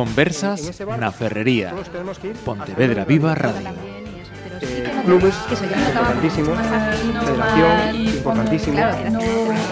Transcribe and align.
Conversas 0.00 0.80
na 0.96 1.12
Ferrería. 1.12 1.76
Pontevedra 2.40 3.04
Viva 3.04 3.34
Radio. 3.36 3.68
Eh, 4.64 4.88
clubes 5.04 5.34
importantísimos, 5.52 6.56
federación 6.56 7.96
importantísimo. 8.16 8.76
Claro, 8.80 8.96
era 8.96 9.10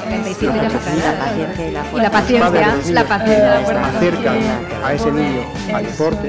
37 0.05 0.53
ya 0.53 0.69
La 0.69 1.97
Y 1.97 2.01
la 2.05 2.11
paciencia, 2.11 2.77
la 2.93 3.05
paciencia. 3.05 3.87
acercan 3.89 4.39
a 4.85 4.93
ese 4.93 5.11
niño 5.13 5.43
al 5.73 5.85
deporte 5.87 6.29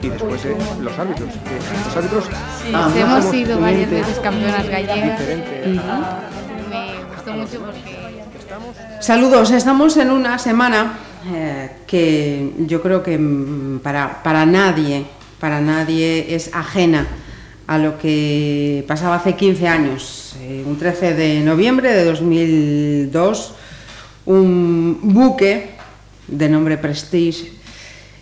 y 0.00 0.08
después 0.08 0.40
eh, 0.46 0.56
los 0.80 0.98
árbitros. 0.98 1.28
que 1.28 1.56
Los 1.84 1.96
árbitros 1.96 2.24
Sí, 2.64 2.72
hemos 3.00 3.24
sido 3.26 3.60
varias 3.60 3.90
veces 3.90 4.18
campeonas 4.20 4.66
gallegas 4.66 5.18
diferente 5.18 5.62
y 5.68 5.76
a- 5.76 6.20
me 6.70 7.04
gustó 7.14 7.32
mucho 7.34 7.58
porque 7.60 8.04
Saludos, 9.00 9.50
estamos 9.50 9.96
en 9.98 10.10
una 10.10 10.38
semana 10.38 10.92
eh, 11.32 11.70
que 11.86 12.52
yo 12.66 12.82
creo 12.82 13.02
que 13.02 13.16
mm, 13.18 13.80
para, 13.80 14.22
para 14.22 14.44
nadie, 14.44 15.04
para 15.40 15.60
nadie 15.60 16.34
es 16.34 16.50
ajena 16.52 17.06
a 17.66 17.78
lo 17.78 17.98
que 17.98 18.84
pasaba 18.86 19.16
hace 19.16 19.34
15 19.34 19.68
años. 19.68 20.36
Eh, 20.42 20.62
un 20.66 20.76
13 20.76 21.14
de 21.14 21.40
noviembre 21.40 21.92
de 21.92 22.04
2002, 22.04 23.54
un 24.26 24.98
buque 25.02 25.70
de 26.28 26.48
nombre 26.48 26.76
Prestige, 26.76 27.52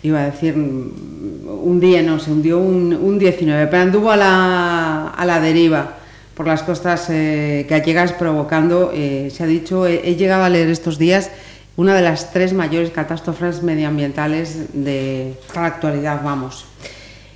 iba 0.03 0.21
a 0.21 0.25
decir 0.31 0.55
mm, 0.55 1.47
un 1.47 1.79
día, 1.79 2.01
no, 2.01 2.19
se 2.19 2.31
hundió 2.31 2.59
un, 2.59 2.93
un 2.93 3.19
19, 3.19 3.67
pero 3.67 3.83
anduvo 3.83 4.11
a 4.11 4.17
la, 4.17 5.07
a 5.09 5.25
la 5.25 5.39
deriva 5.39 5.97
por 6.35 6.47
las 6.47 6.63
costas 6.63 7.09
eh, 7.09 7.65
gallegas 7.69 8.13
provocando, 8.13 8.91
eh, 8.93 9.29
se 9.31 9.43
ha 9.43 9.45
dicho, 9.45 9.85
he, 9.85 10.09
he 10.09 10.15
llegado 10.15 10.43
a 10.43 10.49
leer 10.49 10.69
estos 10.69 10.97
días, 10.97 11.29
una 11.75 11.95
de 11.95 12.01
las 12.01 12.31
tres 12.31 12.53
mayores 12.53 12.91
catástrofes 12.91 13.63
medioambientales 13.63 14.73
de 14.73 15.33
la 15.55 15.65
actualidad, 15.65 16.21
vamos. 16.23 16.65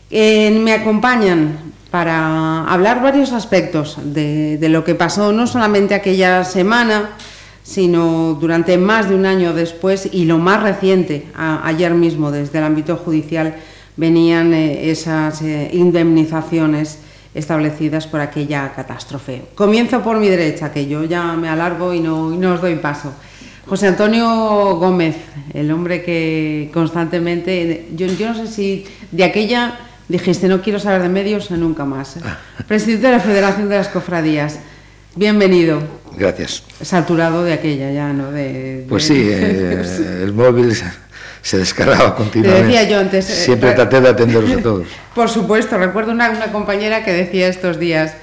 Eh, 0.09 0.51
me 0.51 0.73
acompañan 0.73 1.73
para 1.91 2.65
hablar 2.65 3.01
varios 3.01 3.31
aspectos 3.31 3.97
de, 4.03 4.59
lo 4.69 4.83
que 4.83 4.95
pasó 4.95 5.31
no 5.31 5.47
solamente 5.47 5.95
aquella 5.95 6.43
semana, 6.43 7.11
sino 7.63 8.37
durante 8.39 8.77
más 8.77 9.09
de 9.09 9.15
un 9.15 9.25
año 9.25 9.53
después 9.53 10.07
y 10.11 10.25
lo 10.25 10.37
más 10.37 10.63
reciente, 10.63 11.27
ayer 11.35 11.93
mismo 11.93 12.31
desde 12.31 12.59
el 12.59 12.65
ámbito 12.65 12.97
judicial 12.97 13.55
venían 13.97 14.53
eh, 14.53 14.91
esas 14.91 15.41
eh, 15.41 15.69
indemnizaciones 15.73 16.99
establecidas 17.33 18.07
por 18.07 18.21
aquella 18.21 18.71
catástrofe. 18.73 19.43
Comienzo 19.55 20.01
por 20.01 20.17
mi 20.17 20.29
derecha, 20.29 20.71
que 20.71 20.87
yo 20.87 21.03
ya 21.03 21.33
me 21.33 21.49
alargo 21.49 21.93
y 21.93 21.99
no, 21.99 22.33
y 22.33 22.37
no 22.37 22.53
os 22.53 22.61
doy 22.61 22.75
paso. 22.75 23.11
José 23.67 23.87
Antonio 23.87 24.75
Gómez, 24.77 25.15
el 25.53 25.71
hombre 25.71 26.01
que 26.03 26.69
constantemente, 26.73 27.87
yo, 27.95 28.07
yo 28.07 28.29
no 28.29 28.35
sé 28.35 28.47
si 28.47 28.85
de 29.11 29.23
aquella 29.25 29.77
dijiste 30.07 30.47
no 30.47 30.61
quiero 30.61 30.79
saber 30.79 31.01
de 31.01 31.09
medios 31.09 31.51
nunca 31.51 31.83
más. 31.83 32.15
Presidente 32.67 33.07
de 33.07 33.13
la 33.13 33.19
Federación 33.19 33.67
de 33.67 33.75
las 33.75 33.89
Cofradías, 33.89 34.59
bienvenido. 35.15 35.81
Gracias. 36.17 36.63
Saturado 36.81 37.43
de 37.43 37.53
aquella 37.53 37.91
ya, 37.91 38.13
¿no? 38.13 38.31
De, 38.31 38.53
de- 38.53 38.85
Pues 38.87 39.03
sí, 39.03 39.15
eh, 39.29 40.21
el 40.23 40.31
móvil 40.33 40.73
se- 41.41 41.57
descargaba 41.57 42.15
continuamente. 42.15 42.63
decía 42.67 42.83
yo 42.89 42.99
antes, 42.99 43.29
eh, 43.29 43.33
Siempre 43.33 43.71
eh, 43.71 43.73
traté 43.73 43.99
de 43.99 44.09
atenderlos 44.09 44.59
a 44.59 44.61
todos. 44.63 44.87
Por 45.13 45.29
supuesto, 45.29 45.77
recuerdo 45.77 46.13
una, 46.13 46.29
una 46.29 46.51
compañera 46.53 47.03
que 47.03 47.11
decía 47.11 47.49
estos 47.49 47.77
días, 47.79 48.13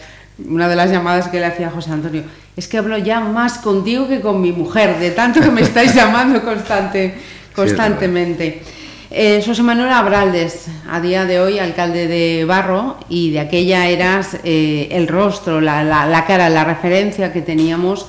una 0.48 0.68
de 0.68 0.77
las 0.77 0.90
llamadas 0.90 1.28
que 1.28 1.38
le 1.40 1.46
hacía 1.46 1.68
a 1.68 1.70
José 1.70 1.90
Antonio, 1.90 2.22
es 2.56 2.66
que 2.68 2.78
hablo 2.78 2.98
ya 2.98 3.20
más 3.20 3.58
contigo 3.58 4.08
que 4.08 4.20
con 4.20 4.40
mi 4.40 4.52
mujer, 4.52 4.98
de 4.98 5.10
tanto 5.10 5.40
que 5.40 5.50
me 5.50 5.60
estáis 5.62 5.94
llamando 5.98 6.42
constante, 6.42 7.14
constantemente. 7.54 8.62
Eh, 9.11 9.42
José 9.46 9.62
Manuel 9.62 9.92
Abraldes, 9.92 10.67
a 10.90 11.00
día 11.00 11.24
de 11.24 11.39
hoy 11.39 11.58
alcalde 11.58 12.08
de 12.08 12.45
Barro, 12.45 12.96
y 13.08 13.30
de 13.30 13.40
aquella 13.40 13.86
eras 13.89 14.36
eh, 14.42 14.89
el 14.90 15.06
rostro, 15.06 15.61
la, 15.61 15.84
la, 15.84 16.06
la 16.06 16.24
cara, 16.27 16.51
la 16.51 16.64
referencia 16.64 17.33
que 17.33 17.40
teníamos 17.42 18.06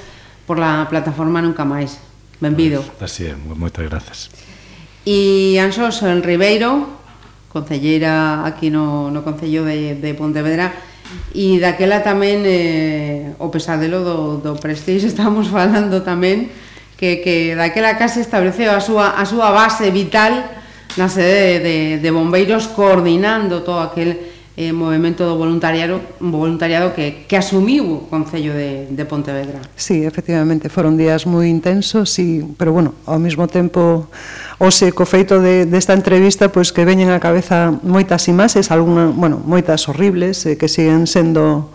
por 0.47 0.57
la 0.57 0.87
plataforma 0.89 1.41
Nunca 1.41 1.65
Máis. 1.65 1.97
Benvido. 2.41 2.83
Así 2.99 3.25
é, 3.25 3.33
mo- 3.33 3.55
moitas 3.55 3.85
grazas. 3.87 4.27
E 5.07 5.55
Anxos 5.61 6.03
en 6.03 6.19
Ribeiro, 6.19 6.89
concelleira 7.47 8.43
aquí 8.45 8.67
no, 8.69 9.07
no 9.09 9.23
Concello 9.23 9.63
de, 9.63 9.95
de 9.95 10.11
Pontevedra, 10.13 10.73
E 11.35 11.59
daquela 11.59 11.99
tamén 12.01 12.41
eh, 12.47 13.35
o 13.37 13.51
pesadelo 13.51 14.01
do, 14.01 14.17
do 14.41 14.51
Prestige 14.57 15.07
estamos 15.11 15.47
falando 15.51 16.01
tamén 16.01 16.49
que, 16.95 17.19
que 17.19 17.55
daquela 17.55 17.99
case 17.99 18.23
estableceu 18.23 18.71
a 18.71 18.79
súa, 18.79 19.19
a 19.19 19.23
súa 19.27 19.51
base 19.51 19.91
vital 19.91 20.31
na 20.95 21.11
sede 21.11 21.59
de, 21.59 21.59
de, 21.59 21.77
de 21.99 22.09
bombeiros 22.11 22.71
coordinando 22.71 23.61
todo 23.67 23.83
aquel 23.83 24.34
eh, 24.55 24.71
movimento 24.71 25.27
do 25.27 25.35
voluntariado, 25.35 25.99
voluntariado 26.23 26.95
que, 26.95 27.27
que 27.27 27.35
asumiu 27.35 27.83
o 27.83 28.07
Concello 28.07 28.55
de, 28.55 28.87
de 28.87 29.03
Pontevedra. 29.03 29.59
Sí, 29.75 30.07
efectivamente, 30.07 30.71
foron 30.71 30.95
días 30.95 31.27
moi 31.27 31.51
intensos, 31.51 32.15
e, 32.23 32.39
pero 32.55 32.71
bueno, 32.71 32.95
ao 33.03 33.19
mesmo 33.19 33.51
tempo, 33.51 34.07
hoxe, 34.63 34.95
co 34.95 35.03
feito 35.03 35.43
de, 35.43 35.67
desta 35.67 35.91
entrevista, 35.91 36.47
pois 36.47 36.71
que 36.71 36.87
veñen 36.87 37.11
á 37.11 37.19
cabeza 37.19 37.75
moitas 37.83 38.31
imaxes, 38.31 38.71
alguna, 38.71 39.11
bueno, 39.11 39.43
moitas 39.43 39.91
horribles, 39.91 40.47
eh, 40.47 40.55
que 40.55 40.71
siguen 40.71 41.03
sendo 41.03 41.74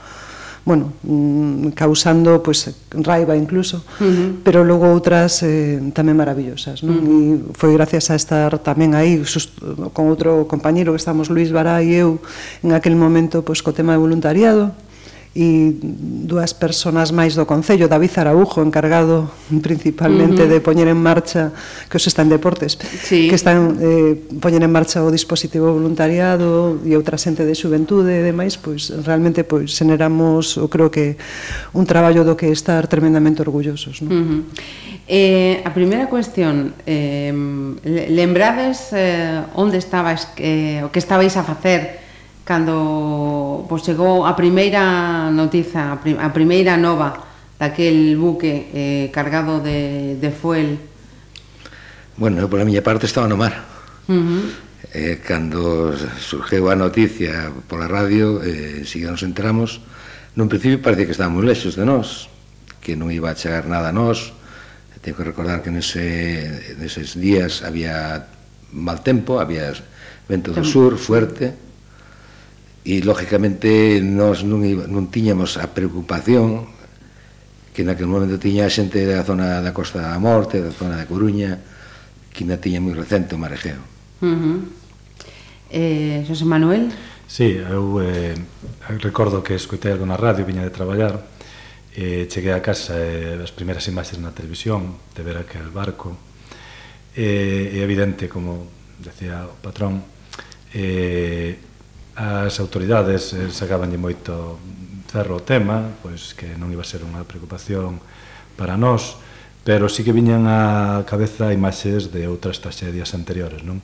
bueno, 0.71 0.93
mm, 1.03 1.75
causando 1.75 2.39
pues 2.43 2.71
raiva 2.95 3.35
incluso, 3.35 3.83
uh 3.99 4.07
-huh. 4.07 4.39
pero 4.47 4.63
logo 4.63 4.87
outras 4.87 5.43
eh, 5.43 5.83
tamén 5.91 6.15
maravillosas, 6.15 6.87
non? 6.87 6.95
Uh 6.95 7.03
-huh. 7.03 7.51
E 7.51 7.59
foi 7.59 7.75
gracias 7.75 8.07
a 8.11 8.15
estar 8.15 8.55
tamén 8.63 8.95
aí 8.95 9.19
con 9.91 10.07
outro 10.07 10.47
compañeiro 10.47 10.95
que 10.95 11.03
estamos 11.03 11.27
Luis 11.27 11.51
Bará 11.51 11.83
e 11.83 11.99
eu 11.99 12.23
en 12.63 12.71
aquel 12.71 12.95
momento 12.95 13.43
pois 13.43 13.67
co 13.67 13.75
tema 13.75 13.99
de 13.99 14.01
voluntariado, 14.07 14.71
e 15.31 15.79
dúas 16.27 16.51
persoas 16.51 17.15
máis 17.15 17.39
do 17.39 17.47
Concello, 17.47 17.87
David 17.87 18.11
Araujo, 18.19 18.67
encargado 18.67 19.31
principalmente 19.63 20.43
uh 20.43 20.51
-huh. 20.51 20.59
de 20.59 20.59
poñer 20.59 20.91
en 20.91 20.99
marcha, 20.99 21.55
que 21.87 22.03
os 22.03 22.07
están 22.11 22.27
deportes, 22.27 22.75
sí. 23.07 23.31
que 23.31 23.39
están 23.39 23.79
eh, 23.79 24.19
poñer 24.43 24.67
en 24.67 24.75
marcha 24.75 25.07
o 25.07 25.11
dispositivo 25.15 25.71
voluntariado 25.71 26.83
e 26.83 26.99
outra 26.99 27.15
xente 27.15 27.47
de 27.47 27.55
xuventude 27.55 28.11
e 28.11 28.27
demais, 28.27 28.59
pois 28.59 28.91
realmente 29.07 29.47
pois 29.47 29.71
xeneramos, 29.71 30.59
eu 30.59 30.67
creo 30.67 30.91
que 30.91 31.15
un 31.79 31.87
traballo 31.87 32.27
do 32.27 32.35
que 32.35 32.51
estar 32.51 32.91
tremendamente 32.91 33.39
orgullosos. 33.39 34.03
Non? 34.03 34.11
Uh 34.11 34.19
-huh. 34.19 34.41
eh, 35.07 35.63
a 35.63 35.71
primeira 35.71 36.11
cuestión, 36.11 36.75
eh, 36.91 37.31
lembrades 37.87 38.91
eh, 38.91 39.47
onde 39.55 39.79
estabais, 39.79 40.27
eh, 40.43 40.83
o 40.83 40.91
que 40.91 40.99
estabais 40.99 41.39
a 41.39 41.47
facer 41.47 42.10
cando 42.51 43.63
pois, 43.71 43.87
chegou 43.87 44.27
a 44.27 44.35
primeira 44.35 45.31
notiza, 45.31 45.95
a 45.95 46.29
primeira 46.35 46.75
nova 46.75 47.15
daquel 47.55 48.19
buque 48.19 48.67
eh, 48.75 49.07
cargado 49.15 49.63
de, 49.63 50.19
de 50.19 50.31
fuel? 50.35 50.83
Bueno, 52.19 52.43
eu 52.43 52.51
pola 52.51 52.67
miña 52.67 52.83
parte 52.83 53.07
estaba 53.07 53.31
no 53.31 53.39
mar. 53.39 53.55
Uh 54.11 54.19
-huh. 54.19 54.43
eh, 54.91 55.23
cando 55.23 55.95
surgeu 56.19 56.67
a 56.67 56.75
noticia 56.75 57.55
pola 57.71 57.87
radio, 57.87 58.43
eh, 58.43 58.83
si 58.83 58.99
nos 59.07 59.23
enteramos, 59.23 59.79
nun 60.35 60.51
principio 60.51 60.83
parece 60.83 61.07
que 61.07 61.15
estábamos 61.15 61.47
lexos 61.47 61.79
de 61.79 61.87
nós, 61.87 62.27
que 62.83 62.99
non 62.99 63.15
iba 63.15 63.31
a 63.31 63.39
chegar 63.39 63.71
nada 63.71 63.95
a 63.95 63.97
nós. 63.97 64.35
Tengo 65.01 65.23
que 65.23 65.31
recordar 65.33 65.63
que 65.63 65.73
nese, 65.73 66.77
neses 66.77 67.17
días 67.17 67.63
había 67.63 68.27
mal 68.75 69.01
tempo, 69.07 69.39
había 69.39 69.71
vento 70.29 70.51
do 70.51 70.67
sur 70.67 70.99
fuerte, 71.01 71.70
e 72.85 73.05
lógicamente 73.05 74.01
nós 74.01 74.41
non, 74.41 74.65
non 74.65 75.13
tiñamos 75.13 75.61
a 75.61 75.69
preocupación 75.69 76.65
que 77.77 77.85
naquel 77.85 78.09
momento 78.09 78.41
tiña 78.41 78.67
a 78.67 78.73
xente 78.73 79.05
da 79.07 79.23
zona 79.23 79.61
da 79.61 79.73
Costa 79.77 80.01
da 80.03 80.19
Morte, 80.19 80.59
da 80.65 80.73
zona 80.73 80.97
da 80.97 81.07
Coruña, 81.07 81.61
que 82.33 82.43
na 82.43 82.59
tiña 82.59 82.81
moi 82.83 82.97
recente 82.97 83.37
o 83.37 83.39
marejeo. 83.39 83.81
Uh 84.21 84.27
-huh. 84.27 84.59
eh, 85.71 86.25
José 86.27 86.45
Manuel? 86.45 86.91
Sí, 87.31 87.63
eu 87.63 88.03
eh, 88.03 88.35
recordo 88.99 89.45
que 89.45 89.55
escutei 89.55 89.95
algo 89.95 90.03
na 90.03 90.19
radio, 90.19 90.43
viña 90.43 90.67
de 90.67 90.75
traballar, 90.75 91.23
eh, 91.95 92.27
cheguei 92.27 92.51
a 92.51 92.65
casa 92.65 92.99
e 92.99 93.39
eh, 93.39 93.45
as 93.45 93.55
primeiras 93.55 93.87
imaxes 93.87 94.19
na 94.19 94.35
televisión 94.35 94.99
de 95.15 95.23
ver 95.23 95.39
aquel 95.39 95.71
barco, 95.71 96.19
eh, 97.15 97.71
é 97.77 97.81
evidente, 97.87 98.27
como 98.27 98.67
decía 98.99 99.47
o 99.47 99.55
patrón, 99.63 100.03
eh, 100.75 101.70
As 102.21 102.61
autoridades 102.61 103.33
eh, 103.33 103.49
sacabanlle 103.49 103.97
moito 103.97 104.61
ferro 105.09 105.41
o 105.41 105.43
tema, 105.43 105.89
pois 106.05 106.37
que 106.37 106.53
non 106.61 106.69
iba 106.69 106.85
a 106.85 106.89
ser 106.89 107.01
unha 107.01 107.25
preocupación 107.25 107.97
para 108.61 108.77
nós, 108.77 109.17
pero 109.65 109.89
sí 109.89 110.05
que 110.05 110.13
viñan 110.13 110.45
á 110.45 111.01
cabeza 111.09 111.49
imaxes 111.57 112.13
de 112.13 112.29
outras 112.29 112.61
traxedias 112.61 113.17
anteriores, 113.17 113.65
non? 113.65 113.81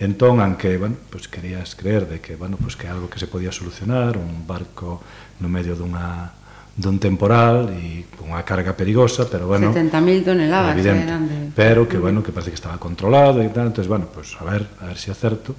Entón, 0.00 0.40
anque, 0.40 0.80
bueno, 0.80 0.96
pois 1.12 1.28
querías 1.28 1.76
creer 1.76 2.08
de 2.08 2.24
que, 2.24 2.40
bueno, 2.40 2.56
pois 2.56 2.72
que 2.72 2.88
algo 2.88 3.12
que 3.12 3.20
se 3.20 3.28
podía 3.28 3.52
solucionar, 3.52 4.16
un 4.16 4.48
barco 4.48 5.04
no 5.44 5.52
medio 5.52 5.76
dunha 5.76 6.32
dun 6.72 6.96
temporal 6.96 7.68
e 7.68 8.08
con 8.16 8.32
unha 8.32 8.48
carga 8.48 8.72
perigosa, 8.72 9.28
pero 9.28 9.44
bueno, 9.44 9.76
70.000 9.76 10.24
toneladas 10.24 10.72
evidente, 10.72 11.04
eran 11.04 11.28
de... 11.28 11.52
pero 11.52 11.84
que 11.84 12.00
bueno, 12.00 12.24
que 12.24 12.32
parece 12.32 12.50
que 12.50 12.58
estaba 12.58 12.80
controlado 12.80 13.44
e 13.44 13.48
tal, 13.52 13.68
entonces 13.68 13.92
bueno, 13.92 14.08
pues 14.08 14.32
a 14.40 14.44
ver, 14.48 14.64
a 14.80 14.88
ver 14.88 14.96
se 14.96 15.12
si 15.12 15.12
é 15.12 15.16
certo 15.20 15.52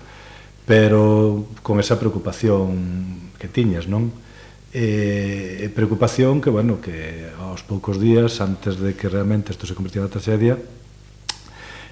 pero 0.65 1.45
con 1.61 1.79
esa 1.79 2.01
preocupación 2.01 3.31
que 3.37 3.47
tiñas, 3.47 3.85
non? 3.85 4.09
E 4.75 5.65
eh, 5.65 5.71
preocupación 5.71 6.43
que, 6.43 6.51
bueno, 6.51 6.83
que 6.83 7.31
aos 7.39 7.63
poucos 7.63 8.01
días, 8.01 8.43
antes 8.43 8.75
de 8.81 8.97
que 8.97 9.07
realmente 9.07 9.55
isto 9.55 9.63
se 9.63 9.77
convirtiera 9.77 10.09
na 10.09 10.11
tragedia, 10.11 10.59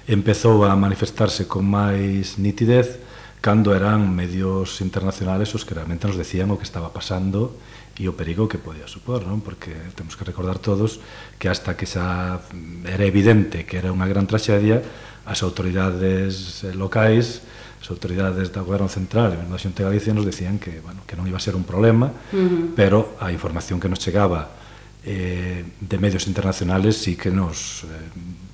empezou 0.04 0.68
a 0.68 0.76
manifestarse 0.76 1.48
con 1.48 1.64
máis 1.64 2.36
nitidez 2.36 3.00
cando 3.40 3.72
eran 3.76 4.12
medios 4.12 4.80
internacionales 4.80 5.52
os 5.52 5.64
que 5.64 5.76
realmente 5.76 6.04
nos 6.08 6.16
decían 6.16 6.52
o 6.52 6.60
que 6.60 6.68
estaba 6.68 6.92
pasando 6.92 7.56
e 7.94 8.10
o 8.10 8.16
perigo 8.16 8.50
que 8.50 8.58
podía 8.60 8.90
supor, 8.90 9.24
non? 9.24 9.40
porque 9.40 9.72
temos 9.94 10.18
que 10.18 10.26
recordar 10.26 10.58
todos 10.58 10.98
que 11.38 11.48
hasta 11.48 11.78
que 11.78 11.86
xa 11.86 12.42
era 12.84 13.04
evidente 13.06 13.64
que 13.64 13.78
era 13.78 13.94
unha 13.94 14.08
gran 14.10 14.26
tragedia, 14.28 14.82
as 15.24 15.40
autoridades 15.40 16.64
locais 16.76 17.40
as 17.84 17.90
autoridades 17.92 18.48
do 18.48 18.64
Goberno 18.64 18.88
Central 18.88 19.36
e 19.36 19.44
da 19.44 19.60
Xunta 19.60 19.84
de 19.84 19.92
Galicia 19.92 20.16
nos 20.16 20.24
decían 20.24 20.56
que, 20.56 20.80
bueno, 20.80 21.04
que 21.04 21.12
non 21.20 21.28
iba 21.28 21.36
a 21.36 21.44
ser 21.44 21.52
un 21.52 21.68
problema, 21.68 22.08
uh 22.08 22.16
-huh. 22.32 22.72
pero 22.72 23.20
a 23.20 23.28
información 23.28 23.76
que 23.76 23.92
nos 23.92 24.00
chegaba 24.00 24.56
eh, 25.04 25.60
de 25.68 25.96
medios 26.00 26.24
internacionales 26.24 26.96
sí 26.96 27.12
que 27.12 27.28
nos 27.28 27.84
eh, 27.84 27.92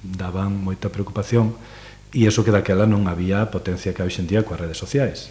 daban 0.03 0.59
moita 0.59 0.91
preocupación 0.91 1.55
e 2.11 2.27
iso 2.27 2.43
que 2.43 2.51
daquela 2.51 2.91
non 2.91 3.07
había 3.07 3.47
potencia 3.55 3.95
que 3.95 4.03
hoxe 4.03 4.19
en 4.19 4.27
día 4.27 4.43
coas 4.43 4.59
redes 4.59 4.75
sociais 4.75 5.31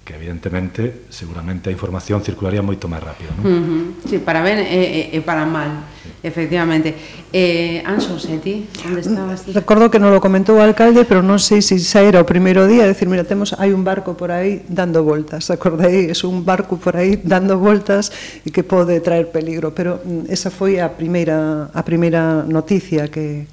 que 0.00 0.16
evidentemente 0.16 1.04
seguramente 1.12 1.68
a 1.68 1.76
información 1.76 2.24
circularía 2.24 2.64
moito 2.64 2.88
máis 2.88 3.04
rápido 3.04 3.36
non? 3.36 3.44
Uh 3.44 3.52
-huh. 3.52 3.84
Sí, 4.08 4.16
para 4.16 4.40
ben 4.40 4.64
e, 4.64 5.12
e, 5.12 5.12
e 5.12 5.18
para 5.20 5.44
mal 5.44 5.84
Efectivamente. 6.26 6.92
Eh, 7.32 7.86
Anxo, 7.86 8.18
se 8.18 8.38
ti, 8.38 8.66
onde 8.82 9.00
estabas 9.00 9.46
ti? 9.46 9.54
Recordo 9.54 9.94
que 9.94 10.02
non 10.02 10.10
lo 10.10 10.18
comentou 10.18 10.58
o 10.58 10.64
alcalde, 10.64 11.06
pero 11.06 11.22
non 11.22 11.38
sei 11.38 11.62
se 11.62 11.78
xa 11.78 12.02
era 12.02 12.18
o 12.18 12.26
primeiro 12.26 12.66
día, 12.66 12.82
decir, 12.82 13.06
mira, 13.06 13.22
temos, 13.22 13.54
hai 13.54 13.70
un 13.70 13.86
barco 13.86 14.18
por 14.18 14.34
aí 14.34 14.66
dando 14.66 15.06
voltas, 15.06 15.46
acordei, 15.54 16.10
é 16.10 16.16
un 16.26 16.42
barco 16.42 16.82
por 16.82 16.98
aí 16.98 17.14
dando 17.22 17.62
voltas 17.62 18.10
e 18.42 18.50
que 18.50 18.66
pode 18.66 18.98
traer 19.06 19.30
peligro, 19.30 19.70
pero 19.70 20.02
mm, 20.02 20.26
esa 20.26 20.50
foi 20.50 20.82
a 20.82 20.90
primeira, 20.90 21.70
a 21.70 21.82
primeira 21.86 22.42
noticia 22.42 23.06
que, 23.06 23.46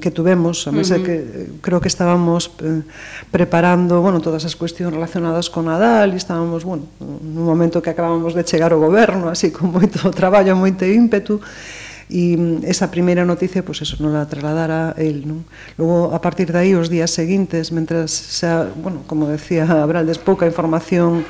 que 0.00 0.10
tuvemos, 0.10 0.66
a 0.68 0.72
mesa 0.72 0.96
uh 0.96 0.98
-huh. 0.98 1.06
que 1.06 1.16
eh, 1.18 1.48
creo 1.60 1.82
que 1.82 1.90
estábamos 1.90 2.50
eh, 2.62 2.86
preparando, 3.34 4.00
bueno, 4.00 4.22
todas 4.22 4.46
as 4.46 4.54
cuestións 4.54 4.94
relacionadas 4.94 5.50
con 5.50 5.66
Nadal 5.66 6.14
e 6.14 6.18
estábamos, 6.18 6.62
bueno, 6.62 6.86
nun 7.02 7.42
momento 7.42 7.82
que 7.82 7.90
acabábamos 7.90 8.38
de 8.38 8.46
chegar 8.46 8.70
ao 8.70 8.78
goberno, 8.78 9.26
así 9.26 9.50
con 9.50 9.74
moito 9.74 9.98
traballo, 10.20 10.54
moito 10.54 10.86
ímpetu 10.86 11.42
e 12.06 12.36
mm, 12.36 12.70
esa 12.70 12.92
primeira 12.92 13.26
noticia, 13.26 13.66
pois 13.66 13.82
pues 13.82 13.90
eso, 13.90 13.98
non 13.98 14.14
la 14.14 14.30
trasladara 14.30 14.94
el, 14.94 15.26
non? 15.26 15.42
Logo, 15.74 16.14
a 16.14 16.20
partir 16.22 16.54
de 16.54 16.58
aí, 16.62 16.72
os 16.78 16.86
días 16.86 17.10
seguintes, 17.10 17.74
mentras 17.74 18.14
xa, 18.14 18.70
bueno, 18.78 19.02
como 19.10 19.26
decía 19.26 19.66
Abraldes, 19.66 20.22
pouca 20.22 20.46
información 20.46 21.26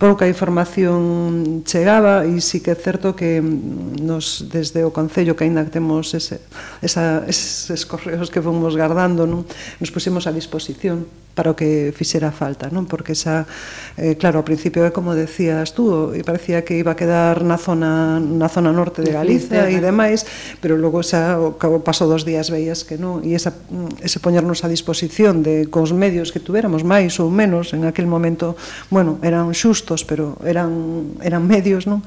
pouca 0.00 0.24
información 0.24 1.60
chegaba 1.68 2.24
e 2.24 2.40
sí 2.40 2.64
que 2.64 2.72
é 2.72 2.78
certo 2.78 3.12
que 3.12 3.44
mm, 3.44 4.00
nos 4.00 4.48
desde 4.48 4.80
o 4.80 4.96
Concello 4.96 5.36
que 5.36 5.44
aínda 5.44 5.68
temos 5.68 6.16
ese, 6.16 6.40
esa, 6.80 7.28
eses 7.28 7.84
correos 7.84 8.32
que 8.32 8.40
fomos 8.40 8.72
guardando 8.80 9.28
non? 9.28 9.44
nos 9.76 9.92
pusimos 9.92 10.24
a 10.24 10.32
disposición 10.32 11.04
para 11.40 11.52
o 11.52 11.56
que 11.56 11.88
fixera 11.96 12.28
falta, 12.36 12.68
non? 12.68 12.84
Porque 12.84 13.16
xa, 13.16 13.48
eh, 13.96 14.20
claro, 14.20 14.36
ao 14.36 14.44
principio 14.44 14.84
é 14.84 14.92
como 14.92 15.16
decías 15.16 15.72
tú, 15.72 16.12
e 16.12 16.20
parecía 16.20 16.68
que 16.68 16.76
iba 16.76 16.92
a 16.92 17.00
quedar 17.00 17.40
na 17.48 17.56
zona 17.56 18.20
na 18.20 18.52
zona 18.52 18.76
norte 18.76 19.00
de 19.00 19.08
Galicia 19.08 19.72
e 19.72 19.80
demais, 19.80 20.28
pero 20.60 20.76
logo 20.76 21.00
xa 21.00 21.40
o, 21.40 21.56
paso 21.80 22.04
dos 22.04 22.28
días 22.28 22.52
veías 22.52 22.84
que 22.84 23.00
non, 23.00 23.24
e 23.24 23.32
esa, 23.32 23.56
ese 24.04 24.20
poñernos 24.20 24.60
a 24.60 24.68
disposición 24.68 25.40
de 25.40 25.64
cos 25.72 25.96
medios 25.96 26.28
que 26.28 26.44
tuviéramos 26.44 26.84
máis 26.84 27.16
ou 27.24 27.32
menos 27.32 27.72
en 27.72 27.88
aquel 27.88 28.04
momento, 28.04 28.52
bueno, 28.92 29.16
eran 29.24 29.56
xustos, 29.56 30.04
pero 30.04 30.36
eran 30.44 31.16
eran 31.24 31.48
medios, 31.48 31.88
non? 31.88 32.04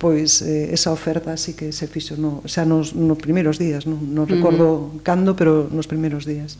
Pois 0.00 0.40
eh, 0.40 0.72
esa 0.72 0.88
oferta 0.88 1.36
así 1.36 1.52
que 1.52 1.68
se 1.76 1.84
fixo, 1.84 2.16
non? 2.16 2.40
xa 2.48 2.64
nos, 2.64 2.96
nos 2.96 3.20
primeiros 3.20 3.60
días, 3.60 3.84
non, 3.84 4.00
non 4.16 4.24
recordo 4.24 4.64
uh 4.64 4.96
-huh. 4.96 5.04
cando, 5.04 5.36
pero 5.36 5.68
nos 5.68 5.84
primeiros 5.84 6.24
días. 6.24 6.56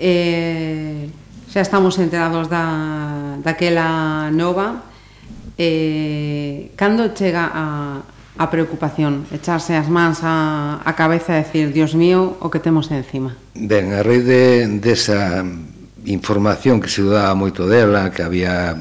Eh, 0.00 1.12
xa 1.54 1.62
estamos 1.62 1.94
enterados 2.02 2.50
da, 2.50 3.38
daquela 3.38 4.26
nova. 4.34 4.90
Eh, 5.54 6.74
cando 6.74 7.14
chega 7.14 7.46
a, 7.46 8.02
a 8.02 8.46
preocupación, 8.50 9.22
echarse 9.30 9.78
as 9.78 9.86
mans 9.86 10.26
a, 10.26 10.82
a 10.82 10.92
cabeza 10.98 11.38
e 11.38 11.46
decir, 11.46 11.70
Dios 11.70 11.94
mío, 11.94 12.42
o 12.42 12.50
que 12.50 12.58
temos 12.58 12.90
encima? 12.90 13.38
Ben, 13.54 13.94
a 13.94 14.02
raíz 14.02 14.26
de, 14.26 14.66
desa 14.82 15.46
información 16.10 16.82
que 16.82 16.90
se 16.90 17.06
dudaba 17.06 17.38
moito 17.38 17.70
dela, 17.70 18.10
que 18.10 18.26
había 18.26 18.74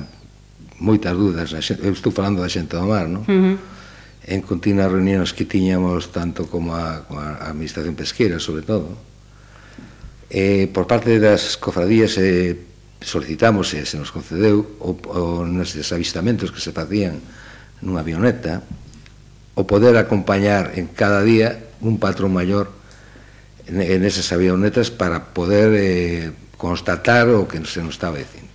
moitas 0.82 1.14
dudas, 1.14 1.54
eu 1.54 1.94
estou 1.94 2.10
falando 2.10 2.42
da 2.42 2.50
xente 2.50 2.74
do 2.74 2.90
mar, 2.90 3.06
non? 3.06 3.22
Uh 3.30 3.38
-huh 3.38 3.58
en 4.24 4.40
continuas 4.40 4.88
reunións 4.88 5.36
que 5.36 5.44
tiñamos 5.44 6.16
tanto 6.16 6.48
como 6.48 6.72
a, 6.80 7.04
como 7.04 7.20
a 7.20 7.52
Administración 7.52 7.92
Pesquera, 7.92 8.40
sobre 8.40 8.64
todo, 8.64 8.96
Eh, 10.34 10.66
por 10.74 10.90
parte 10.90 11.22
das 11.22 11.62
cofradías 11.62 12.18
eh, 12.18 12.58
solicitamos 13.06 13.78
e 13.78 13.84
eh, 13.84 13.86
se 13.86 14.02
nos 14.02 14.10
concedeu 14.10 14.66
o, 14.82 14.98
o, 15.14 15.46
nestes 15.46 15.94
avistamentos 15.94 16.50
que 16.50 16.58
se 16.58 16.74
facían 16.74 17.22
nunha 17.86 18.02
avioneta 18.02 18.66
o 19.54 19.70
poder 19.70 19.94
acompañar 20.00 20.74
en 20.74 20.90
cada 20.90 21.22
día 21.22 21.70
un 21.86 22.02
patrón 22.02 22.34
maior 22.34 22.74
en, 23.70 23.78
en 23.84 24.02
esas 24.02 24.32
avionetas 24.34 24.90
para 24.90 25.36
poder 25.38 25.70
eh, 25.78 26.32
constatar 26.58 27.30
o 27.30 27.46
que 27.46 27.62
se 27.68 27.86
nos 27.86 28.00
estaba 28.00 28.18
dicindo. 28.18 28.50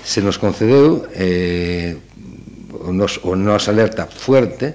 Se 0.00 0.24
nos 0.24 0.40
concedeu 0.40 1.04
eh, 1.12 1.98
o, 2.72 2.88
nos, 2.94 3.20
o 3.20 3.36
nos 3.36 3.68
alerta 3.68 4.08
fuerte 4.08 4.72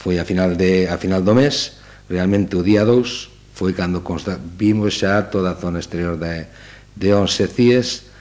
foi 0.00 0.18
a 0.18 0.26
final, 0.26 0.58
de, 0.58 0.90
a 0.90 0.98
final 0.98 1.22
do 1.22 1.36
mes 1.36 1.78
realmente 2.10 2.58
o 2.58 2.66
día 2.66 2.82
2 2.82 3.35
foi 3.56 3.72
cando 3.72 4.04
consta, 4.04 4.36
vimos 4.36 5.00
xa 5.00 5.32
toda 5.32 5.56
a 5.56 5.58
zona 5.58 5.80
exterior 5.80 6.20
de, 6.20 6.44
de 6.92 7.08
Once 7.16 7.48
Cíes, 7.48 8.12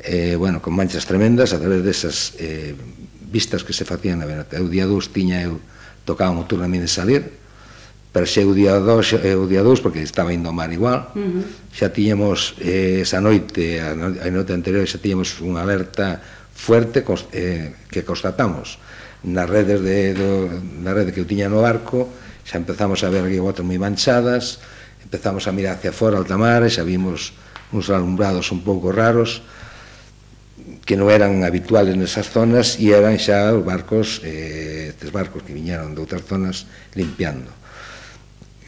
eh, 0.00 0.32
bueno, 0.32 0.64
con 0.64 0.72
manchas 0.72 1.04
tremendas 1.04 1.52
a 1.52 1.60
través 1.60 1.84
desas 1.84 2.32
eh, 2.40 2.72
vistas 3.28 3.68
que 3.68 3.76
se 3.76 3.84
facían 3.84 4.16
na 4.16 4.24
Benata. 4.24 4.56
O 4.56 4.72
día 4.72 4.88
2 4.88 5.12
tiña 5.12 5.44
eu 5.44 5.60
tocaba 6.08 6.32
un 6.32 6.48
turno 6.48 6.64
a 6.64 6.72
mí 6.72 6.80
de 6.80 6.88
salir, 6.88 7.36
pero 8.16 8.24
xe 8.24 8.48
o 8.48 8.56
día 8.56 8.80
2, 8.80 9.28
eh, 9.28 9.36
o 9.36 9.44
día 9.44 9.60
2 9.60 9.84
porque 9.84 10.00
estaba 10.00 10.32
indo 10.32 10.56
mar 10.56 10.72
igual, 10.72 11.12
uh 11.12 11.20
-huh. 11.20 11.44
xa 11.68 11.92
tiñemos 11.92 12.56
eh, 12.64 13.04
esa 13.04 13.20
noite, 13.20 13.84
a, 13.84 13.92
a 13.92 14.28
noite 14.32 14.56
anterior 14.56 14.88
xa 14.88 14.96
tiñemos 14.96 15.44
unha 15.44 15.60
alerta 15.60 16.24
fuerte 16.56 17.04
cons, 17.04 17.28
eh, 17.36 17.76
que 17.92 18.08
constatamos 18.08 18.80
nas 19.20 19.44
redes 19.44 19.84
de, 19.84 20.16
do, 20.16 20.48
na 20.80 20.96
rede 20.96 21.12
que 21.12 21.20
eu 21.20 21.28
tiña 21.28 21.52
no 21.52 21.60
barco, 21.60 22.08
xa 22.48 22.56
empezamos 22.56 23.04
a 23.04 23.12
ver 23.12 23.28
que 23.28 23.44
botas 23.44 23.68
moi 23.68 23.76
manchadas, 23.76 24.64
Empezamos 25.08 25.48
a 25.48 25.56
mirar 25.56 25.80
hacia 25.80 25.88
fora, 25.88 26.20
alta 26.20 26.36
mar, 26.36 26.60
e 26.60 26.68
xa 26.68 26.84
vimos 26.84 27.32
uns 27.72 27.88
alumbrados 27.88 28.52
un 28.52 28.60
pouco 28.60 28.92
raros 28.92 29.40
que 30.84 31.00
non 31.00 31.08
eran 31.08 31.48
habituales 31.48 31.96
nesas 31.96 32.28
zonas 32.28 32.76
e 32.76 32.92
eran 32.92 33.16
xa 33.16 33.56
os 33.56 33.64
barcos, 33.64 34.20
eh, 34.20 34.92
estes 34.92 35.08
barcos 35.08 35.40
que 35.48 35.56
viñeron 35.56 35.96
de 35.96 36.04
outras 36.04 36.28
zonas 36.28 36.68
limpiando. 36.92 37.48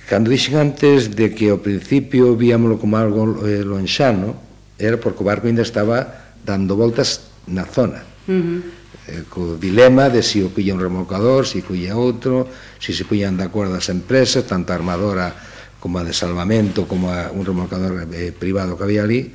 Cando 0.08 0.32
dixen 0.32 0.56
antes 0.56 1.12
de 1.12 1.28
que 1.36 1.52
ao 1.52 1.60
principio 1.60 2.32
víamolo 2.40 2.80
como 2.80 2.96
algo 2.96 3.44
eh, 3.44 3.60
lonxano, 3.60 4.32
era 4.80 4.96
porque 4.96 5.20
o 5.20 5.28
barco 5.28 5.44
ainda 5.44 5.60
estaba 5.60 6.32
dando 6.40 6.72
voltas 6.72 7.28
na 7.52 7.68
zona. 7.68 8.00
Uh 8.24 8.32
eh, 8.32 8.40
-huh 8.40 8.80
co 9.28 9.56
dilema 9.56 10.08
de 10.08 10.22
se 10.22 10.38
si 10.38 10.42
o 10.42 10.54
pilla 10.54 10.74
un 10.74 10.80
remolcador, 10.80 11.46
se 11.46 11.60
si 11.60 11.66
pilla 11.66 11.96
outro, 11.96 12.46
se 12.78 12.92
si 12.92 13.02
se 13.02 13.04
pillan 13.04 13.36
de 13.36 13.44
acordo 13.44 13.74
as 13.74 13.90
empresas, 13.90 14.46
tanto 14.46 14.70
a 14.70 14.78
armadora 14.78 15.34
como 15.80 15.98
a 15.98 16.04
de 16.04 16.12
salvamento, 16.12 16.84
como 16.84 17.08
a 17.08 17.32
un 17.32 17.42
remolcador 17.42 18.06
eh, 18.12 18.30
privado 18.36 18.76
que 18.76 18.84
había 18.84 19.02
ali. 19.02 19.32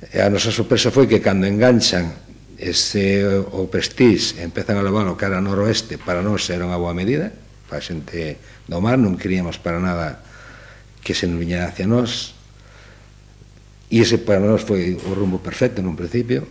E 0.00 0.16
a 0.22 0.30
nosa 0.32 0.48
sorpresa 0.48 0.88
foi 0.88 1.04
que 1.04 1.20
cando 1.20 1.44
enganchan 1.44 2.14
ese 2.56 3.26
eh, 3.26 3.36
o 3.36 3.68
Prestige 3.68 4.40
empezan 4.40 4.78
a 4.78 4.86
levarlo 4.86 5.18
cara 5.18 5.42
noroeste, 5.42 5.98
para 5.98 6.24
nós 6.24 6.48
era 6.48 6.64
unha 6.64 6.78
boa 6.78 6.94
medida, 6.94 7.34
para 7.68 7.82
a 7.82 7.84
xente 7.84 8.40
do 8.70 8.78
mar, 8.78 8.96
non 8.96 9.18
queríamos 9.18 9.58
para 9.58 9.82
nada 9.82 10.22
que 11.02 11.12
se 11.12 11.26
nos 11.26 11.36
viñera 11.36 11.68
hacia 11.68 11.90
nós, 11.90 12.32
e 13.90 13.98
ese 13.98 14.22
para 14.22 14.38
nós 14.38 14.62
foi 14.62 14.94
o 14.94 15.12
rumbo 15.12 15.42
perfecto 15.42 15.82
nun 15.82 15.98
principio, 15.98 16.46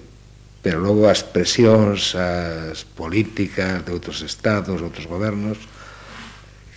pero 0.60 0.84
logo 0.84 1.08
as 1.08 1.24
presións, 1.24 2.14
as 2.20 2.84
políticas 2.84 3.86
de 3.88 3.96
outros 3.96 4.20
estados, 4.26 4.84
outros 4.84 5.08
gobernos, 5.08 5.56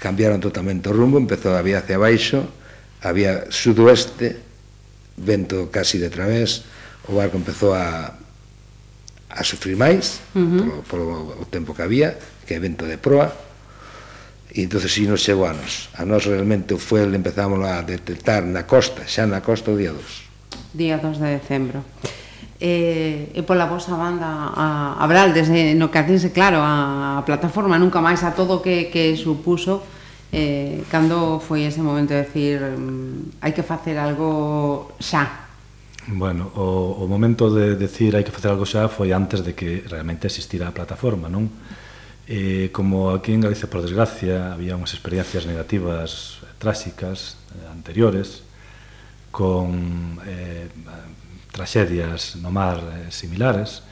cambiaron 0.03 0.43
totalmente 0.43 0.91
o 0.91 0.93
rumbo, 0.93 1.23
empezou 1.23 1.55
a 1.55 1.63
vía 1.63 1.79
hacia 1.79 1.95
baixo, 1.95 2.51
había 3.07 3.47
sudoeste, 3.55 4.35
vento 5.15 5.71
casi 5.71 6.03
de 6.03 6.11
través, 6.11 6.67
o 7.07 7.15
barco 7.15 7.39
empezou 7.39 7.71
a 7.79 8.19
a 9.33 9.43
sufrir 9.45 9.81
máis 9.81 10.21
uh 10.37 10.45
-huh. 10.45 10.61
polo, 10.61 10.77
polo 10.85 11.07
o 11.41 11.47
tempo 11.49 11.73
que 11.73 11.81
había, 11.81 12.19
que 12.45 12.53
é 12.53 12.61
vento 12.61 12.85
de 12.85 13.01
proa, 13.01 13.33
e 14.53 14.61
entonces 14.61 14.93
si 14.93 15.09
nos 15.09 15.25
chegou 15.25 15.49
a 15.49 15.57
nos. 15.57 15.89
A 15.97 16.05
nos 16.05 16.29
realmente 16.29 16.77
foi, 16.77 17.01
empezámoslo 17.09 17.65
a 17.65 17.81
detectar 17.81 18.45
na 18.45 18.69
costa, 18.69 19.09
xa 19.09 19.25
na 19.25 19.41
costa 19.41 19.73
o 19.73 19.77
día 19.79 19.97
2. 19.97 20.77
Día 20.77 21.01
2 21.01 21.17
de 21.17 21.29
decembro 21.41 21.81
eh, 22.63 23.35
e 23.35 23.43
pola 23.43 23.67
vosa 23.67 23.99
banda 23.99 24.55
a, 24.55 24.95
a 24.95 25.05
Braldes, 25.11 25.51
eh, 25.51 25.75
no 25.75 25.91
que 25.91 25.99
hacense 25.99 26.31
claro 26.31 26.63
a, 26.63 27.19
a 27.19 27.27
plataforma, 27.27 27.75
nunca 27.75 27.99
máis 27.99 28.23
a 28.23 28.39
todo 28.39 28.63
que, 28.63 28.87
que 28.87 29.19
supuso 29.19 29.83
eh, 30.31 30.87
cando 30.87 31.43
foi 31.43 31.67
ese 31.67 31.83
momento 31.83 32.15
de 32.15 32.23
decir 32.23 32.63
mm, 32.63 33.43
hai 33.43 33.51
que 33.51 33.67
facer 33.67 33.99
algo 33.99 34.95
xa 35.03 35.51
Bueno, 36.07 36.51
o, 36.59 36.99
o 36.99 37.07
momento 37.07 37.47
de 37.51 37.79
decir 37.79 38.15
hai 38.15 38.23
que 38.23 38.35
facer 38.35 38.55
algo 38.55 38.67
xa 38.67 38.87
foi 38.87 39.11
antes 39.11 39.43
de 39.43 39.59
que 39.59 39.83
realmente 39.87 40.31
existira 40.31 40.71
a 40.71 40.75
plataforma, 40.75 41.27
non? 41.27 41.51
Eh, 42.31 42.71
como 42.71 43.11
aquí 43.11 43.35
en 43.35 43.43
Galicia, 43.43 43.67
por 43.67 43.83
desgracia, 43.83 44.55
había 44.55 44.79
unhas 44.79 44.95
experiencias 44.95 45.47
negativas, 45.47 46.43
eh, 46.43 46.51
tráxicas, 46.63 47.39
eh, 47.55 47.67
anteriores, 47.71 48.47
con 49.31 50.19
eh, 50.27 50.71
traxedias 51.53 52.41
no 52.41 52.51
mar 52.51 52.81
eh, 52.81 53.13
similares, 53.13 53.85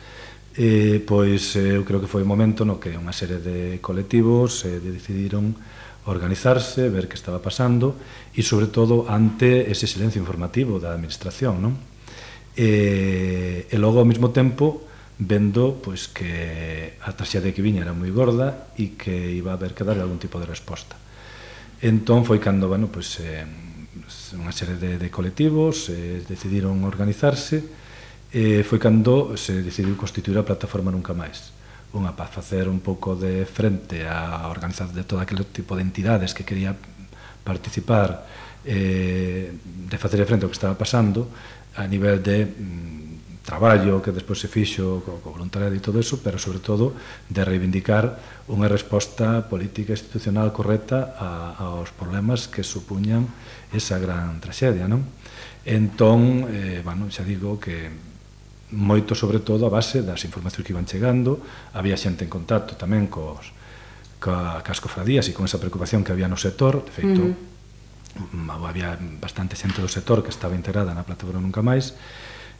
eh, 0.56 0.98
pois 1.04 1.54
eh, 1.54 1.76
eu 1.78 1.84
creo 1.86 2.00
que 2.00 2.10
foi 2.10 2.24
o 2.24 2.28
momento 2.28 2.64
no 2.66 2.80
que 2.80 2.96
unha 2.96 3.14
serie 3.14 3.38
de 3.38 3.78
colectivos 3.84 4.64
eh, 4.66 4.80
decidiron 4.80 5.54
organizarse, 6.08 6.88
ver 6.88 7.06
que 7.06 7.14
estaba 7.14 7.38
pasando 7.38 7.94
e, 8.32 8.42
sobre 8.42 8.66
todo, 8.66 9.06
ante 9.06 9.68
ese 9.70 9.86
silencio 9.86 10.18
informativo 10.18 10.80
da 10.80 10.96
administración. 10.96 11.60
Non? 11.60 11.76
E, 12.56 13.68
e 13.68 13.76
logo, 13.76 14.00
ao 14.00 14.08
mesmo 14.08 14.32
tempo, 14.32 14.88
vendo 15.20 15.78
pois, 15.84 16.08
que 16.08 16.96
a 17.04 17.12
traxedia 17.12 17.52
que 17.52 17.60
viña 17.60 17.84
era 17.84 17.92
moi 17.92 18.08
gorda 18.08 18.72
e 18.80 18.96
que 18.96 19.12
iba 19.12 19.52
a 19.52 19.60
haber 19.60 19.76
que 19.76 19.84
dar 19.84 20.00
algún 20.00 20.16
tipo 20.16 20.40
de 20.40 20.48
resposta. 20.48 20.96
Entón 21.84 22.24
foi 22.24 22.40
cando, 22.40 22.68
bueno, 22.68 22.88
pois, 22.88 23.20
eh, 23.20 23.44
unha 24.36 24.54
serie 24.54 24.78
de, 24.78 24.98
de 24.98 25.08
colectivos 25.10 25.90
eh, 25.90 26.22
decidiron 26.26 26.82
organizarse 26.86 27.62
e 28.30 28.60
eh, 28.60 28.62
foi 28.62 28.78
cando 28.78 29.34
se 29.34 29.58
decidiu 29.62 29.98
constituir 29.98 30.38
a 30.38 30.46
plataforma 30.46 30.94
Nunca 30.94 31.10
Máis. 31.16 31.50
Unha 31.90 32.14
para 32.14 32.30
facer 32.30 32.70
un 32.70 32.78
pouco 32.78 33.18
de 33.18 33.42
frente 33.42 34.06
a 34.06 34.46
organizar 34.46 34.94
de 34.94 35.02
todo 35.02 35.18
aquele 35.18 35.42
tipo 35.50 35.74
de 35.74 35.82
entidades 35.82 36.30
que 36.30 36.46
quería 36.46 36.78
participar 37.42 38.26
eh, 38.62 39.50
de 39.50 39.96
facer 39.98 40.22
frente 40.22 40.46
ao 40.46 40.52
que 40.52 40.58
estaba 40.58 40.78
pasando 40.78 41.26
a 41.74 41.86
nivel 41.90 42.22
de 42.22 42.46
mm, 42.46 43.42
traballo 43.42 43.98
que 44.02 44.12
despois 44.12 44.38
se 44.38 44.46
fixo 44.46 45.02
co, 45.02 45.18
co 45.18 45.34
voluntariado 45.34 45.74
e 45.74 45.82
todo 45.82 45.98
eso, 45.98 46.22
pero 46.22 46.38
sobre 46.38 46.62
todo 46.62 46.94
de 47.26 47.42
reivindicar 47.42 48.20
unha 48.46 48.68
resposta 48.68 49.48
política 49.48 49.96
institucional 49.96 50.54
correcta 50.54 51.16
a, 51.18 51.58
aos 51.58 51.90
problemas 51.90 52.46
que 52.46 52.62
supuñan 52.62 53.26
esa 53.72 53.98
gran 53.98 54.40
traxedia, 54.42 54.90
non? 54.90 55.06
Entón, 55.64 56.48
eh, 56.50 56.80
bueno, 56.82 57.06
xa 57.12 57.22
digo 57.22 57.60
que 57.60 57.90
moito 58.70 59.18
sobre 59.18 59.42
todo 59.42 59.66
a 59.66 59.72
base 59.72 60.02
das 60.06 60.22
informacións 60.22 60.64
que 60.64 60.72
iban 60.74 60.86
chegando, 60.86 61.42
había 61.74 61.98
xente 61.98 62.22
en 62.22 62.30
contacto 62.30 62.78
tamén 62.78 63.10
cos 63.10 63.50
ca, 64.22 64.62
cas 64.62 64.78
cofradías 64.78 65.26
e 65.26 65.34
con 65.34 65.46
esa 65.46 65.58
preocupación 65.58 66.06
que 66.06 66.14
había 66.14 66.30
no 66.30 66.38
sector, 66.38 66.86
de 66.86 66.92
feito, 66.94 67.22
uh 67.26 67.34
-huh. 67.34 68.66
había 68.66 68.94
bastante 69.18 69.58
xente 69.58 69.82
do 69.82 69.90
sector 69.90 70.22
que 70.22 70.30
estaba 70.30 70.54
integrada 70.54 70.94
na 70.94 71.02
plataforma 71.02 71.42
Nunca 71.42 71.62
Máis, 71.66 71.98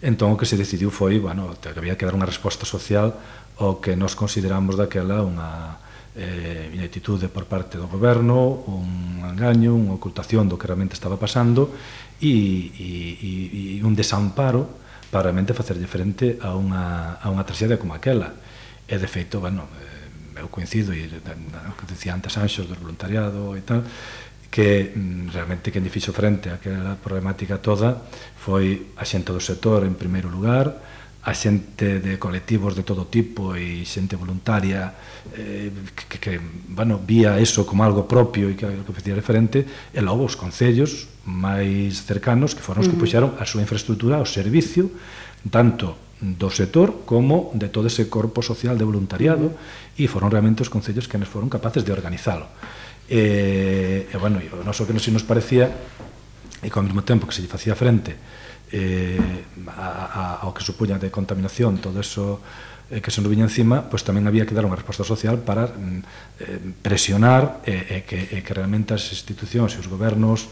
entón 0.03 0.35
o 0.35 0.39
que 0.39 0.49
se 0.49 0.59
decidiu 0.59 0.91
foi, 0.91 1.23
bueno, 1.23 1.55
que 1.63 1.71
había 1.71 1.95
que 1.95 2.07
dar 2.07 2.17
unha 2.19 2.27
resposta 2.27 2.67
social 2.67 3.15
ao 3.61 3.79
que 3.79 3.95
nos 3.95 4.19
consideramos 4.19 4.75
daquela 4.75 5.23
unha 5.23 5.79
eh, 6.17 6.71
inactitude 6.75 7.29
por 7.29 7.47
parte 7.47 7.79
do 7.79 7.87
goberno, 7.87 8.67
un 8.67 9.23
engaño, 9.23 9.75
unha 9.75 9.95
ocultación 9.95 10.51
do 10.51 10.59
que 10.59 10.67
realmente 10.67 10.99
estaba 10.99 11.15
pasando 11.15 11.71
e, 12.19 12.71
e, 12.75 13.79
e 13.79 13.85
un 13.87 13.95
desamparo 13.95 14.67
para 15.11 15.31
realmente 15.31 15.55
facerlle 15.55 15.87
frente 15.87 16.39
a 16.43 16.55
unha, 16.55 17.19
a 17.19 17.27
unha 17.31 17.47
tragedia 17.47 17.79
como 17.79 17.95
aquela. 17.95 18.35
E, 18.87 18.99
de 18.99 19.07
feito, 19.07 19.39
bueno, 19.39 19.71
eh, 19.79 20.43
eu 20.43 20.51
coincido, 20.51 20.91
e 20.95 21.07
o 21.07 21.75
que 21.79 21.87
dicía 21.87 22.15
antes 22.15 22.35
Anxos, 22.39 22.67
do 22.67 22.75
voluntariado 22.75 23.55
e 23.55 23.63
tal, 23.63 23.87
que 24.51 24.91
mm, 24.91 25.31
realmente 25.31 25.71
quen 25.71 25.87
fixo 25.87 26.11
frente 26.11 26.51
a 26.51 26.59
aquela 26.59 26.99
problemática 26.99 27.63
toda 27.63 28.03
foi 28.35 28.95
a 28.99 29.07
xente 29.07 29.31
do 29.31 29.39
sector 29.39 29.87
en 29.87 29.95
primeiro 29.95 30.27
lugar, 30.27 30.75
a 31.21 31.37
xente 31.37 32.01
de 32.01 32.17
colectivos 32.17 32.73
de 32.73 32.81
todo 32.81 33.05
tipo 33.05 33.53
e 33.53 33.85
xente 33.85 34.17
voluntaria 34.17 34.97
eh, 35.37 35.69
que, 35.93 36.17
que 36.17 36.33
bueno, 36.73 36.97
vía 36.97 37.37
eso 37.37 37.69
como 37.69 37.85
algo 37.85 38.09
propio 38.09 38.49
e 38.49 38.57
que, 38.57 38.65
que 38.65 38.97
facía 38.97 39.13
referente 39.13 39.69
e 39.93 40.01
logo 40.01 40.25
os 40.25 40.41
concellos 40.41 41.13
máis 41.29 42.09
cercanos 42.09 42.57
que 42.57 42.65
foron 42.65 42.85
os 42.85 42.89
que 42.89 42.97
puxaron 42.97 43.37
a 43.37 43.45
súa 43.45 43.61
infraestructura 43.61 44.17
ao 44.17 44.25
servicio 44.25 44.89
tanto 45.53 45.93
do 46.21 46.49
sector 46.49 47.05
como 47.05 47.53
de 47.53 47.69
todo 47.69 47.89
ese 47.89 48.09
corpo 48.09 48.41
social 48.41 48.81
de 48.81 48.89
voluntariado 48.89 49.53
e 50.01 50.09
foron 50.09 50.33
realmente 50.33 50.65
os 50.65 50.73
concellos 50.73 51.05
que 51.05 51.21
nos 51.21 51.29
foron 51.29 51.53
capaces 51.53 51.85
de 51.85 51.93
organizalo. 51.93 52.49
E, 53.09 54.09
e 54.09 54.17
bueno, 54.21 54.41
o 54.41 54.65
noso 54.65 54.85
que 54.89 54.97
non 54.97 55.05
se 55.05 55.13
nos 55.13 55.25
parecía 55.25 55.69
e 56.61 56.69
ao 56.69 56.85
mesmo 56.85 57.05
tempo 57.05 57.25
que 57.25 57.37
se 57.37 57.45
lle 57.45 57.49
facía 57.49 57.77
frente 57.77 58.17
eh, 58.73 59.45
a, 59.67 60.41
a, 60.41 60.47
ao 60.47 60.55
que 60.55 60.63
supuña 60.63 60.99
de 60.99 61.11
contaminación 61.11 61.79
todo 61.83 62.01
eso 62.01 62.41
eh, 62.91 63.01
que 63.01 63.11
se 63.11 63.23
nos 63.23 63.31
viña 63.31 63.47
encima, 63.47 63.87
pois 63.87 64.03
pues 64.03 64.07
tamén 64.07 64.27
había 64.27 64.47
que 64.47 64.55
dar 64.55 64.67
unha 64.67 64.75
resposta 64.75 65.07
social 65.07 65.39
para 65.43 65.71
mm, 65.71 66.01
eh, 66.43 66.59
presionar 66.83 67.63
e 67.63 67.71
eh, 67.71 68.03
eh, 68.03 68.03
que, 68.03 68.19
eh, 68.35 68.43
que 68.43 68.53
realmente 68.55 68.95
as 68.95 69.07
institucións 69.15 69.75
e 69.75 69.79
os 69.79 69.87
gobernos 69.87 70.51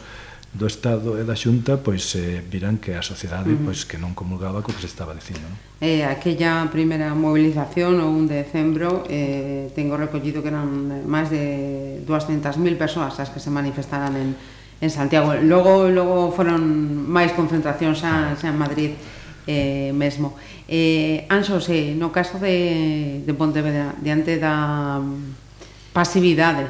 do 0.49 0.65
Estado 0.65 1.21
e 1.21 1.29
da 1.29 1.37
Xunta 1.37 1.77
pois 1.77 2.15
eh, 2.17 2.41
viran 2.41 2.81
que 2.81 2.97
a 2.97 3.03
sociedade 3.05 3.53
uh 3.53 3.59
-huh. 3.59 3.67
pois 3.69 3.85
que 3.85 4.01
non 4.01 4.17
comulgaba 4.17 4.65
co 4.65 4.73
que 4.73 4.81
se 4.81 4.89
estaba 4.89 5.13
dicindo. 5.13 5.45
Non? 5.45 5.59
Eh, 5.83 6.07
aquella 6.09 6.65
primeira 6.73 7.13
movilización 7.13 8.01
o 8.01 8.09
1 8.09 8.31
de 8.33 8.37
decembro 8.47 9.05
eh, 9.11 9.69
tengo 9.77 9.99
recollido 9.99 10.41
que 10.41 10.49
eran 10.49 10.89
eh, 10.89 11.05
máis 11.05 11.29
de 11.29 12.01
200.000 12.07 12.81
persoas 12.81 13.19
as 13.21 13.29
que 13.29 13.43
se 13.43 13.53
manifestaran 13.53 14.17
en, 14.17 14.39
en 14.81 14.91
Santiago. 14.91 15.35
Logo 15.35 15.89
logo 15.89 16.31
foron 16.31 16.63
máis 17.11 17.35
concentracións 17.35 17.99
xa, 17.99 18.35
xa 18.39 18.49
en 18.51 18.59
Madrid 18.59 18.93
eh, 19.49 19.91
mesmo. 19.97 20.37
Eh, 20.69 21.25
Anxo, 21.33 21.59
se 21.65 21.97
no 21.97 22.13
caso 22.13 22.39
de, 22.39 23.25
de 23.25 23.33
Pontevedra, 23.35 23.97
diante 23.99 24.37
da 24.37 25.01
pasividade, 25.97 26.69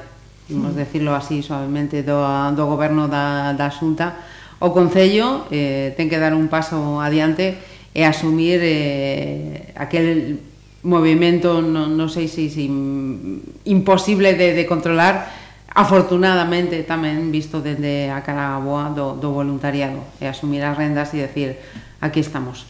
vamos 0.48 0.72
mm. 0.72 0.78
decirlo 0.78 1.12
así 1.12 1.42
suavemente, 1.42 2.06
do, 2.06 2.22
do 2.54 2.64
goberno 2.64 3.10
da, 3.10 3.52
da 3.52 3.68
Xunta, 3.68 4.16
o 4.62 4.70
Concello 4.72 5.46
eh, 5.50 5.92
ten 5.98 6.08
que 6.08 6.16
dar 6.16 6.32
un 6.32 6.48
paso 6.48 7.02
adiante 7.02 7.58
e 7.92 8.06
asumir 8.06 8.62
eh, 8.62 9.74
aquel 9.74 10.38
movimento, 10.86 11.58
non, 11.58 11.98
non 11.98 12.08
sei 12.08 12.30
se 12.30 12.46
si, 12.48 12.54
si, 12.54 12.64
imposible 13.66 14.38
de, 14.38 14.54
de 14.54 14.64
controlar, 14.64 15.37
afortunadamente 15.78 16.82
tamén 16.82 17.30
visto 17.30 17.62
dende 17.62 18.10
a 18.10 18.18
cara 18.26 18.58
boa 18.58 18.90
do, 18.90 19.14
do 19.14 19.30
voluntariado 19.30 20.02
e 20.18 20.26
asumir 20.26 20.66
as 20.66 20.74
rendas 20.74 21.14
e 21.14 21.22
decir 21.22 21.54
aquí 22.02 22.18
estamos 22.18 22.66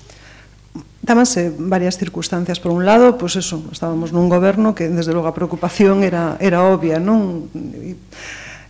Dámanse 1.09 1.49
eh, 1.49 1.53
varias 1.57 1.97
circunstancias. 1.97 2.61
Por 2.61 2.69
un 2.69 2.85
lado, 2.85 3.17
pois 3.17 3.33
pues 3.33 3.47
eso, 3.49 3.65
estábamos 3.73 4.12
nun 4.12 4.29
goberno 4.29 4.77
que, 4.77 4.93
desde 4.93 5.17
logo, 5.17 5.25
a 5.25 5.33
preocupación 5.33 6.05
era, 6.05 6.37
era 6.37 6.69
obvia, 6.69 7.00
non? 7.00 7.49
E 7.57 7.97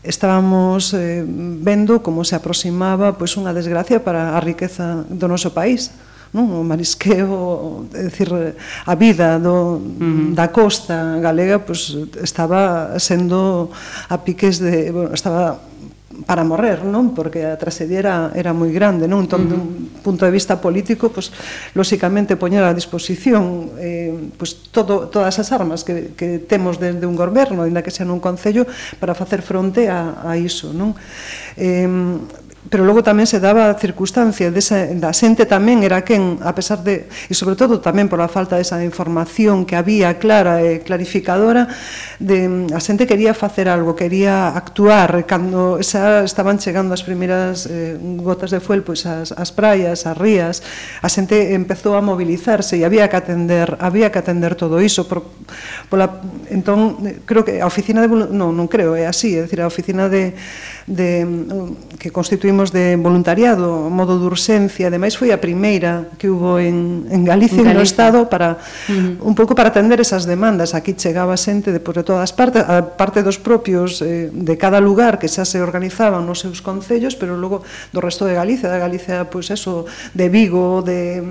estábamos 0.07 0.95
eh, 0.95 1.27
vendo 1.27 1.99
como 2.07 2.23
se 2.23 2.39
aproximaba 2.39 3.19
pois 3.19 3.35
pues, 3.35 3.43
unha 3.43 3.51
desgracia 3.51 4.07
para 4.07 4.39
a 4.39 4.41
riqueza 4.41 5.03
do 5.11 5.27
noso 5.27 5.51
país 5.51 5.91
non? 6.33 6.51
o 6.53 6.65
marisqueo, 6.65 7.89
é 7.95 8.09
dicir, 8.09 8.29
a 8.33 8.95
vida 8.95 9.39
do, 9.39 9.77
uh 9.77 9.81
-huh. 9.81 10.35
da 10.35 10.49
costa 10.49 11.19
galega 11.21 11.59
pois, 11.63 11.97
estaba 12.21 12.95
sendo 13.01 13.71
a 14.09 14.17
piques 14.21 14.61
de... 14.61 14.93
Bueno, 14.93 15.15
estaba 15.15 15.69
para 16.27 16.43
morrer, 16.43 16.83
non? 16.83 17.15
Porque 17.15 17.47
a 17.47 17.55
tragedia 17.55 18.03
era, 18.03 18.17
era 18.35 18.51
moi 18.51 18.75
grande, 18.75 19.07
non? 19.07 19.23
Entón, 19.23 19.47
uh 19.47 19.55
-huh. 19.55 19.55
dun 19.55 20.03
punto 20.03 20.27
de 20.27 20.33
vista 20.35 20.59
político, 20.59 21.15
pois, 21.15 21.31
lóxicamente, 21.79 22.35
poñer 22.35 22.65
a 22.67 22.75
disposición 22.75 23.71
eh, 23.79 24.11
pois, 24.35 24.59
todo, 24.75 25.07
todas 25.07 25.37
as 25.39 25.49
armas 25.55 25.87
que, 25.87 26.17
que 26.19 26.43
temos 26.43 26.83
desde 26.83 27.07
un 27.07 27.15
goberno, 27.15 27.63
ainda 27.63 27.85
que 27.87 27.95
sea 27.95 28.09
nun 28.09 28.19
concello, 28.19 28.67
para 28.99 29.15
facer 29.15 29.47
fronte 29.47 29.87
a, 29.87 30.27
a 30.27 30.35
iso, 30.35 30.75
non? 30.75 30.97
Eh, 31.55 31.87
pero 32.71 32.85
logo 32.85 33.01
tamén 33.01 33.25
se 33.25 33.41
daba 33.41 33.73
a 33.73 33.79
circunstancia 33.81 34.53
desa, 34.53 34.85
da 34.93 35.13
xente 35.17 35.49
tamén 35.49 35.81
era 35.81 36.05
quen, 36.05 36.37
a 36.45 36.53
pesar 36.53 36.85
de, 36.85 37.09
e 37.09 37.35
sobre 37.35 37.57
todo 37.57 37.81
tamén 37.81 38.13
pola 38.13 38.29
falta 38.29 38.61
desa 38.61 38.85
información 38.85 39.65
que 39.65 39.73
había 39.73 40.21
clara 40.21 40.61
e 40.61 40.85
clarificadora, 40.85 41.73
de, 42.21 42.69
a 42.69 42.81
xente 42.85 43.09
quería 43.09 43.33
facer 43.33 43.73
algo, 43.73 43.97
quería 43.97 44.53
actuar, 44.53 45.25
cando 45.25 45.81
xa 45.81 46.29
estaban 46.29 46.61
chegando 46.61 46.93
as 46.93 47.01
primeiras 47.01 47.65
eh, 47.65 47.97
gotas 48.21 48.53
de 48.53 48.61
fuel, 48.61 48.85
pois 48.85 49.09
as, 49.09 49.33
as 49.33 49.49
praias, 49.49 50.05
as 50.05 50.17
rías, 50.17 50.61
a 51.01 51.09
xente 51.09 51.57
empezou 51.57 51.97
a 51.97 52.05
mobilizarse 52.05 52.77
e 52.77 52.85
había 52.85 53.09
que 53.09 53.17
atender, 53.17 53.81
había 53.81 54.13
que 54.13 54.21
atender 54.21 54.61
todo 54.61 54.77
iso, 54.85 55.09
por, 55.09 55.25
pola, 55.89 56.21
entón, 56.53 57.01
creo 57.25 57.49
que 57.49 57.65
a 57.65 57.67
oficina 57.67 58.05
de, 58.05 58.13
non, 58.13 58.53
non 58.53 58.69
creo, 58.69 58.93
é 58.93 59.09
así, 59.09 59.33
é 59.33 59.49
dicir, 59.49 59.65
a 59.65 59.71
oficina 59.71 60.13
de, 60.13 60.37
de 60.85 61.25
que 61.97 62.13
constituímos 62.13 62.58
temos 62.59 62.73
de 62.73 62.97
voluntariado, 62.97 63.87
modo 63.87 64.19
de 64.19 64.27
urxencia, 64.27 64.91
ademais 64.91 65.15
foi 65.15 65.31
a 65.31 65.39
primeira 65.39 66.11
que 66.19 66.27
hubo 66.27 66.59
en, 66.59 67.07
en 67.07 67.23
Galicia, 67.23 67.63
en 67.63 67.71
Galicia. 67.71 67.79
no 67.79 67.87
Estado, 67.87 68.27
para, 68.27 68.59
uh 68.59 69.23
-huh. 69.23 69.31
un 69.31 69.35
pouco 69.39 69.55
para 69.55 69.71
atender 69.71 70.03
esas 70.03 70.27
demandas. 70.27 70.75
Aquí 70.75 70.91
chegaba 70.99 71.39
xente 71.39 71.71
de 71.71 71.79
por 71.79 71.95
todas 72.03 72.35
partes, 72.35 72.67
a 72.67 72.99
parte 72.99 73.23
dos 73.23 73.39
propios 73.39 74.03
eh, 74.03 74.35
de 74.35 74.59
cada 74.59 74.83
lugar 74.83 75.23
que 75.23 75.31
xa 75.31 75.47
se 75.47 75.63
organizaban 75.63 76.27
nos 76.27 76.43
seus 76.43 76.59
concellos, 76.59 77.15
pero 77.15 77.39
logo 77.39 77.63
do 77.95 78.03
resto 78.03 78.27
de 78.27 78.35
Galicia, 78.35 78.67
da 78.67 78.83
Galicia, 78.83 79.31
pois 79.31 79.55
eso, 79.55 79.87
de 80.19 80.27
Vigo, 80.27 80.83
de 80.83 81.23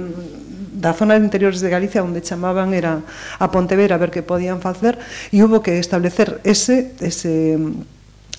da 0.80 0.96
zona 0.96 1.20
de 1.20 1.28
interiores 1.28 1.60
de 1.60 1.68
Galicia 1.68 2.08
onde 2.08 2.24
chamaban 2.24 2.72
era 2.72 3.04
a 3.36 3.52
Pontevedra 3.52 4.00
a 4.00 4.00
ver 4.00 4.16
que 4.16 4.24
podían 4.24 4.64
facer 4.64 4.96
e 5.36 5.44
hubo 5.44 5.60
que 5.60 5.76
establecer 5.76 6.40
ese 6.48 6.96
ese 7.04 7.60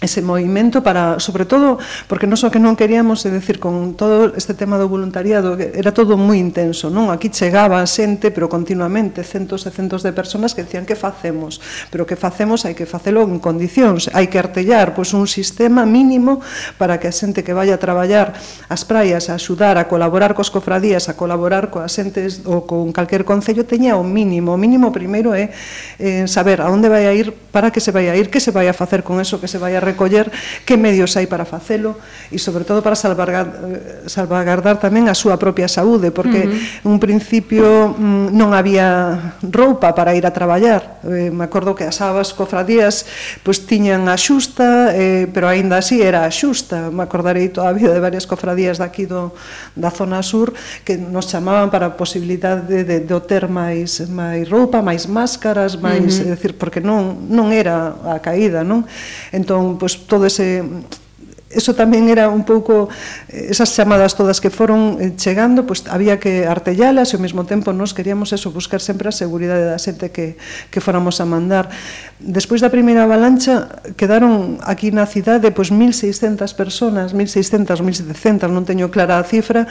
ese 0.00 0.22
movimento 0.22 0.82
para, 0.82 1.18
sobre 1.18 1.44
todo, 1.44 1.78
porque 2.06 2.30
non 2.30 2.38
só 2.38 2.54
que 2.54 2.62
non 2.62 2.78
queríamos, 2.78 3.26
é 3.26 3.34
decir, 3.34 3.58
con 3.58 3.98
todo 3.98 4.30
este 4.38 4.54
tema 4.54 4.78
do 4.78 4.86
voluntariado, 4.86 5.58
era 5.58 5.90
todo 5.90 6.14
moi 6.14 6.38
intenso, 6.38 6.86
non? 6.86 7.10
Aquí 7.10 7.34
chegaba 7.34 7.82
a 7.82 7.86
xente, 7.86 8.30
pero 8.30 8.46
continuamente, 8.46 9.26
centos 9.26 9.66
e 9.66 9.74
centos 9.74 10.06
de 10.06 10.14
personas 10.14 10.54
que 10.54 10.62
decían 10.62 10.86
que 10.86 10.94
facemos, 10.94 11.58
pero 11.90 12.06
que 12.06 12.14
facemos 12.14 12.62
hai 12.62 12.78
que 12.78 12.86
facelo 12.86 13.26
en 13.26 13.42
condicións, 13.42 14.06
hai 14.14 14.30
que 14.30 14.38
artellar 14.38 14.94
pois, 14.94 15.10
un 15.18 15.26
sistema 15.26 15.82
mínimo 15.82 16.38
para 16.78 17.02
que 17.02 17.10
a 17.10 17.14
xente 17.14 17.42
que 17.42 17.50
vaya 17.50 17.74
a 17.74 17.82
traballar 17.82 18.38
as 18.70 18.86
praias, 18.86 19.26
a 19.26 19.34
axudar, 19.34 19.82
a 19.82 19.90
colaborar 19.90 20.38
cos 20.38 20.54
cofradías, 20.54 21.10
a 21.10 21.18
colaborar 21.18 21.74
coa 21.74 21.90
xente 21.90 22.22
ou 22.46 22.62
con 22.70 22.94
calquer 22.94 23.26
concello, 23.26 23.66
teña 23.66 23.98
o 23.98 24.06
mínimo. 24.06 24.54
O 24.54 24.60
mínimo 24.60 24.94
primeiro 24.94 25.34
é 25.34 25.50
eh, 25.98 26.30
saber 26.30 26.62
a 26.62 26.70
onde 26.70 26.86
vai 26.86 27.10
a 27.10 27.12
ir, 27.12 27.34
para 27.50 27.74
que 27.74 27.82
se 27.82 27.90
vai 27.90 28.06
a 28.06 28.14
ir, 28.14 28.30
que 28.30 28.38
se 28.38 28.54
vai 28.54 28.70
a 28.70 28.74
facer 28.76 29.02
con 29.02 29.18
eso, 29.18 29.42
que 29.42 29.50
se 29.50 29.58
vai 29.58 29.74
a 29.74 29.88
recoller, 29.88 30.28
que 30.68 30.76
medios 30.76 31.16
hai 31.16 31.25
para 31.25 31.49
facelo 31.49 31.97
e 32.28 32.37
sobre 32.37 32.68
todo 32.68 32.85
para 32.85 32.92
salvaguardar, 32.92 33.47
eh, 33.49 34.11
salvaguardar 34.11 34.76
tamén 34.76 35.09
a 35.09 35.16
súa 35.16 35.40
propia 35.40 35.66
saúde, 35.66 36.12
porque 36.12 36.45
uh 36.45 36.52
-huh. 36.52 36.90
un 36.92 36.97
principio 37.00 37.97
mm, 37.97 38.37
non 38.37 38.52
había 38.52 39.33
roupa 39.40 39.97
para 39.97 40.12
ir 40.12 40.28
a 40.28 40.33
traballar. 40.37 41.00
Eh, 41.09 41.33
me 41.33 41.49
acordo 41.49 41.73
que 41.73 41.88
as 41.88 41.99
abas 42.04 42.37
cofradías 42.37 43.09
pois 43.40 43.64
tiñan 43.64 44.07
a 44.12 44.16
xusta, 44.21 44.92
eh, 44.92 45.25
pero 45.33 45.49
aínda 45.49 45.80
así 45.80 46.04
era 46.04 46.28
a 46.28 46.33
xusta. 46.33 46.92
Me 46.92 47.09
acordarei 47.09 47.49
toda 47.49 47.73
a 47.73 47.76
vida 47.76 47.97
de 47.97 48.02
varias 48.02 48.28
cofradías 48.28 48.76
daqui 48.76 49.09
do, 49.09 49.33
da 49.73 49.88
zona 49.88 50.21
sur 50.21 50.52
que 50.85 51.00
nos 51.00 51.33
chamaban 51.33 51.73
para 51.73 51.88
a 51.88 51.95
posibilidade 51.97 52.68
de, 52.68 52.85
de, 52.85 52.97
de 53.00 53.18
ter 53.25 53.49
máis 53.49 54.04
máis 54.11 54.45
roupa, 54.50 54.85
máis 54.85 55.09
máscaras, 55.09 55.80
máis, 55.80 56.21
uh 56.21 56.28
-huh. 56.28 56.33
é 56.33 56.35
dicir, 56.37 56.52
porque 56.59 56.85
non 56.85 57.30
non 57.30 57.54
era 57.54 57.97
a 58.04 58.18
caída, 58.21 58.61
non? 58.61 58.85
Entón 59.33 59.77
pues, 59.78 60.06
todo 60.06 60.26
ese 60.26 60.62
eso 61.49 61.73
tamén 61.73 62.12
era 62.12 62.28
un 62.28 62.44
pouco 62.44 62.92
eh, 63.32 63.49
esas 63.49 63.73
chamadas 63.73 64.12
todas 64.12 64.40
que 64.40 64.52
foron 64.52 65.00
eh, 65.00 65.16
chegando, 65.16 65.64
pois 65.64 65.88
había 65.88 66.20
que 66.20 66.44
artellalas 66.44 67.12
e 67.12 67.16
ao 67.16 67.25
mesmo 67.25 67.49
tempo 67.49 67.73
nos 67.73 67.97
queríamos 67.97 68.37
eso, 68.37 68.52
buscar 68.52 68.85
sempre 68.85 69.08
a 69.08 69.14
seguridade 69.14 69.64
da 69.64 69.80
xente 69.80 70.12
que, 70.12 70.37
que 70.68 70.80
fóramos 70.85 71.25
a 71.25 71.26
mandar. 71.26 71.73
Despois 72.20 72.61
da 72.61 72.68
primeira 72.68 73.08
avalancha 73.08 73.80
quedaron 73.97 74.61
aquí 74.61 74.92
na 74.92 75.08
cidade 75.08 75.49
pois 75.49 75.73
1600 75.73 76.52
personas, 76.52 77.16
1600, 77.16 77.80
1700, 77.80 78.52
non 78.52 78.68
teño 78.68 78.92
clara 78.92 79.16
a 79.16 79.25
cifra, 79.25 79.64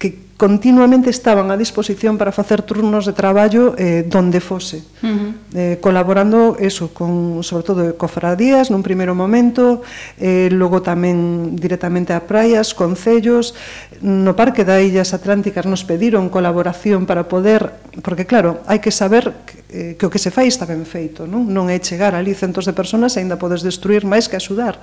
que 0.00 0.32
continuamente 0.40 1.12
estaban 1.12 1.52
a 1.52 1.60
disposición 1.60 2.16
para 2.16 2.32
facer 2.32 2.64
turnos 2.64 3.04
de 3.04 3.12
traballo 3.12 3.76
eh, 3.76 4.08
donde 4.08 4.40
fose. 4.40 4.80
Uh 5.04 5.12
-huh 5.12 5.32
eh, 5.54 5.78
colaborando 5.80 6.56
eso 6.58 6.94
con 6.94 7.42
sobre 7.42 7.64
todo 7.66 7.82
cofradías 7.98 8.70
nun 8.70 8.86
primeiro 8.86 9.18
momento, 9.18 9.82
eh, 10.22 10.46
logo 10.54 10.78
tamén 10.78 11.58
directamente 11.58 12.14
a 12.14 12.22
praias, 12.22 12.70
concellos, 12.70 13.58
no 13.98 14.38
Parque 14.38 14.62
da 14.62 14.78
Illas 14.78 15.10
Atlánticas 15.10 15.66
nos 15.66 15.82
pediron 15.82 16.30
colaboración 16.30 17.04
para 17.04 17.26
poder, 17.26 17.74
porque 18.06 18.24
claro, 18.24 18.62
hai 18.70 18.78
que 18.78 18.94
saber 18.94 19.34
que, 19.42 19.54
eh, 19.70 19.92
que 19.98 20.06
o 20.06 20.12
que 20.12 20.22
se 20.22 20.30
fai 20.30 20.46
está 20.46 20.70
ben 20.70 20.86
feito, 20.86 21.26
non? 21.26 21.50
Non 21.50 21.66
é 21.66 21.82
chegar 21.82 22.14
ali 22.14 22.30
centos 22.32 22.64
de 22.64 22.72
persoas 22.72 23.18
e 23.18 23.22
aínda 23.22 23.34
podes 23.34 23.66
destruir 23.66 24.06
máis 24.06 24.30
que 24.30 24.38
axudar. 24.38 24.78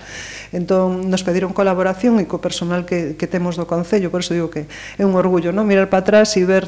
Entón 0.51 1.07
nos 1.07 1.23
pediron 1.23 1.55
colaboración 1.55 2.19
e 2.19 2.27
co 2.27 2.43
personal 2.43 2.83
que, 2.83 3.15
que 3.15 3.27
temos 3.31 3.55
do 3.55 3.63
concello, 3.63 4.11
por 4.11 4.19
iso 4.19 4.35
digo 4.35 4.51
que 4.51 4.67
é 4.99 5.03
un 5.07 5.15
orgullo, 5.15 5.55
non? 5.55 5.63
Mirar 5.63 5.87
para 5.87 6.03
atrás 6.03 6.35
e 6.35 6.43
ver 6.43 6.67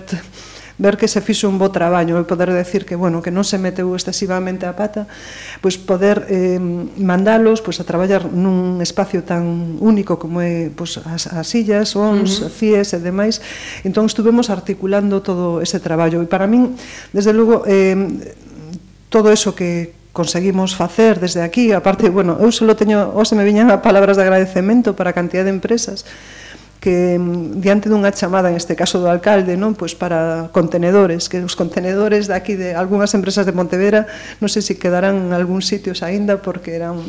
ver 0.80 0.98
que 0.98 1.08
se 1.12 1.20
fixo 1.20 1.52
un 1.52 1.60
bo 1.60 1.70
traballo 1.76 2.16
e 2.18 2.24
poder 2.24 2.56
decir 2.56 2.88
que, 2.88 2.96
bueno, 2.96 3.20
que 3.20 3.36
non 3.36 3.44
se 3.44 3.60
meteu 3.60 3.92
excesivamente 3.94 4.64
a 4.64 4.74
pata, 4.74 5.12
pois 5.60 5.76
poder 5.76 6.26
eh, 6.32 6.58
mandalos 6.98 7.60
pois, 7.60 7.78
a 7.78 7.86
traballar 7.86 8.32
nun 8.32 8.80
espacio 8.80 9.28
tan 9.28 9.76
único 9.84 10.16
como 10.16 10.40
é 10.40 10.72
pois, 10.72 11.04
as, 11.04 11.28
as 11.28 11.46
sillas, 11.46 12.00
ONS, 12.00 12.48
uh 12.48 12.48
-huh. 12.48 12.56
CIES 12.56 12.96
e 12.96 13.00
demais. 13.04 13.44
Entón, 13.84 14.08
estuvemos 14.08 14.48
articulando 14.48 15.20
todo 15.20 15.60
ese 15.60 15.84
traballo. 15.84 16.24
E 16.24 16.28
para 16.32 16.48
min, 16.48 16.80
desde 17.12 17.36
logo, 17.36 17.68
eh, 17.68 18.00
todo 19.12 19.36
eso 19.36 19.52
que, 19.52 20.00
conseguimos 20.20 20.76
facer 20.76 21.20
desde 21.20 21.42
aquí, 21.42 21.72
aparte, 21.72 22.10
bueno, 22.10 22.38
eu 22.42 22.52
só 22.52 22.66
teño, 22.74 23.14
hoxe 23.14 23.38
me 23.38 23.46
viñan 23.46 23.70
a 23.70 23.80
palabras 23.80 24.18
de 24.18 24.26
agradecemento 24.26 24.98
para 24.98 25.12
a 25.12 25.16
cantidad 25.16 25.46
de 25.46 25.54
empresas 25.54 26.04
que 26.80 27.20
mm, 27.20 27.60
diante 27.60 27.92
dunha 27.92 28.12
chamada, 28.16 28.50
en 28.50 28.56
este 28.56 28.76
caso 28.76 29.04
do 29.04 29.12
alcalde, 29.12 29.60
non 29.60 29.76
pois 29.76 29.94
para 29.94 30.48
contenedores, 30.56 31.28
que 31.28 31.44
os 31.44 31.60
contenedores 31.60 32.32
de 32.32 32.36
aquí 32.36 32.56
de 32.56 32.76
algunhas 32.76 33.12
empresas 33.12 33.44
de 33.44 33.56
Pontevedra, 33.56 34.08
non 34.40 34.48
sei 34.48 34.64
se 34.64 34.80
quedarán 34.80 35.30
en 35.30 35.32
algún 35.36 35.60
sitios 35.60 36.00
aínda 36.02 36.40
porque 36.40 36.80
eran 36.80 37.04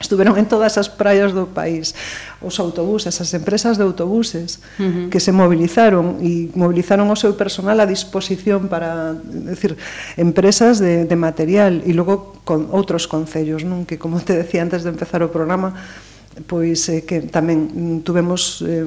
estuveron 0.00 0.36
en 0.36 0.46
todas 0.50 0.76
as 0.76 0.90
praias 0.90 1.30
do 1.30 1.46
país 1.46 1.94
os 2.42 2.58
autobuses, 2.58 3.22
as 3.22 3.30
empresas 3.32 3.78
de 3.78 3.86
autobuses 3.86 4.58
uh 4.76 4.82
-huh. 4.82 5.08
que 5.08 5.22
se 5.22 5.30
movilizaron 5.30 6.18
e 6.20 6.50
movilizaron 6.58 7.06
o 7.08 7.16
seu 7.16 7.38
personal 7.38 7.78
a 7.78 7.86
disposición 7.86 8.66
para, 8.66 9.14
decir, 9.24 9.78
empresas 10.18 10.82
de, 10.82 11.06
de 11.06 11.16
material 11.16 11.86
e 11.86 11.94
logo 11.94 12.36
con 12.42 12.68
outros 12.74 13.06
concellos, 13.06 13.62
non? 13.62 13.86
que 13.86 13.96
como 13.96 14.18
te 14.18 14.34
decía 14.34 14.66
antes 14.66 14.82
de 14.82 14.90
empezar 14.90 15.22
o 15.22 15.30
programa, 15.30 15.78
pois 16.46 16.88
eh, 16.90 17.06
que 17.06 17.22
tamén 17.22 17.70
mm, 17.70 17.98
tuvemos 18.02 18.62
eh, 18.66 18.82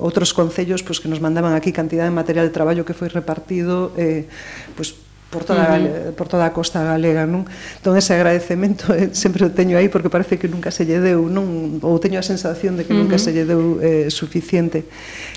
outros 0.00 0.36
concellos 0.36 0.84
pois, 0.84 1.00
que 1.00 1.08
nos 1.08 1.24
mandaban 1.24 1.56
aquí 1.56 1.72
cantidad 1.72 2.04
de 2.04 2.12
material 2.12 2.44
de 2.44 2.52
traballo 2.52 2.84
que 2.84 2.92
foi 2.92 3.08
repartido 3.08 3.96
eh, 3.96 4.28
pois, 4.76 4.92
por 5.30 5.44
toda, 5.44 5.62
uh 5.62 5.82
-huh. 5.82 6.12
por 6.12 6.26
toda 6.26 6.44
a 6.46 6.50
costa 6.50 6.82
galega, 6.82 7.22
non? 7.22 7.46
Entón 7.78 7.94
ese 7.94 8.18
agradecemento 8.18 8.90
eh, 8.90 9.14
sempre 9.14 9.46
o 9.46 9.50
teño 9.54 9.78
aí 9.78 9.86
porque 9.86 10.10
parece 10.10 10.42
que 10.42 10.50
nunca 10.50 10.74
se 10.74 10.82
lle 10.82 10.98
deu, 10.98 11.30
non? 11.30 11.78
Ou 11.86 12.02
teño 12.02 12.18
a 12.18 12.26
sensación 12.26 12.74
de 12.74 12.82
que 12.82 12.92
uh 12.92 12.98
-huh. 12.98 13.06
nunca 13.06 13.16
se 13.16 13.30
lle 13.30 13.46
deu 13.46 13.78
eh, 13.78 14.10
suficiente. 14.10 14.90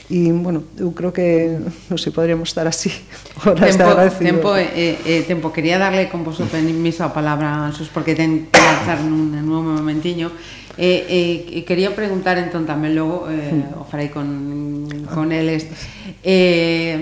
E, 0.09 0.33
bueno, 0.33 0.65
eu 0.81 0.91
creo 0.97 1.13
que, 1.13 1.61
non 1.87 2.01
sei, 2.01 2.09
podríamos 2.09 2.49
estar 2.49 2.65
así. 2.65 2.89
Ora 3.45 3.69
tempo, 3.69 3.93
tempo, 4.17 4.49
eh, 4.57 4.97
eh, 5.05 5.21
tempo, 5.29 5.53
quería 5.53 5.77
darle 5.77 6.09
con 6.09 6.25
vos 6.25 6.41
permiso 6.49 7.05
a 7.05 7.13
palabra 7.13 7.69
a 7.69 7.71
Sus 7.71 7.93
porque 7.93 8.17
ten 8.17 8.49
que 8.49 8.59
lanzar 8.59 8.97
nun, 9.05 9.29
nun 9.45 9.77
momentiño. 9.77 10.33
E, 10.73 11.05
e, 11.05 11.19
e 11.53 11.59
quería 11.69 11.93
preguntar 11.93 12.41
entón 12.41 12.65
tamén 12.65 12.97
logo 12.97 13.29
eh, 13.29 13.61
o 13.77 13.85
farei 13.85 14.09
con, 14.09 14.89
ah. 14.89 15.13
con 15.13 15.29
eles. 15.29 15.69
Eh, 16.25 16.97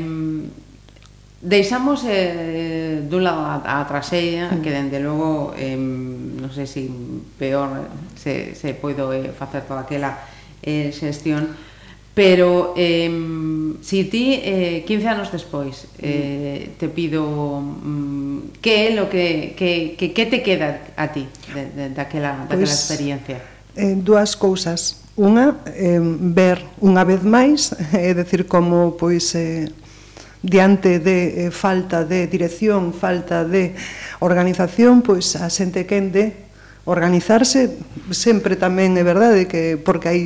deixamos 1.41 2.05
eh, 2.05 3.01
dun 3.09 3.25
lado 3.25 3.41
a, 3.41 3.63
a 3.81 3.87
traseira 3.89 4.61
que 4.61 4.69
dende 4.69 5.01
logo 5.01 5.57
eh, 5.57 5.73
non 5.73 6.53
sei 6.53 6.69
se 6.69 6.85
peor 7.41 7.89
se, 8.13 8.53
se 8.53 8.77
poido 8.77 9.09
eh, 9.09 9.33
facer 9.33 9.65
toda 9.65 9.81
aquela 9.81 10.21
eh, 10.61 10.93
xestión 10.93 11.49
pero 12.13 12.77
eh, 12.77 13.09
si 13.81 14.05
ti 14.05 14.37
eh, 14.37 14.85
15 14.85 15.07
anos 15.09 15.33
despois 15.33 15.89
eh, 15.97 16.77
te 16.77 16.93
pido 16.93 17.25
mm, 17.25 18.61
que 18.61 18.87
é 18.87 18.93
lo 18.93 19.09
que, 19.09 19.57
que, 19.57 19.97
que, 19.97 20.13
que 20.13 20.25
te 20.29 20.45
queda 20.45 20.93
a 20.93 21.09
ti 21.09 21.25
de, 21.57 21.73
de, 21.73 21.83
daquela, 21.89 22.45
daquela 22.45 22.69
pues, 22.69 22.69
experiencia? 22.69 23.50
eh, 23.75 23.95
dúas 23.97 24.35
cousas. 24.35 25.03
Unha, 25.19 25.59
eh, 25.75 25.99
ver 26.31 26.63
unha 26.79 27.03
vez 27.03 27.21
máis, 27.21 27.75
é 27.95 28.11
eh, 28.11 28.13
decir, 28.15 28.47
como 28.47 28.95
pois 28.95 29.35
eh, 29.35 29.69
diante 30.41 30.97
de 30.97 31.47
eh, 31.47 31.51
falta 31.51 32.03
de 32.03 32.25
dirección, 32.25 32.93
falta 32.93 33.45
de 33.45 33.75
organización, 34.19 35.05
pois 35.05 35.37
a 35.37 35.51
xente 35.51 35.85
quende 35.85 36.49
organizarse 36.85 37.77
sempre 38.09 38.57
tamén 38.57 38.97
é 38.97 39.05
verdade 39.05 39.45
que 39.45 39.77
porque 39.77 40.09
hai 40.09 40.23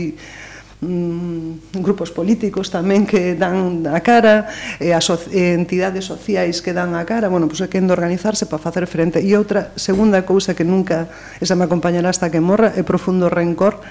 mm, 0.86 1.82
grupos 1.82 2.14
políticos 2.14 2.70
tamén 2.70 3.10
que 3.10 3.34
dan 3.34 3.82
a 3.90 4.06
cara, 4.06 4.46
e 4.78 4.94
as 4.94 5.10
so 5.10 5.18
entidades 5.34 6.06
sociais 6.06 6.62
que 6.62 6.72
dan 6.72 6.94
a 6.94 7.04
cara, 7.10 7.28
bueno, 7.28 7.50
pois 7.50 7.66
pues, 7.66 7.68
é 7.68 7.72
que 7.74 7.82
de 7.82 7.90
organizarse 7.90 8.46
para 8.46 8.62
facer 8.62 8.86
frente. 8.86 9.18
E 9.18 9.34
outra 9.34 9.74
segunda 9.74 10.22
cousa 10.22 10.54
que 10.54 10.64
nunca, 10.64 11.10
esa 11.42 11.58
me 11.58 11.66
acompañará 11.66 12.14
hasta 12.14 12.30
que 12.30 12.38
morra, 12.38 12.72
é 12.78 12.86
profundo 12.86 13.28
rencor 13.34 13.82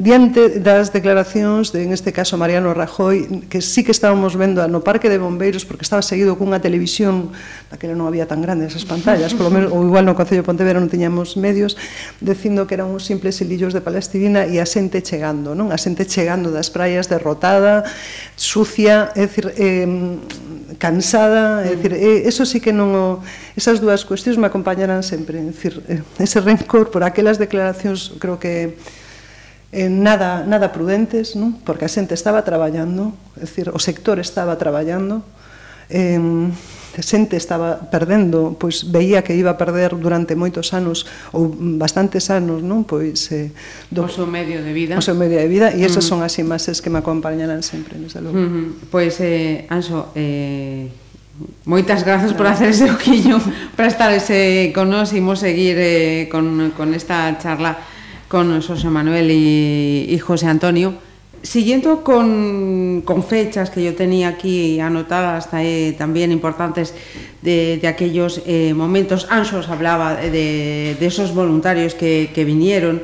diante 0.00 0.64
das 0.64 0.96
declaracións 0.96 1.76
de, 1.76 1.84
en 1.84 1.92
este 1.92 2.08
caso, 2.08 2.40
Mariano 2.40 2.72
Rajoy, 2.72 3.44
que 3.52 3.60
sí 3.60 3.84
que 3.84 3.92
estábamos 3.92 4.32
vendo 4.32 4.64
no 4.64 4.80
Parque 4.80 5.12
de 5.12 5.20
Bombeiros, 5.20 5.68
porque 5.68 5.84
estaba 5.84 6.00
seguido 6.00 6.40
cunha 6.40 6.56
televisión, 6.56 7.36
daquela 7.68 7.92
non 7.92 8.08
había 8.08 8.24
tan 8.24 8.40
grandes 8.40 8.72
as 8.72 8.88
pantallas, 8.88 9.36
polo 9.36 9.52
menos, 9.52 9.68
ou 9.68 9.84
igual 9.84 10.08
no 10.08 10.16
Concello 10.16 10.40
de 10.40 10.48
Pontevedra 10.48 10.80
non 10.80 10.88
tiñamos 10.88 11.36
medios, 11.36 11.76
dicindo 12.24 12.64
que 12.64 12.80
eran 12.80 12.88
uns 12.88 13.04
simples 13.04 13.44
ilillos 13.44 13.76
de 13.76 13.84
Palestina 13.84 14.48
e 14.48 14.56
a 14.56 14.64
xente 14.64 15.04
chegando, 15.04 15.52
non? 15.52 15.68
A 15.68 15.76
xente 15.76 16.08
chegando 16.08 16.48
das 16.48 16.72
praias 16.72 17.04
derrotada, 17.12 17.84
sucia, 18.40 19.12
é 19.12 19.28
dicir, 19.28 19.52
eh, 19.60 19.84
cansada, 20.80 21.68
é 21.68 21.68
mm. 21.68 21.76
dicir, 21.76 21.92
eh, 21.92 22.24
eso 22.24 22.48
sí 22.48 22.56
que 22.56 22.72
non 22.72 22.96
o, 22.96 23.06
esas 23.52 23.84
dúas 23.84 24.08
cuestións 24.08 24.40
me 24.40 24.48
acompañarán 24.48 25.04
sempre, 25.04 25.36
é 25.36 25.44
dicir, 25.44 25.76
eh, 25.92 26.00
ese 26.16 26.40
rencor 26.40 26.88
por 26.88 27.04
aquelas 27.04 27.36
declaracións 27.36 28.16
creo 28.16 28.40
que 28.40 28.80
eh, 29.72 29.88
nada, 29.88 30.42
nada 30.46 30.74
prudentes, 30.74 31.38
non? 31.38 31.54
porque 31.62 31.86
a 31.86 31.90
xente 31.90 32.14
estaba 32.14 32.42
traballando, 32.42 33.14
é 33.38 33.46
dicir, 33.46 33.70
o 33.70 33.78
sector 33.78 34.18
estaba 34.18 34.58
traballando, 34.58 35.22
eh, 35.90 36.18
a 36.98 37.02
xente 37.06 37.38
estaba 37.38 37.86
perdendo, 37.86 38.58
pois 38.58 38.90
veía 38.90 39.22
que 39.22 39.38
iba 39.38 39.54
a 39.54 39.58
perder 39.58 39.94
durante 39.94 40.34
moitos 40.34 40.74
anos 40.74 41.06
ou 41.30 41.46
bastantes 41.78 42.28
anos, 42.34 42.66
non? 42.66 42.82
Pois 42.82 43.30
eh, 43.30 43.54
do, 43.94 44.04
o 44.04 44.10
seu 44.10 44.26
medio 44.26 44.58
de 44.58 44.74
vida. 44.74 44.98
O 44.98 45.02
seu 45.02 45.14
medio 45.14 45.38
de 45.38 45.46
vida 45.46 45.70
e 45.70 45.86
esas 45.86 46.02
son 46.02 46.26
as 46.26 46.34
imaxes 46.42 46.82
que 46.82 46.90
me 46.90 46.98
acompañarán 46.98 47.62
sempre, 47.62 47.94
desde 47.94 48.18
logo. 48.18 48.34
Uh 48.34 48.42
-huh. 48.42 48.66
Pois 48.90 49.22
eh 49.22 49.70
Anxo, 49.70 50.10
eh 50.18 50.90
Moitas 51.64 52.04
grazas 52.04 52.34
por 52.34 52.46
hacer 52.46 52.68
ese 52.68 52.90
oquiño 52.90 53.40
para 53.76 53.88
estar 53.88 54.12
ese 54.12 54.72
con 54.74 54.92
nós 54.92 55.14
e 55.14 55.24
imos 55.24 55.40
seguir 55.40 55.76
eh, 55.80 56.28
con, 56.28 56.74
con 56.76 56.92
esta 56.92 57.32
charla 57.40 57.80
con 58.30 58.62
José 58.62 58.88
Manuel 58.88 59.28
y, 59.28 60.16
José 60.20 60.46
Antonio. 60.46 60.94
Siguiendo 61.42 62.04
con, 62.04 63.02
fechas 63.28 63.70
que 63.70 63.82
yo 63.82 63.96
tenía 63.96 64.28
aquí 64.28 64.78
anotadas 64.78 65.48
también 65.98 66.30
importantes 66.30 66.94
de, 67.42 67.80
aquellos 67.88 68.42
eh, 68.46 68.72
momentos, 68.72 69.26
Ansos 69.30 69.68
hablaba 69.68 70.14
de, 70.14 70.96
esos 71.00 71.34
voluntarios 71.34 71.96
que, 71.96 72.44
vinieron. 72.46 73.02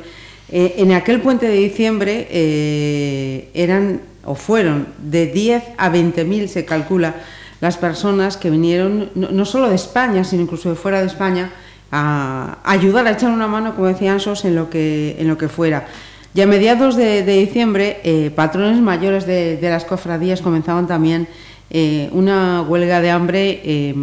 Eh, 0.49 0.75
en 0.77 0.93
aquel 0.93 1.19
puente 1.19 1.45
de 1.45 1.57
diciembre 1.57 2.25
eh, 2.31 3.49
eran 3.53 3.99
o 4.23 4.33
fueron 4.33 4.87
de 4.97 5.25
10 5.25 5.63
a 5.77 5.89
20 5.89 6.23
mil, 6.23 6.47
se 6.47 6.63
calcula, 6.63 7.15
las 7.59 7.75
personas 7.75 8.37
que 8.37 8.49
vinieron, 8.49 9.09
no 9.15 9.43
solo 9.43 9.67
de 9.67 9.75
España, 9.75 10.23
sino 10.23 10.43
incluso 10.43 10.69
de 10.69 10.75
fuera 10.75 11.01
de 11.01 11.07
España, 11.07 11.51
a 11.91 12.57
ayudar 12.63 13.07
a 13.07 13.11
echar 13.11 13.31
una 13.31 13.47
mano, 13.47 13.75
como 13.75 13.87
decían 13.87 14.19
SOS, 14.19 14.45
en 14.45 14.55
lo 14.55 14.69
que, 14.69 15.15
en 15.19 15.27
lo 15.27 15.37
que 15.37 15.47
fuera. 15.47 15.87
Y 16.33 16.41
a 16.41 16.47
mediados 16.47 16.95
de, 16.95 17.23
de 17.23 17.39
diciembre, 17.39 17.99
eh, 18.03 18.31
patrones 18.35 18.79
mayores 18.79 19.25
de, 19.25 19.57
de, 19.57 19.69
las 19.69 19.85
cofradías 19.85 20.41
comenzaban 20.41 20.85
también 20.85 21.27
eh, 21.69 22.09
una 22.11 22.61
huelga 22.61 23.01
de 23.01 23.09
hambre 23.09 23.61
eh, 23.63 23.95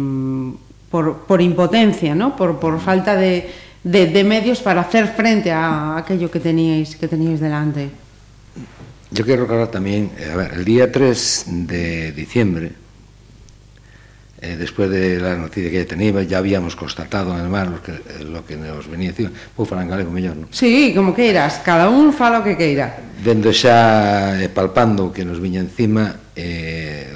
por, 0.89 1.25
por, 1.25 1.41
impotencia, 1.41 2.13
¿no? 2.13 2.35
por, 2.35 2.59
por 2.59 2.79
falta 2.79 3.15
de, 3.15 3.49
de, 3.83 4.23
medios 4.23 4.59
para 4.59 4.81
hacer 4.81 5.07
frente 5.07 5.51
a 5.51 5.97
aquello 5.97 6.29
que 6.29 6.39
teníais, 6.39 6.95
que 6.95 7.07
teníais 7.07 7.39
delante. 7.39 7.89
Yo 9.11 9.23
quiero 9.23 9.43
recordar 9.43 9.69
también, 9.69 10.11
eh, 10.17 10.29
a 10.31 10.35
ver, 10.35 10.53
el 10.55 10.65
día 10.65 10.91
3 10.91 11.45
de 11.67 12.11
diciembre, 12.11 12.73
eh, 14.41 14.55
después 14.57 14.89
de 14.89 15.19
la 15.19 15.35
noticia 15.35 15.71
que 15.71 15.85
teníamos, 15.85 16.27
ya 16.27 16.39
habíamos 16.39 16.75
constatado 16.75 17.33
además 17.33 17.69
lo 17.69 17.81
que, 17.81 17.91
eh, 17.91 18.23
lo 18.23 18.45
que 18.45 18.57
nos 18.57 18.87
venía 18.87 19.09
encima. 19.09 19.31
Vou 19.55 19.65
falar 19.65 19.87
en 19.87 19.91
galego 19.95 20.11
mellor, 20.11 20.35
non? 20.35 20.51
Sí, 20.51 20.91
como 20.91 21.15
queiras, 21.15 21.63
cada 21.63 21.87
un 21.87 22.11
fala 22.11 22.39
o 22.39 22.43
que 22.43 22.59
queira. 22.59 22.99
Dendo 23.23 23.55
xa 23.55 24.35
eh, 24.35 24.51
palpando 24.51 25.07
o 25.07 25.13
que 25.15 25.23
nos 25.23 25.39
viña 25.39 25.63
encima, 25.63 26.19
eh, 26.35 27.07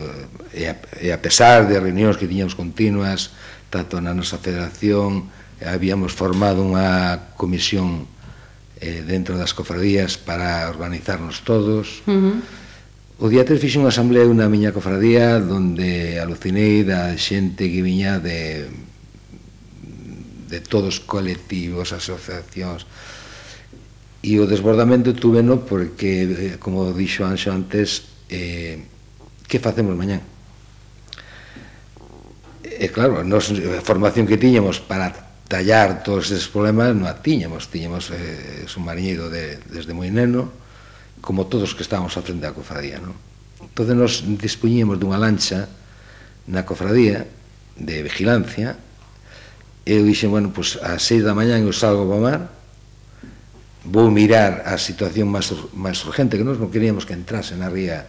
e, 0.56 0.64
a, 0.72 0.80
e 0.96 1.12
a 1.12 1.20
pesar 1.20 1.68
de 1.68 1.76
reunións 1.76 2.16
que 2.16 2.26
tiñamos 2.26 2.56
continuas, 2.56 3.36
tanto 3.68 4.00
na 4.00 4.16
nosa 4.16 4.40
federación, 4.40 5.28
habíamos 5.60 6.16
formado 6.16 6.64
unha 6.64 7.36
comisión 7.36 8.08
eh, 8.80 9.04
dentro 9.04 9.36
das 9.36 9.52
cofradías 9.52 10.16
para 10.16 10.72
organizarnos 10.72 11.44
todos, 11.44 12.00
uh 12.08 12.16
-huh 12.16 12.59
O 13.20 13.28
día 13.28 13.44
3 13.44 13.60
fixe 13.60 13.76
unha 13.76 13.92
asamblea 13.92 14.24
na 14.32 14.48
miña 14.48 14.72
cofradía 14.72 15.44
donde 15.44 16.24
alucinei 16.24 16.88
da 16.88 17.12
xente 17.20 17.68
que 17.68 17.84
viña 17.84 18.16
de 18.16 18.72
de 20.48 20.60
todos 20.64 20.98
os 20.98 21.04
colectivos, 21.04 21.92
asociacións 21.92 22.88
e 24.24 24.40
o 24.40 24.48
desbordamento 24.48 25.12
tuveno 25.12 25.68
porque, 25.68 26.56
eh, 26.56 26.56
como 26.64 26.96
dixo 26.96 27.28
Anxo 27.28 27.52
antes 27.52 28.08
eh, 28.32 28.88
que 29.52 29.60
facemos 29.60 30.00
mañán? 30.00 30.24
E 32.64 32.88
claro, 32.88 33.28
nos, 33.28 33.52
a 33.52 33.84
formación 33.84 34.32
que 34.32 34.40
tiñamos 34.40 34.80
para 34.80 35.12
tallar 35.52 36.08
todos 36.08 36.32
esos 36.32 36.48
problemas 36.48 36.96
non 36.96 37.04
a 37.04 37.20
tiñamos, 37.20 37.68
tiñamos 37.68 38.16
eh, 38.16 38.64
submariñido 38.64 39.28
de, 39.28 39.60
desde 39.68 39.92
moi 39.92 40.08
neno 40.08 40.59
como 41.22 41.48
todos 41.48 41.76
que 41.76 41.84
estábamos 41.84 42.16
a 42.16 42.24
frente 42.24 42.44
da 42.44 42.56
cofradía, 42.56 43.00
non? 43.00 43.16
Entón, 43.60 44.00
nos 44.00 44.24
dispoñíamos 44.40 44.98
dunha 44.98 45.20
lancha 45.20 45.68
na 46.48 46.64
cofradía 46.64 47.28
de 47.76 48.02
vigilancia 48.04 48.76
e 49.84 50.00
eu 50.00 50.04
dixen, 50.04 50.32
bueno, 50.32 50.52
pois 50.52 50.80
a 50.80 51.00
seis 51.00 51.24
da 51.24 51.36
mañan 51.36 51.64
eu 51.64 51.76
salgo 51.76 52.08
para 52.08 52.20
o 52.20 52.24
mar 52.24 52.42
vou 53.86 54.12
mirar 54.12 54.64
a 54.68 54.76
situación 54.78 55.32
máis, 55.32 55.50
máis 55.72 56.00
urgente 56.04 56.36
que 56.36 56.44
nós 56.44 56.60
non 56.60 56.72
queríamos 56.72 57.08
que 57.08 57.16
entrase 57.16 57.56
na 57.56 57.72
ría 57.72 58.06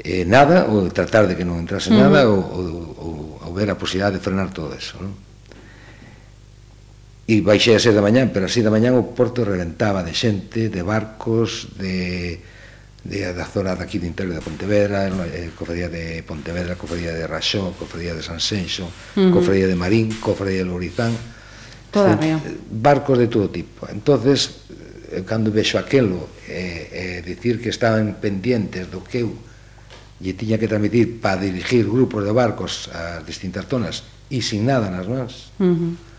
eh, 0.00 0.24
nada 0.24 0.66
ou 0.72 0.88
tratar 0.88 1.28
de 1.28 1.36
que 1.36 1.44
non 1.44 1.60
entrase 1.60 1.92
uh 1.92 1.96
-huh. 1.96 2.02
nada 2.08 2.20
ou, 2.28 2.40
ou, 2.40 2.66
ou, 2.96 3.14
ou 3.44 3.50
ver 3.52 3.68
a 3.68 3.76
posibilidade 3.76 4.18
de 4.18 4.24
frenar 4.24 4.48
todo 4.50 4.72
eso 4.72 4.96
non? 5.00 5.12
e 7.26 7.40
baixei 7.40 7.76
a 7.76 7.82
ser 7.82 7.94
da 7.94 8.02
mañán, 8.02 8.34
pero 8.34 8.46
así 8.50 8.58
da 8.58 8.74
mañán 8.74 8.98
o 8.98 9.14
porto 9.14 9.46
reventaba 9.46 10.02
de 10.02 10.10
xente, 10.10 10.66
de 10.66 10.82
barcos, 10.82 11.78
de, 11.78 12.42
de 13.06 13.18
da 13.32 13.46
zona 13.46 13.78
daqui 13.78 14.02
do 14.02 14.08
interior 14.10 14.34
de 14.34 14.42
Pontevedra, 14.42 15.06
eh, 15.06 15.54
cofradía 15.54 15.86
de 15.86 16.26
Pontevedra, 16.26 16.74
cofradía 16.74 17.14
de 17.14 17.26
Raxó, 17.30 17.70
cofradía 17.78 18.18
de 18.18 18.22
San 18.22 18.42
Senxo, 18.42 18.86
uh 18.86 18.90
-huh. 18.90 19.30
cofradía 19.30 19.70
de 19.70 19.78
Marín, 19.78 20.10
cofradía 20.18 20.66
de 20.66 20.68
Lourizán, 20.68 21.14
Toda 21.90 22.14
eh, 22.22 22.38
barcos 22.70 23.18
de 23.18 23.26
todo 23.26 23.50
tipo. 23.50 23.86
Entonces, 23.90 24.62
eh, 25.10 25.22
cando 25.26 25.50
vexo 25.50 25.78
aquelo 25.78 26.30
eh, 26.46 27.18
eh, 27.18 27.22
dicir 27.26 27.58
que 27.60 27.70
estaban 27.70 28.22
pendientes 28.22 28.86
do 28.86 29.02
que 29.02 29.26
eu 29.26 29.34
lle 30.20 30.36
tiña 30.36 30.60
que 30.60 30.68
transmitir 30.68 31.18
para 31.18 31.40
dirigir 31.40 31.88
grupos 31.88 32.22
de 32.22 32.30
barcos 32.30 32.92
ás 32.92 33.24
distintas 33.24 33.64
zonas 33.66 34.04
e 34.28 34.38
sin 34.44 34.68
nada 34.68 34.86
nas 34.92 35.08
mans, 35.08 35.50
uh 35.58 35.66
-huh 35.66 36.09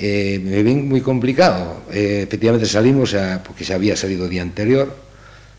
eh, 0.00 0.40
me 0.40 0.64
ven 0.64 0.88
moi 0.88 1.04
complicado. 1.04 1.84
Eh, 1.92 2.24
efectivamente 2.24 2.64
salimos, 2.64 3.12
a, 3.12 3.44
porque 3.44 3.68
xa 3.68 3.76
había 3.76 4.00
salido 4.00 4.24
o 4.24 4.32
día 4.32 4.40
anterior, 4.40 4.88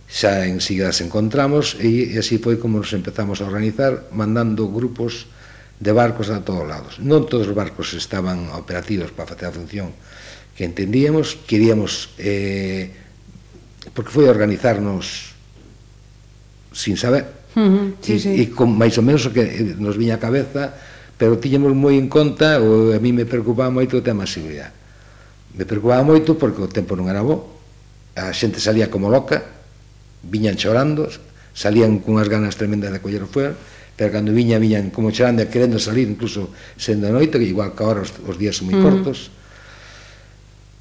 xa 0.09 0.49
en 0.49 0.57
seguida 0.59 0.89
se 0.89 1.05
encontramos, 1.05 1.77
e, 1.77 2.09
e 2.11 2.17
así 2.17 2.41
foi 2.41 2.57
como 2.57 2.81
nos 2.81 2.89
empezamos 2.97 3.37
a 3.39 3.45
organizar, 3.45 4.09
mandando 4.09 4.65
grupos 4.65 5.29
de 5.77 5.93
barcos 5.93 6.33
a 6.33 6.41
todos 6.41 6.65
lados. 6.65 6.97
Non 6.97 7.29
todos 7.29 7.45
os 7.45 7.53
barcos 7.53 7.93
estaban 7.93 8.49
operativos 8.57 9.13
para 9.13 9.29
facer 9.29 9.47
a 9.47 9.55
función 9.55 9.93
que 10.57 10.65
entendíamos, 10.65 11.37
queríamos, 11.45 12.13
eh, 12.17 12.89
porque 13.93 14.09
foi 14.09 14.25
organizarnos 14.25 15.37
sin 16.73 16.97
saber, 16.97 17.29
uh 17.55 17.61
-huh, 17.61 17.87
sí, 18.01 18.13
e, 18.13 18.19
sí. 18.19 18.31
e 18.41 18.43
con 18.49 18.73
máis 18.73 18.97
ou 18.97 19.05
menos 19.05 19.21
o 19.25 19.33
que 19.33 19.77
nos 19.77 19.97
viña 20.01 20.17
a 20.17 20.23
cabeza, 20.23 20.75
pero 21.21 21.37
tiñamos 21.37 21.77
moi 21.77 22.01
en 22.01 22.09
conta, 22.09 22.57
o 22.57 22.89
a 22.89 22.97
mí 22.97 23.13
me 23.13 23.29
preocupaba 23.29 23.69
moito 23.69 23.93
o 23.93 24.01
tema 24.01 24.25
da 24.25 24.33
seguridade. 24.33 24.73
Me 25.53 25.69
preocupaba 25.69 26.01
moito 26.01 26.33
porque 26.33 26.65
o 26.65 26.65
tempo 26.65 26.97
non 26.97 27.13
era 27.13 27.21
bo, 27.21 27.45
a 28.17 28.33
xente 28.33 28.57
salía 28.57 28.89
como 28.89 29.05
loca, 29.05 29.45
viñan 30.25 30.57
chorando, 30.57 31.05
salían 31.53 32.01
cunhas 32.01 32.25
ganas 32.25 32.57
tremendas 32.57 32.89
de 32.89 32.97
coller 33.05 33.21
o 33.21 33.29
fuego, 33.29 33.53
pero 33.93 34.09
cando 34.09 34.33
viña, 34.33 34.57
viñan 34.57 34.89
como 34.89 35.13
chorando 35.13 35.45
e 35.45 35.47
querendo 35.53 35.77
salir, 35.77 36.09
incluso 36.09 36.49
sendo 36.73 37.05
a 37.05 37.13
noite, 37.13 37.37
que 37.37 37.45
igual 37.45 37.77
que 37.77 37.85
agora 37.85 38.01
os, 38.01 38.09
os 38.25 38.41
días 38.41 38.57
son 38.57 38.73
moi 38.73 38.81
mm. 38.81 38.85
cortos, 38.89 39.29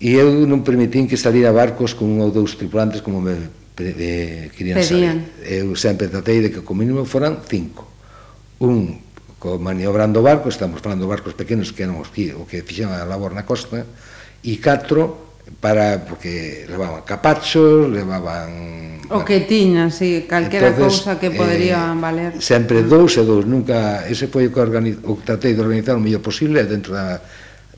e 0.00 0.16
eu 0.16 0.48
non 0.48 0.64
permitín 0.64 1.05
que 1.05 1.20
salira 1.20 1.53
barcos 1.53 1.92
con 1.92 2.09
un 2.16 2.24
ou 2.24 2.33
dous 2.33 2.57
tripulantes 2.57 3.05
como 3.05 3.20
me 3.20 3.37
eh, 3.76 4.48
querían 4.57 4.81
Pedían. 4.81 4.88
salir. 4.88 5.12
Eu 5.44 5.76
sempre 5.76 6.09
tratei 6.09 6.40
de 6.40 6.48
que 6.48 6.64
como 6.64 6.81
mínimo 6.81 7.05
foran 7.05 7.44
cinco. 7.44 7.85
Un 8.64 9.10
co 9.40 9.57
maniobrando 9.57 10.20
barcos, 10.20 10.61
estamos 10.61 10.85
falando 10.85 11.09
de 11.09 11.16
barcos 11.16 11.33
pequenos 11.33 11.72
que 11.72 11.88
eran 11.88 11.96
os 11.96 12.12
que, 12.12 12.37
o 12.37 12.44
que 12.44 12.61
fixeron 12.61 12.92
a 12.92 13.09
labor 13.09 13.33
na 13.33 13.48
costa, 13.48 13.88
e 14.44 14.61
catro 14.61 15.33
para 15.64 16.05
porque 16.05 16.68
levaban 16.68 17.03
capachos, 17.09 17.88
levaban 17.88 19.00
o 19.11 19.24
que 19.24 19.42
tiñan, 19.48 19.90
si, 19.90 20.22
sí, 20.22 20.29
calquera 20.29 20.76
cousa 20.76 21.18
que 21.18 21.33
poderían 21.33 21.96
eh, 21.96 22.05
valer. 22.05 22.31
Sempre 22.38 22.85
dous 22.85 23.16
e 23.16 23.24
dous, 23.24 23.48
nunca 23.48 24.05
ese 24.07 24.29
foi 24.29 24.46
o 24.46 24.53
que 24.53 24.61
organiz, 24.61 25.00
o 25.03 25.16
que 25.18 25.24
tratei 25.24 25.57
de 25.57 25.64
organizar 25.64 25.96
o 25.96 26.05
mellor 26.05 26.20
posible 26.20 26.62
dentro 26.68 26.92
da 26.92 27.18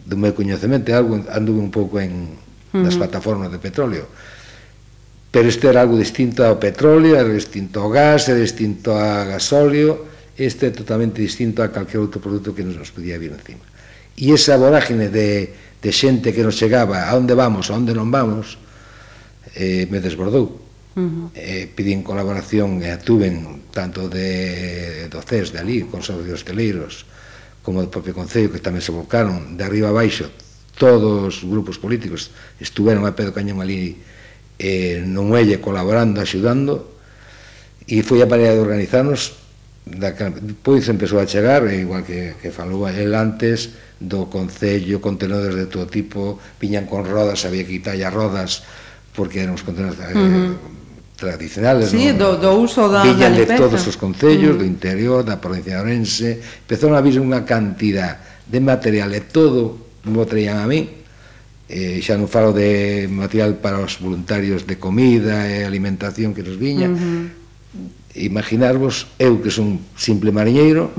do 0.03 0.19
meu 0.19 0.35
coñecemento, 0.35 0.91
algo 0.91 1.23
anduve 1.31 1.63
un 1.63 1.71
pouco 1.71 2.03
en 2.03 2.43
das 2.75 2.99
uh 2.99 2.99
-huh. 2.99 3.07
plataformas 3.07 3.55
de 3.55 3.63
petróleo. 3.63 4.11
Pero 5.31 5.49
este 5.49 5.71
era 5.71 5.87
algo 5.87 5.97
distinto 5.97 6.43
ao 6.45 6.59
petróleo, 6.59 7.15
era 7.15 7.31
distinto 7.31 7.81
ao 7.81 7.89
gas, 7.89 8.29
era 8.29 8.43
distinto 8.43 8.93
a 8.93 9.25
gasóleo, 9.25 10.12
este 10.37 10.69
é 10.69 10.73
totalmente 10.73 11.21
distinto 11.21 11.61
a 11.61 11.69
calquer 11.69 12.01
outro 12.01 12.21
produto 12.21 12.57
que 12.57 12.65
nos, 12.65 12.77
nos 12.77 12.91
podía 12.91 13.21
vir 13.21 13.37
encima. 13.37 13.65
E 14.17 14.33
esa 14.33 14.57
vorágine 14.57 15.09
de, 15.09 15.53
de 15.81 15.91
xente 15.93 16.33
que 16.33 16.45
nos 16.45 16.57
chegaba 16.57 17.09
a 17.09 17.13
onde 17.17 17.33
vamos, 17.37 17.69
a 17.69 17.77
onde 17.77 17.93
non 17.93 18.09
vamos, 18.09 18.57
eh, 19.57 19.89
me 19.89 20.01
desbordou. 20.01 20.61
Uh 20.93 21.01
-huh. 21.01 21.29
eh, 21.33 21.65
pidín 21.73 22.05
colaboración 22.05 22.85
e 22.85 22.93
eh, 22.93 22.97
atuven 22.97 23.65
tanto 23.73 24.13
de, 24.13 25.09
do 25.09 25.25
CES 25.25 25.57
de 25.57 25.59
ali, 25.65 25.89
Consorcio 25.89 26.21
de 26.21 26.37
Hosteleiros, 26.37 27.09
como 27.65 27.81
do 27.81 27.89
propio 27.89 28.13
Concello, 28.13 28.53
que 28.53 28.61
tamén 28.61 28.85
se 28.85 28.93
volcaron 28.93 29.57
de 29.57 29.65
arriba 29.65 29.89
a 29.89 29.97
baixo, 29.97 30.29
todos 30.77 31.41
os 31.41 31.49
grupos 31.49 31.81
políticos 31.81 32.33
estuveron 32.61 33.09
a 33.09 33.17
pedo 33.17 33.33
cañón 33.33 33.65
ali 33.65 34.05
eh, 34.61 35.01
no 35.01 35.25
muelle 35.25 35.65
colaborando, 35.65 36.21
axudando, 36.21 36.93
e 37.89 38.05
foi 38.05 38.21
a 38.21 38.29
maneira 38.29 38.53
de 38.53 38.61
organizarnos 38.61 39.42
da, 39.85 40.15
pois 40.63 40.87
empezou 40.87 41.19
a 41.19 41.27
chegar, 41.27 41.67
eh, 41.67 41.83
igual 41.83 42.07
que, 42.07 42.39
que 42.39 42.55
falou 42.55 42.87
el 42.87 43.15
antes, 43.15 43.75
do 43.99 44.31
Concello, 44.31 45.03
contenedores 45.03 45.55
de 45.55 45.67
todo 45.67 45.87
tipo, 45.87 46.39
viñan 46.63 46.87
con 46.87 47.03
rodas, 47.07 47.43
había 47.47 47.67
que 47.67 47.83
quitarlle 47.83 48.07
rodas, 48.11 48.63
porque 49.15 49.43
eran 49.43 49.59
os 49.59 49.67
contenedores 49.67 49.99
uh 49.99 50.19
-huh. 50.19 50.55
eh, 50.55 51.19
tradicionales, 51.19 51.91
sí, 51.91 52.15
no? 52.15 52.19
do, 52.19 52.29
do 52.39 52.51
uso 52.63 52.87
da, 52.87 53.03
viñan 53.03 53.35
da 53.35 53.43
de 53.43 53.47
todos 53.59 53.83
os 53.87 53.99
concellos, 53.99 54.55
uh 54.55 54.63
-huh. 54.63 54.63
do 54.63 54.67
interior, 54.67 55.27
da 55.27 55.43
provincia 55.43 55.79
de 55.79 55.81
Orense, 55.83 56.31
empezaron 56.63 56.95
a 56.95 57.03
vir 57.03 57.19
unha 57.19 57.43
cantidad 57.43 58.23
de 58.47 58.59
material 58.63 59.11
e 59.19 59.23
todo 59.27 59.99
mo 60.07 60.23
traían 60.27 60.63
a 60.63 60.67
mí, 60.71 61.03
eh, 61.67 61.99
xa 61.99 62.15
non 62.15 62.31
falo 62.31 62.55
de 62.55 63.11
material 63.11 63.59
para 63.59 63.83
os 63.83 63.99
voluntarios 63.99 64.63
de 64.63 64.79
comida 64.79 65.47
e 65.51 65.67
alimentación 65.67 66.31
que 66.31 66.47
nos 66.47 66.55
viña, 66.55 66.87
uh 66.87 66.95
-huh 66.95 67.43
imaginarvos 68.15 69.09
eu 69.17 69.41
que 69.41 69.49
son 69.49 69.81
simple 69.97 70.33
mariñeiro 70.33 70.93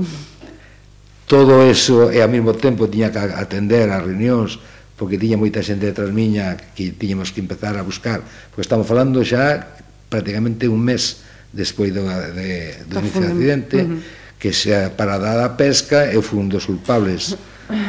todo 1.30 1.62
eso 1.64 2.10
e 2.10 2.20
ao 2.20 2.28
mesmo 2.28 2.52
tempo 2.58 2.90
tiña 2.90 3.14
que 3.14 3.18
atender 3.18 3.88
as 3.88 4.02
reunións 4.02 4.58
porque 4.98 5.18
tiña 5.18 5.38
moita 5.38 5.62
xente 5.62 5.90
detrás 5.90 6.10
miña 6.10 6.58
que 6.74 6.94
tiñamos 6.94 7.30
que 7.30 7.40
empezar 7.40 7.78
a 7.78 7.86
buscar 7.86 8.22
porque 8.50 8.66
estamos 8.66 8.86
falando 8.86 9.22
xa 9.22 9.78
prácticamente 10.10 10.66
un 10.66 10.82
mes 10.82 11.22
despois 11.54 11.94
do, 11.94 12.02
de, 12.04 12.82
do 12.90 12.98
inicio 12.98 13.22
do 13.22 13.30
accidente 13.30 13.78
uh 13.82 13.88
-huh. 13.88 14.38
que 14.38 14.50
xa 14.50 14.90
para 14.92 15.16
dar 15.16 15.38
a 15.38 15.54
pesca 15.54 16.10
eu 16.10 16.20
fui 16.20 16.38
un 16.38 16.50
dos 16.50 16.66
culpables 16.66 17.38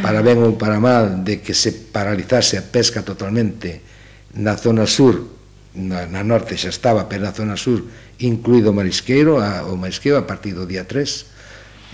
para 0.01 0.23
ben 0.23 0.39
ou 0.39 0.55
para 0.55 0.79
mal 0.79 1.25
de 1.25 1.43
que 1.43 1.51
se 1.51 1.73
paralizase 1.91 2.55
a 2.55 2.63
pesca 2.63 3.03
totalmente 3.03 3.81
na 4.37 4.55
zona 4.55 4.87
sur 4.87 5.35
na, 5.75 6.07
na 6.07 6.23
norte 6.23 6.55
xa 6.55 6.71
estaba 6.71 7.11
pero 7.11 7.27
na 7.27 7.35
zona 7.35 7.59
sur 7.59 7.83
incluído 8.19 8.71
o 8.71 8.75
marisqueiro, 8.75 9.41
a, 9.41 9.67
o 9.67 9.75
marisqueiro 9.75 10.15
a 10.17 10.27
partir 10.27 10.55
do 10.55 10.63
día 10.63 10.87
3. 10.87 11.35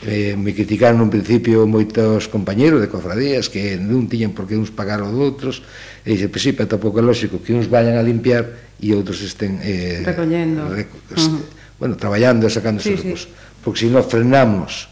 Eh, 0.02 0.34
me 0.34 0.58
criticaron 0.58 0.98
un 0.98 1.14
principio 1.14 1.70
moitos 1.70 2.26
compañeros 2.26 2.82
de 2.82 2.90
cofradías 2.90 3.54
que 3.54 3.78
non 3.78 4.10
tiñan 4.10 4.34
por 4.34 4.50
que 4.50 4.58
uns 4.58 4.74
pagar 4.74 5.06
os 5.06 5.14
outros 5.14 5.62
e 6.02 6.18
dixe, 6.18 6.26
pues 6.26 6.42
sí, 6.42 6.58
pero 6.58 6.66
tampouco 6.66 6.98
é 6.98 7.06
lógico 7.06 7.38
que 7.38 7.54
uns 7.54 7.70
vayan 7.70 7.94
a 7.94 8.02
limpiar 8.02 8.50
e 8.82 8.98
outros 8.98 9.22
estén 9.22 9.62
eh, 9.62 10.02
recollendo 10.02 10.66
rec 10.74 10.90
uh 10.90 11.14
-huh. 11.14 11.42
bueno, 11.78 11.94
traballando 12.02 12.50
e 12.50 12.52
sacando 12.52 12.82
sí, 12.82 12.98
recursos 12.98 13.30
sí. 13.30 13.62
porque 13.62 13.86
se 13.86 13.94
non 13.94 14.02
frenamos 14.02 14.90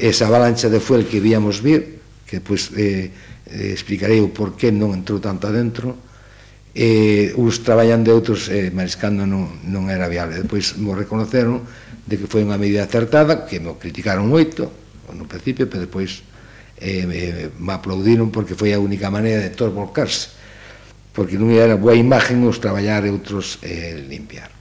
esa 0.00 0.32
avalancha 0.32 0.72
de 0.72 0.80
fuel 0.80 1.04
que 1.04 1.20
víamos 1.20 1.60
vir 1.60 2.00
que 2.24 2.40
pois 2.40 2.72
pues, 2.72 2.80
eh, 2.80 3.12
eh, 3.52 3.76
explicarei 3.76 4.16
o 4.24 4.32
porqué 4.32 4.72
non 4.72 4.96
entrou 4.96 5.20
tanto 5.20 5.44
adentro 5.44 6.07
eh, 6.78 7.34
uns 7.34 7.66
traballando 7.66 8.06
e 8.06 8.14
outros 8.14 8.46
eh, 8.46 8.70
mariscando 8.70 9.26
non, 9.26 9.50
non 9.66 9.90
era 9.90 10.06
viable. 10.06 10.38
Depois 10.38 10.78
mo 10.78 10.94
reconoceron 10.94 11.66
de 12.06 12.14
que 12.14 12.30
foi 12.30 12.46
unha 12.46 12.54
medida 12.54 12.86
acertada, 12.86 13.42
que 13.42 13.58
mo 13.58 13.74
criticaron 13.82 14.30
moito 14.30 14.70
no 15.10 15.26
principio, 15.26 15.66
pero 15.66 15.90
depois 15.90 16.22
eh, 16.78 17.02
me, 17.02 17.50
me 17.58 17.72
aplaudiron 17.74 18.30
porque 18.30 18.54
foi 18.54 18.70
a 18.70 18.78
única 18.78 19.10
maneira 19.10 19.42
de 19.42 19.50
todos 19.50 19.74
volcarse 19.74 20.38
porque 21.18 21.34
non 21.34 21.50
era 21.50 21.74
boa 21.74 21.98
imagen 21.98 22.46
os 22.46 22.62
traballar 22.62 23.02
e 23.02 23.10
outros 23.10 23.58
eh, 23.66 23.98
limpiar. 24.06 24.54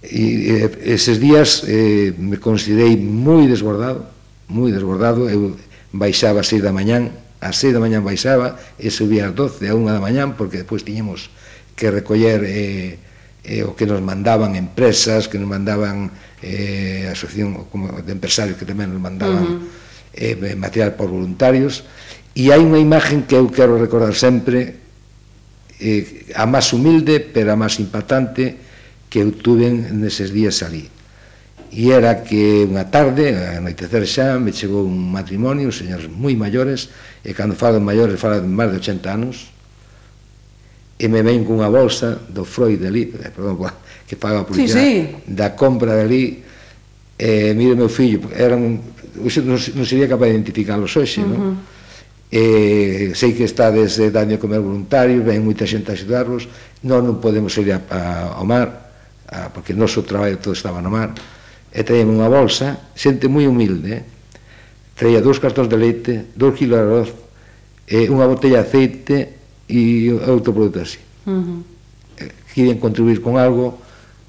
E 0.00 0.56
eh, 0.56 0.96
eses 0.96 1.20
días 1.20 1.68
eh, 1.68 2.16
me 2.16 2.40
considerei 2.40 2.96
moi 2.96 3.44
desbordado, 3.44 4.08
moi 4.48 4.72
desbordado, 4.72 5.28
eu 5.28 5.52
baixaba 5.92 6.40
a 6.40 6.48
6 6.48 6.64
da 6.64 6.72
mañán, 6.72 7.12
a 7.40 7.52
6 7.52 7.74
da 7.74 7.80
mañán 7.82 8.06
baixaba 8.06 8.56
e 8.78 8.88
subía 8.90 9.30
ás 9.30 9.34
12 9.34 9.68
a 9.68 9.74
1 9.74 9.94
da 9.94 10.02
mañán 10.02 10.38
porque 10.38 10.62
depois 10.62 10.86
tiñemos 10.86 11.30
que 11.74 11.90
recoller 11.90 12.42
eh, 12.46 12.98
eh, 13.44 13.62
o 13.62 13.76
que 13.76 13.84
nos 13.84 14.00
mandaban 14.00 14.56
empresas, 14.56 15.28
que 15.28 15.36
nos 15.36 15.48
mandaban 15.48 16.10
eh, 16.40 17.08
asociación 17.12 17.68
como 17.68 18.00
de 18.00 18.12
empresarios 18.12 18.56
que 18.56 18.64
tamén 18.64 18.92
nos 18.92 19.02
mandaban 19.02 19.44
uh 19.44 19.60
eh, 20.14 20.38
-huh. 20.38 20.54
eh, 20.54 20.56
material 20.56 20.94
por 20.94 21.10
voluntarios 21.10 21.82
e 22.34 22.54
hai 22.54 22.62
unha 22.62 22.78
imagen 22.78 23.26
que 23.26 23.34
eu 23.34 23.46
quero 23.50 23.78
recordar 23.78 24.14
sempre 24.14 24.78
eh, 25.82 26.30
a 26.38 26.46
máis 26.46 26.70
humilde 26.70 27.18
pero 27.20 27.50
a 27.50 27.58
máis 27.58 27.76
impactante 27.82 28.56
que 29.10 29.22
eu 29.22 29.34
tuve 29.34 29.70
neses 29.70 30.30
días 30.30 30.62
ali 30.62 30.93
E 31.74 31.90
era 31.90 32.22
que 32.22 32.62
unha 32.70 32.86
tarde, 32.86 33.34
a 33.34 33.58
anoitecer 33.58 34.06
xa, 34.06 34.38
me 34.38 34.54
chegou 34.54 34.86
un 34.86 35.10
matrimonio, 35.10 35.74
señores 35.74 36.06
moi 36.06 36.38
maiores, 36.38 36.86
e 37.26 37.34
cando 37.34 37.58
falan 37.58 37.82
maiores 37.82 38.14
falan 38.14 38.46
máis 38.46 38.70
de 38.70 38.78
80 38.78 39.10
anos, 39.10 39.50
e 40.94 41.10
me 41.10 41.26
ven 41.26 41.42
cunha 41.42 41.66
bolsa 41.66 42.14
do 42.30 42.46
Freud 42.46 42.78
dali, 42.78 43.10
eh, 43.10 43.26
perdón, 43.34 43.58
que 44.06 44.14
paga 44.14 44.40
a 44.40 44.46
publicidade, 44.46 44.86
sí, 44.86 45.18
sí. 45.18 45.34
da 45.34 45.58
compra 45.58 45.98
de 45.98 46.02
ali, 46.06 46.24
e 47.18 47.50
mire 47.58 47.74
meu 47.74 47.90
fillo, 47.90 48.30
era 48.30 48.54
un, 48.54 48.78
non, 49.18 49.58
non 49.58 49.82
sería 49.84 50.06
capaz 50.06 50.30
de 50.30 50.38
identificarlos 50.38 50.94
hoxe, 50.94 51.20
uh 51.20 51.26
-huh. 51.26 51.34
non? 51.34 51.74
eh, 52.30 53.10
sei 53.18 53.34
que 53.34 53.50
estades 53.50 53.98
desde 53.98 54.14
dando 54.14 54.38
comer 54.38 54.62
voluntarios, 54.62 55.26
ven 55.26 55.42
moita 55.42 55.66
xente 55.66 55.90
a 55.90 55.98
axudarlos, 55.98 56.46
non, 56.86 57.02
non 57.02 57.18
podemos 57.18 57.50
ir 57.58 57.74
a, 57.74 57.82
a, 57.90 58.38
ao 58.38 58.46
mar, 58.46 58.94
a, 59.26 59.50
porque 59.50 59.74
o 59.74 59.78
noso 59.78 60.06
traballo 60.06 60.38
todo 60.38 60.54
estaba 60.54 60.78
no 60.78 60.90
mar, 60.90 61.14
e 61.74 61.82
traíame 61.82 62.14
unha 62.14 62.30
bolsa, 62.30 62.78
xente 62.94 63.26
moi 63.26 63.50
humilde, 63.50 63.90
eh? 63.98 64.02
traía 64.94 65.18
dous 65.18 65.42
cartóns 65.42 65.66
de 65.66 65.74
leite, 65.74 66.14
dous 66.38 66.54
kilos 66.54 66.78
de 66.78 66.82
arroz, 66.86 67.10
e 67.90 68.06
unha 68.06 68.30
botella 68.30 68.62
de 68.62 68.66
aceite 68.70 69.16
e 69.66 70.14
outro 70.30 70.54
produto 70.54 70.86
así. 70.86 71.02
Uh 71.26 71.34
eh, 71.34 71.42
-huh. 71.42 71.60
Querían 72.54 72.78
contribuir 72.78 73.18
con 73.18 73.34
algo 73.34 73.82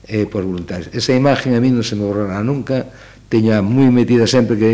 eh, 0.10 0.26
por 0.26 0.42
voluntarios. 0.42 0.90
Esa 0.90 1.14
imagen 1.14 1.54
a 1.54 1.62
mí 1.62 1.70
non 1.70 1.86
se 1.86 1.94
me 1.94 2.02
borrará 2.02 2.42
nunca, 2.42 2.90
teña 3.30 3.62
moi 3.62 3.94
metida 3.94 4.26
sempre 4.26 4.58
que, 4.58 4.74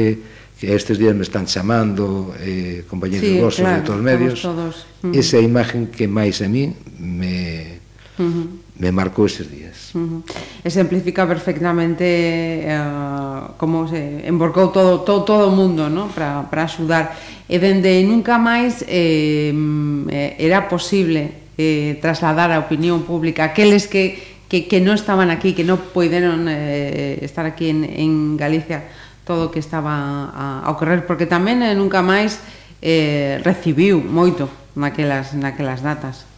que 0.56 0.72
estes 0.72 0.96
días 0.96 1.12
me 1.12 1.28
están 1.28 1.44
chamando 1.52 2.32
eh, 2.40 2.88
compañeros 2.88 3.28
sí, 3.28 3.36
vosos 3.36 3.68
claro, 3.68 3.84
de 3.84 3.84
todos 3.84 4.00
os 4.00 4.06
medios. 4.06 4.40
Todos. 4.40 4.88
Uh 5.04 5.12
-huh. 5.12 5.20
Esa 5.20 5.44
imagen 5.44 5.92
que 5.92 6.08
máis 6.08 6.40
a 6.40 6.48
mí 6.48 6.72
me, 6.96 7.84
uh 8.16 8.24
-huh 8.24 8.48
me 8.82 8.89
marcou 8.89 9.30
eses 9.30 9.46
días. 9.46 9.94
Uh 9.94 10.02
-huh. 10.02 10.22
Exemplifica 10.65 11.30
perfectamente 11.30 12.65
uh, 12.65 13.54
como 13.62 13.86
se 13.86 14.26
emborcou 14.26 14.74
todo 14.74 15.06
todo 15.06 15.22
todo 15.22 15.44
o 15.48 15.54
mundo, 15.54 15.86
¿no? 15.86 16.10
Para 16.10 16.50
para 16.50 16.65
axudar 16.65 17.13
e 17.46 17.62
dende 17.62 18.02
nunca 18.02 18.41
máis 18.41 18.82
eh, 18.89 19.54
mm, 19.54 20.10
era 20.41 20.65
posible 20.65 21.54
eh, 21.62 22.02
trasladar 22.02 22.50
a 22.50 22.58
opinión 22.58 23.06
pública 23.06 23.54
aqueles 23.54 23.86
que 23.86 24.17
que, 24.50 24.67
que 24.67 24.84
non 24.84 24.98
estaban 24.98 25.32
aquí, 25.32 25.54
que 25.56 25.63
non 25.63 25.80
poideron 25.80 26.50
eh, 26.50 27.22
estar 27.24 27.46
aquí 27.46 27.72
en, 27.72 27.86
en 27.86 28.36
Galicia 28.36 28.84
todo 29.24 29.48
o 29.48 29.52
que 29.54 29.62
estaba 29.63 30.28
a, 30.34 30.65
a 30.65 30.70
ocorrer, 30.74 31.06
porque 31.06 31.30
tamén 31.30 31.62
eh, 31.62 31.78
nunca 31.78 32.02
máis 32.02 32.41
eh, 32.82 33.39
recibiu 33.46 34.02
moito 34.02 34.50
naquelas, 34.76 35.38
naquelas 35.38 35.86
datas. 35.86 36.31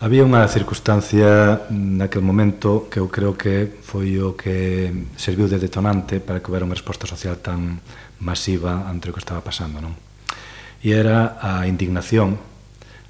Había 0.00 0.24
unha 0.24 0.48
circunstancia 0.48 1.68
naquel 1.68 2.24
momento 2.24 2.88
que 2.88 3.04
eu 3.04 3.12
creo 3.12 3.36
que 3.36 3.68
foi 3.84 4.16
o 4.16 4.32
que 4.32 4.88
serviu 5.20 5.44
de 5.44 5.60
detonante 5.60 6.24
para 6.24 6.40
que 6.40 6.48
houbera 6.48 6.64
unha 6.64 6.72
resposta 6.72 7.04
social 7.04 7.36
tan 7.44 7.84
masiva 8.16 8.88
ante 8.88 9.12
o 9.12 9.14
que 9.14 9.20
estaba 9.20 9.44
pasando, 9.44 9.76
non? 9.84 9.92
E 10.80 10.96
era 10.96 11.36
a 11.36 11.68
indignación, 11.68 12.40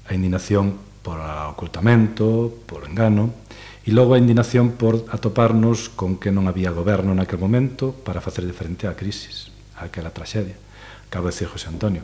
a 0.03 0.11
indignación 0.11 0.75
por 0.99 1.23
o 1.23 1.55
ocultamento, 1.55 2.59
por 2.67 2.83
o 2.83 2.89
engano, 2.91 3.39
e 3.87 3.95
logo 3.95 4.11
a 4.11 4.19
indignación 4.19 4.75
por 4.75 5.07
atoparnos 5.15 5.87
con 5.95 6.19
que 6.19 6.27
non 6.27 6.51
había 6.51 6.75
goberno 6.75 7.15
naquel 7.15 7.39
momento 7.39 7.95
para 7.95 8.19
facer 8.19 8.43
de 8.43 8.51
frente 8.51 8.91
á 8.91 8.99
crisis, 8.99 9.47
a 9.79 9.87
aquela 9.87 10.11
traxedia. 10.11 10.59
Acabo 11.07 11.31
de 11.31 11.39
decir 11.39 11.47
José 11.47 11.71
Antonio, 11.71 12.03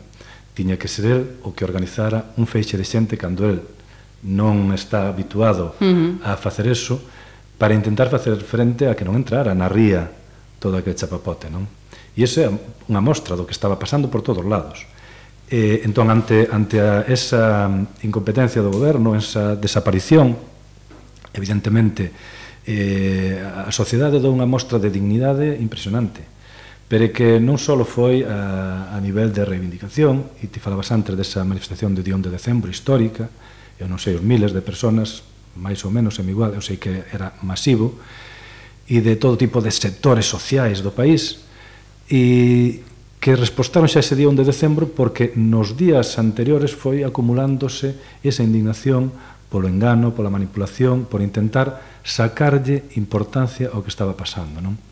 tiña 0.56 0.80
que 0.80 0.88
ser 0.88 1.12
el 1.12 1.22
o 1.44 1.52
que 1.52 1.68
organizara 1.68 2.32
un 2.40 2.48
feixe 2.48 2.80
de 2.80 2.88
xente 2.88 3.20
cando 3.20 3.44
el 3.44 3.76
non 4.26 4.74
está 4.74 5.06
habituado 5.06 5.78
uh 5.78 5.84
-huh. 5.84 6.10
a 6.26 6.34
facer 6.34 6.66
eso 6.66 6.98
para 7.58 7.74
intentar 7.74 8.10
facer 8.10 8.38
frente 8.42 8.86
a 8.86 8.94
que 8.94 9.06
non 9.06 9.18
entrara 9.18 9.54
na 9.54 9.66
ría 9.70 10.10
todo 10.58 10.78
aquel 10.78 10.98
chapapote, 10.98 11.50
non? 11.50 11.66
E 12.18 12.26
esa 12.26 12.46
é 12.46 12.48
unha 12.90 13.02
mostra 13.02 13.38
do 13.38 13.46
que 13.46 13.54
estaba 13.54 13.78
pasando 13.78 14.10
por 14.10 14.26
todos 14.26 14.42
lados. 14.42 14.86
Eh, 15.48 15.86
entón, 15.86 16.10
ante, 16.10 16.50
ante 16.50 16.82
a, 16.82 17.06
esa 17.06 17.70
incompetencia 18.02 18.60
do 18.60 18.74
goberno, 18.74 19.14
esa 19.14 19.54
desaparición, 19.54 20.34
evidentemente, 21.32 22.10
eh, 22.66 23.40
a 23.40 23.70
sociedade 23.70 24.20
dou 24.20 24.34
unha 24.34 24.50
mostra 24.50 24.82
de 24.82 24.90
dignidade 24.90 25.56
impresionante, 25.56 26.20
pero 26.90 27.08
que 27.14 27.38
non 27.38 27.56
só 27.56 27.78
foi 27.86 28.26
a, 28.26 28.92
a 28.92 28.98
nivel 29.00 29.32
de 29.32 29.46
reivindicación, 29.46 30.36
e 30.42 30.50
ti 30.50 30.60
falabas 30.60 30.90
antes 30.90 31.16
desa 31.16 31.46
manifestación 31.46 31.94
de 31.94 32.02
Dión 32.04 32.20
de 32.20 32.34
Decembro 32.34 32.68
histórica, 32.68 33.30
eu 33.78 33.86
non 33.86 34.02
sei, 34.02 34.18
os 34.18 34.22
miles 34.22 34.50
de 34.50 34.60
personas, 34.60 35.22
máis 35.54 35.82
ou 35.86 35.90
menos, 35.94 36.18
en 36.18 36.26
igual, 36.26 36.54
eu 36.54 36.62
sei 36.62 36.78
que 36.82 37.06
era 37.14 37.38
masivo, 37.46 37.98
e 38.90 38.98
de 38.98 39.14
todo 39.16 39.38
tipo 39.38 39.62
de 39.62 39.70
sectores 39.70 40.26
sociais 40.26 40.82
do 40.82 40.90
país, 40.90 41.46
e 42.10 42.82
que 43.18 43.34
respostaron 43.34 43.90
xa 43.90 44.00
ese 44.02 44.14
día 44.14 44.30
1 44.30 44.42
de 44.42 44.48
decembro 44.48 44.88
porque 44.88 45.34
nos 45.34 45.74
días 45.74 46.16
anteriores 46.16 46.70
foi 46.70 47.02
acumulándose 47.02 47.98
esa 48.22 48.46
indignación 48.46 49.10
polo 49.48 49.66
engano, 49.66 50.12
pola 50.12 50.30
manipulación, 50.30 51.08
por 51.08 51.24
intentar 51.24 52.00
sacarlle 52.04 52.84
importancia 53.00 53.72
ao 53.72 53.82
que 53.82 53.92
estaba 53.92 54.14
pasando, 54.14 54.60
non? 54.60 54.87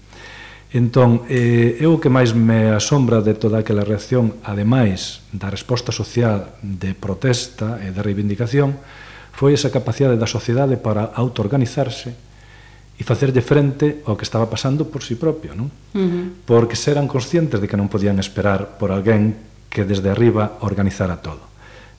Entón, 0.77 1.25
eh, 1.33 1.81
eu 1.81 1.97
o 1.97 2.01
que 2.05 2.13
máis 2.13 2.37
me 2.37 2.69
asombra 2.69 3.25
de 3.25 3.33
toda 3.33 3.65
aquela 3.65 3.81
reacción, 3.81 4.37
ademais 4.45 5.25
da 5.33 5.49
resposta 5.49 5.89
social 5.89 6.53
de 6.61 6.93
protesta 6.93 7.81
e 7.81 7.97
de 7.97 8.05
reivindicación, 8.05 8.77
foi 9.33 9.57
esa 9.57 9.73
capacidade 9.73 10.21
da 10.21 10.29
sociedade 10.29 10.77
para 10.77 11.17
autoorganizarse 11.17 12.13
e 12.93 13.03
facerlle 13.09 13.41
frente 13.41 14.05
ao 14.05 14.21
que 14.21 14.29
estaba 14.29 14.53
pasando 14.53 14.93
por 14.93 15.01
si 15.01 15.17
sí 15.17 15.21
propio, 15.21 15.57
non? 15.57 15.73
Uh 15.97 16.05
-huh. 16.05 16.25
Porque 16.45 16.77
eran 16.93 17.09
conscientes 17.09 17.57
de 17.57 17.65
que 17.65 17.81
non 17.81 17.89
podían 17.89 18.21
esperar 18.21 18.77
por 18.77 18.93
alguén 18.93 19.33
que 19.73 19.89
desde 19.89 20.13
arriba 20.13 20.61
organizara 20.61 21.25
todo. 21.25 21.41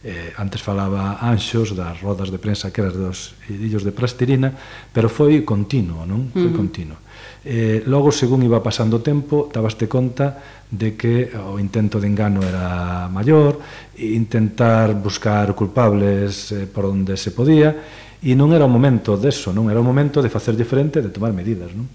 Eh, 0.06 0.38
antes 0.38 0.62
falaba 0.62 1.18
Anxos 1.26 1.74
das 1.74 1.98
rodas 2.06 2.30
de 2.30 2.38
prensa 2.38 2.70
que 2.70 2.86
eras 2.86 2.94
dos 2.94 3.34
idillos 3.50 3.82
de 3.82 3.90
Plastirina, 3.90 4.54
pero 4.94 5.10
foi 5.10 5.42
continuo, 5.42 6.06
non? 6.06 6.30
Foi 6.30 6.46
uh 6.46 6.54
-huh. 6.54 6.62
continuo. 6.62 7.07
Eh, 7.48 7.88
logo, 7.88 8.12
según 8.12 8.44
iba 8.44 8.60
pasando 8.60 9.00
o 9.00 9.06
tempo, 9.06 9.48
dabaste 9.48 9.88
conta 9.88 10.36
de 10.68 11.00
que 11.00 11.32
o 11.32 11.56
intento 11.56 11.96
de 11.96 12.12
engano 12.12 12.44
era 12.44 13.08
maior, 13.08 13.56
intentar 13.96 14.92
buscar 15.00 15.56
culpables 15.56 16.52
eh, 16.52 16.68
por 16.68 16.92
onde 16.92 17.16
se 17.16 17.32
podía, 17.32 17.72
e 18.20 18.36
non 18.36 18.52
era 18.52 18.68
o 18.68 18.72
momento 18.72 19.16
deso, 19.16 19.56
non 19.56 19.72
era 19.72 19.80
o 19.80 19.86
momento 19.88 20.20
de 20.20 20.28
facer 20.28 20.60
diferente, 20.60 21.00
de 21.00 21.08
tomar 21.08 21.32
medidas. 21.32 21.72
Non? 21.72 21.88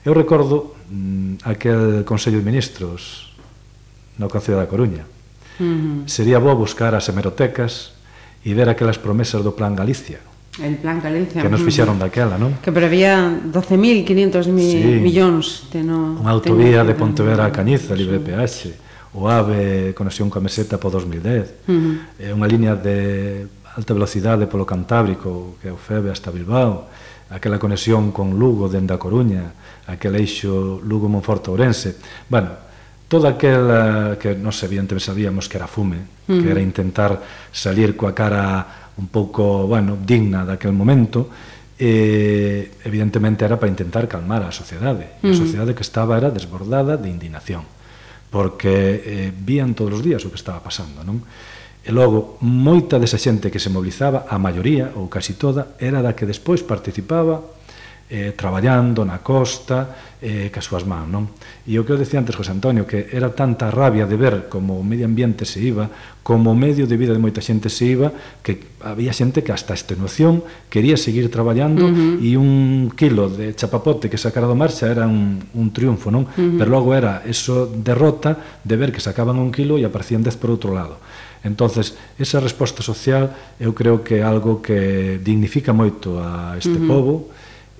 Eu 0.00 0.16
recordo 0.16 0.72
mm, 0.88 1.44
aquel 1.44 2.00
Consello 2.08 2.40
de 2.40 2.48
Ministros 2.48 3.36
no 4.16 4.32
Concello 4.32 4.56
da 4.56 4.64
Coruña. 4.64 5.04
Uh 5.60 6.08
-huh. 6.08 6.08
Sería 6.08 6.40
bo 6.40 6.56
buscar 6.56 6.96
as 6.96 7.04
hemerotecas 7.12 7.92
e 8.40 8.56
ver 8.56 8.72
aquelas 8.72 8.96
promesas 8.96 9.44
do 9.44 9.52
Plan 9.52 9.76
Galicia, 9.76 10.24
El 10.62 10.76
Plan 10.76 11.00
Galicia. 11.00 11.42
Que 11.42 11.48
nos 11.48 11.60
mm. 11.60 11.64
fixeron 11.64 11.96
daquela, 12.00 12.40
non? 12.40 12.56
Que 12.64 12.72
prevía 12.72 13.28
12.500 13.28 14.48
mi, 14.48 14.68
sí. 14.72 15.00
millóns. 15.04 15.68
Teno, 15.68 16.16
Unha 16.16 16.32
autovía 16.32 16.80
de 16.80 16.96
Pontevedra 16.96 17.44
a 17.44 17.52
Cañiza, 17.52 17.92
libre 17.92 18.18
de 18.20 18.24
peaxe. 18.24 18.72
O 19.16 19.28
AVE, 19.28 19.92
conexión 19.92 20.32
coa 20.32 20.40
meseta 20.40 20.80
po 20.80 20.88
2010. 20.88 21.68
Uh 21.68 21.72
-huh. 21.72 21.94
Eh, 22.20 22.32
unha 22.32 22.48
línea 22.48 22.72
de 22.72 23.44
alta 23.76 23.92
velocidade 23.92 24.48
polo 24.48 24.64
Cantábrico, 24.64 25.60
que 25.60 25.68
é 25.68 25.72
o 25.72 25.76
FEBE 25.76 26.08
hasta 26.08 26.32
Bilbao. 26.32 26.88
Aquela 27.28 27.60
conexión 27.60 28.12
con 28.12 28.40
Lugo, 28.40 28.72
dende 28.72 28.96
a 28.96 29.00
Coruña. 29.00 29.52
Aquel 29.88 30.16
eixo 30.16 30.80
Lugo-Monforte-Ourense. 30.80 32.00
Bueno, 32.32 32.56
toda 33.08 33.36
aquela 33.36 34.16
que, 34.16 34.32
non 34.32 34.56
sei, 34.56 34.72
evidentemente 34.72 35.04
sabíamos 35.04 35.52
que 35.52 35.60
era 35.60 35.68
fume, 35.68 36.00
uh 36.00 36.32
-huh. 36.32 36.40
que 36.40 36.48
era 36.48 36.64
intentar 36.64 37.20
salir 37.52 37.92
coa 37.92 38.16
cara 38.16 38.85
un 38.96 39.06
pouco, 39.08 39.66
bueno, 39.66 39.96
digna 40.00 40.44
daquel 40.44 40.72
momento, 40.72 41.28
e 41.76 42.72
evidentemente 42.88 43.44
era 43.44 43.60
para 43.60 43.68
intentar 43.68 44.08
calmar 44.08 44.42
a 44.48 44.52
sociedade. 44.52 45.20
Uh 45.20 45.28
-huh. 45.28 45.32
A 45.32 45.36
sociedade 45.36 45.76
que 45.76 45.84
estaba 45.84 46.16
era 46.16 46.32
desbordada 46.32 46.96
de 46.96 47.12
indignación, 47.12 47.68
porque 48.32 48.72
eh, 49.04 49.32
vían 49.32 49.76
todos 49.76 50.00
os 50.00 50.02
días 50.02 50.24
o 50.24 50.32
que 50.32 50.40
estaba 50.40 50.64
pasando, 50.64 51.04
non? 51.04 51.20
E 51.86 51.94
logo, 51.94 52.40
moita 52.42 52.98
desa 52.98 53.20
xente 53.20 53.52
que 53.52 53.62
se 53.62 53.70
mobilizaba, 53.70 54.26
a 54.26 54.40
maioría 54.42 54.90
ou 54.98 55.06
casi 55.06 55.38
toda, 55.38 55.78
era 55.78 56.02
da 56.02 56.16
que 56.18 56.26
despois 56.26 56.64
participaba 56.64 57.44
eh, 58.08 58.32
traballando 58.36 59.02
na 59.04 59.18
costa 59.18 60.14
eh, 60.22 60.48
ca 60.50 60.62
súas 60.62 60.86
mãos. 60.86 61.10
non? 61.10 61.34
E 61.66 61.74
o 61.76 61.82
que 61.82 61.90
eu 61.90 61.98
decía 61.98 62.22
antes 62.22 62.38
José 62.38 62.54
Antonio, 62.54 62.86
que 62.86 63.10
era 63.10 63.34
tanta 63.34 63.70
rabia 63.70 64.06
de 64.06 64.14
ver 64.14 64.46
como 64.46 64.78
o 64.78 64.84
medio 64.86 65.06
ambiente 65.06 65.42
se 65.44 65.58
iba, 65.58 65.90
como 66.22 66.54
o 66.54 66.56
medio 66.56 66.86
de 66.86 66.94
vida 66.94 67.12
de 67.12 67.18
moita 67.18 67.42
xente 67.42 67.66
se 67.66 67.84
iba, 67.86 68.14
que 68.46 68.78
había 68.82 69.10
xente 69.10 69.42
que 69.42 69.50
hasta 69.50 69.74
extenuación 69.74 70.46
quería 70.70 70.94
seguir 70.94 71.30
traballando 71.30 71.86
uh 71.86 71.90
-huh. 71.90 72.22
e 72.22 72.38
un 72.38 72.94
kilo 72.94 73.26
de 73.26 73.54
chapapote 73.58 74.06
que 74.06 74.18
sacara 74.18 74.46
do 74.46 74.54
mar 74.54 74.70
xa 74.70 74.86
era 74.90 75.10
un, 75.10 75.42
un 75.54 75.74
triunfo, 75.74 76.14
non? 76.14 76.24
Uh 76.24 76.30
-huh. 76.30 76.58
Pero 76.62 76.70
logo 76.70 76.94
era 76.94 77.26
eso 77.26 77.66
derrota 77.66 78.62
de 78.62 78.74
ver 78.78 78.94
que 78.94 79.02
sacaban 79.02 79.38
un 79.38 79.50
kilo 79.50 79.78
e 79.78 79.82
aparecían 79.82 80.22
dez 80.22 80.38
por 80.38 80.54
outro 80.54 80.70
lado. 80.70 81.02
Entonces, 81.46 81.94
esa 82.18 82.42
resposta 82.42 82.82
social 82.82 83.30
eu 83.62 83.70
creo 83.74 84.02
que 84.02 84.18
é 84.18 84.24
algo 84.26 84.58
que 84.62 85.18
dignifica 85.22 85.70
moito 85.70 86.18
a 86.18 86.58
este 86.58 86.74
uh 86.74 86.82
-huh. 86.82 86.90
povo, 86.90 87.14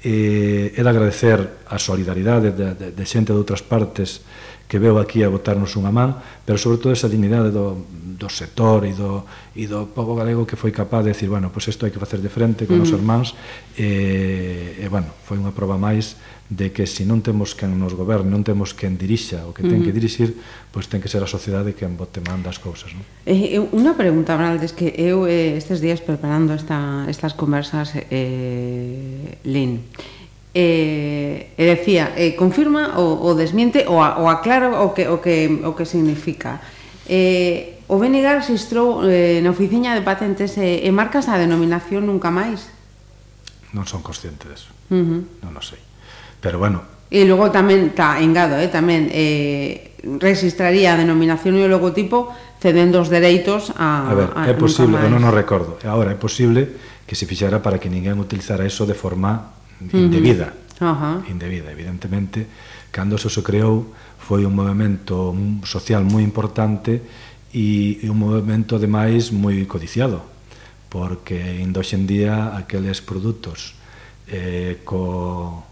eh, 0.07 0.71
é 0.71 0.81
de 0.81 0.89
agradecer 0.89 1.67
a 1.67 1.83
solidaridade 1.83 2.55
de, 2.55 2.79
de, 2.79 2.87
de 2.95 3.05
xente 3.05 3.35
de 3.35 3.39
outras 3.43 3.67
partes 3.67 4.23
que 4.71 4.79
veo 4.79 4.99
aquí 5.03 5.27
a 5.27 5.31
botarnos 5.31 5.75
unha 5.75 5.91
man, 5.91 6.15
pero 6.47 6.59
sobre 6.59 6.79
todo 6.79 6.95
esa 6.95 7.11
dignidade 7.11 7.51
do, 7.51 7.87
do 7.91 8.31
sector 8.31 8.87
e 8.87 8.95
do, 8.95 9.27
e 9.59 9.67
do 9.67 9.91
povo 9.91 10.15
galego 10.15 10.47
que 10.47 10.55
foi 10.55 10.71
capaz 10.71 11.03
de 11.07 11.11
decir, 11.11 11.27
bueno, 11.27 11.51
pois 11.51 11.67
pues 11.67 11.75
isto 11.75 11.87
hai 11.87 11.95
que 11.95 12.03
facer 12.03 12.23
de 12.23 12.31
frente 12.31 12.71
con 12.71 12.79
mm. 12.79 12.87
os 12.87 12.91
irmáns, 12.95 13.35
e, 13.75 14.79
eh, 14.79 14.83
e, 14.83 14.87
bueno, 14.87 15.11
foi 15.27 15.43
unha 15.43 15.51
proba 15.51 15.75
máis 15.75 16.15
de 16.49 16.71
que 16.71 16.87
se 16.87 17.03
si 17.03 17.05
non 17.05 17.27
temos 17.27 17.59
quen 17.59 17.75
nos 17.75 17.99
goberne, 17.99 18.31
non 18.31 18.47
temos 18.47 18.71
quen 18.71 18.95
dirixa, 18.95 19.43
o 19.47 19.51
que 19.51 19.67
ten 19.67 19.83
que 19.83 19.91
dirixir, 19.91 20.39
pois 20.71 20.87
ten 20.87 21.03
que 21.03 21.11
ser 21.11 21.19
a 21.19 21.31
sociedade 21.31 21.75
quen 21.75 21.99
bote 21.99 22.23
manda 22.23 22.47
as 22.55 22.63
cousas. 22.63 22.95
Non? 22.95 23.03
Eh, 23.27 23.59
unha 23.59 23.99
pregunta, 23.99 24.39
Braldes, 24.39 24.71
que 24.71 24.95
eu 24.95 25.27
eh, 25.27 25.59
estes 25.59 25.83
días 25.83 25.99
preparando 25.99 26.55
esta, 26.55 27.03
estas 27.11 27.35
conversas, 27.35 27.99
eh, 27.99 29.43
Lin, 29.43 29.83
eh, 30.55 31.51
e 31.59 31.63
decía, 31.67 32.15
eh, 32.15 32.39
confirma 32.39 32.95
o, 33.03 33.27
o 33.27 33.35
desmiente 33.35 33.83
ou, 33.91 33.99
a, 33.99 34.15
aclara 34.31 34.71
o 34.87 34.95
que, 34.95 35.11
o 35.11 35.19
que, 35.19 35.51
o 35.51 35.75
que 35.75 35.83
significa. 35.83 36.63
Eh, 37.11 37.83
o 37.91 37.99
BNG 37.99 38.43
registrou 38.43 39.03
eh, 39.03 39.43
na 39.43 39.51
oficina 39.51 39.99
de 39.99 40.03
patentes 40.03 40.55
eh, 40.59 40.87
e 40.87 40.91
marcas 40.95 41.27
a 41.27 41.39
denominación 41.39 42.07
nunca 42.07 42.31
máis? 42.31 42.71
Non 43.75 43.83
son 43.83 44.03
consciente 44.07 44.47
deso. 44.47 44.71
Uh 44.95 45.03
-huh. 45.03 45.21
Non 45.43 45.55
o 45.59 45.63
sei. 45.63 45.86
Pero 46.47 46.63
bueno... 46.63 46.87
E 47.11 47.27
logo 47.27 47.51
tamén, 47.51 47.91
tá, 47.91 48.23
engado, 48.23 48.55
eh, 48.59 48.71
tamén 48.71 49.11
eh, 49.11 49.99
registraría 50.23 50.95
a 50.95 50.99
denominación 50.99 51.59
e 51.59 51.63
o 51.63 51.71
logotipo 51.71 52.31
cedendo 52.63 53.03
os 53.03 53.11
dereitos 53.11 53.75
a... 53.75 54.07
A 54.07 54.15
ver, 54.15 54.31
a, 54.35 54.47
é 54.47 54.55
posible, 54.55 54.95
eu 55.03 55.11
non 55.11 55.27
o 55.27 55.35
recordo, 55.35 55.75
agora 55.83 56.15
é 56.15 56.19
posible 56.19 56.71
que 57.03 57.19
se 57.19 57.27
fixara 57.27 57.59
para 57.63 57.83
que 57.83 57.91
ninguén 57.91 58.23
utilizara 58.23 58.63
eso 58.63 58.87
de 58.87 58.95
forma 58.95 59.59
indebida. 59.91 60.55
Uh 60.79 60.87
-huh. 60.87 60.87
Uh 60.87 60.99
-huh. 61.27 61.31
Indebida, 61.35 61.75
evidentemente, 61.75 62.47
cando 62.95 63.19
eso 63.19 63.27
se 63.27 63.43
creou 63.43 63.91
foi 64.23 64.47
un 64.47 64.55
movimento 64.55 65.35
social 65.67 66.07
moi 66.07 66.23
importante 66.23 67.03
e, 67.51 67.99
un 68.07 68.19
movimento, 68.23 68.79
ademais, 68.79 69.35
moi 69.35 69.63
codiciado, 69.67 70.23
porque 70.91 71.59
indo 71.59 71.83
hoxendía 71.83 72.55
aqueles 72.55 73.03
produtos 73.03 73.79
eh, 74.27 74.83
co 74.83 75.66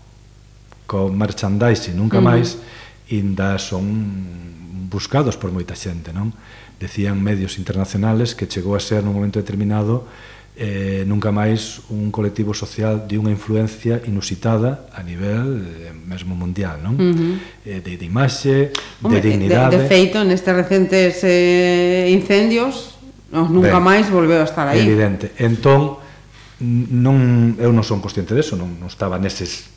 co 0.87 1.09
merchandising, 1.09 1.97
nunca 1.97 2.19
uh 2.19 2.25
-huh. 2.25 2.31
máis 2.37 2.59
inda 3.09 3.59
son 3.59 3.85
buscados 4.89 5.37
por 5.37 5.53
moita 5.53 5.75
xente, 5.77 6.13
non? 6.13 6.33
Decían 6.81 7.21
medios 7.21 7.57
internacionales 7.59 8.35
que 8.35 8.49
chegou 8.49 8.77
a 8.77 8.83
ser 8.83 9.03
nun 9.05 9.17
momento 9.17 9.41
determinado 9.41 10.07
eh, 10.55 11.03
nunca 11.07 11.35
máis 11.35 11.83
un 11.91 12.15
colectivo 12.15 12.55
social 12.55 13.11
de 13.11 13.19
unha 13.19 13.35
influencia 13.35 13.99
inusitada 14.07 14.87
a 14.95 15.03
nivel 15.03 15.67
eh, 15.67 15.91
mesmo 15.91 16.39
mundial, 16.39 16.79
non? 16.79 16.95
Uh 16.95 17.11
-huh. 17.11 17.35
eh, 17.67 17.83
de, 17.83 17.99
de 17.99 18.05
imaxe, 18.07 18.71
Hombre, 19.03 19.19
de 19.19 19.35
dignidade... 19.35 19.75
De, 19.75 19.83
de 19.83 19.91
feito, 19.91 20.23
nestes 20.23 20.55
recentes 20.55 21.27
eh, 21.27 22.07
incendios, 22.15 22.95
non, 23.35 23.51
nunca 23.51 23.83
ben, 23.83 23.87
máis 23.91 24.07
volveu 24.07 24.39
a 24.39 24.47
estar 24.47 24.71
aí. 24.71 24.87
Evidente. 24.87 25.35
Entón, 25.43 25.99
non, 26.63 27.59
eu 27.59 27.75
non 27.75 27.83
son 27.83 27.99
consciente 27.99 28.31
deso, 28.31 28.55
non, 28.55 28.79
non 28.79 28.87
estaba 28.87 29.19
neses 29.19 29.74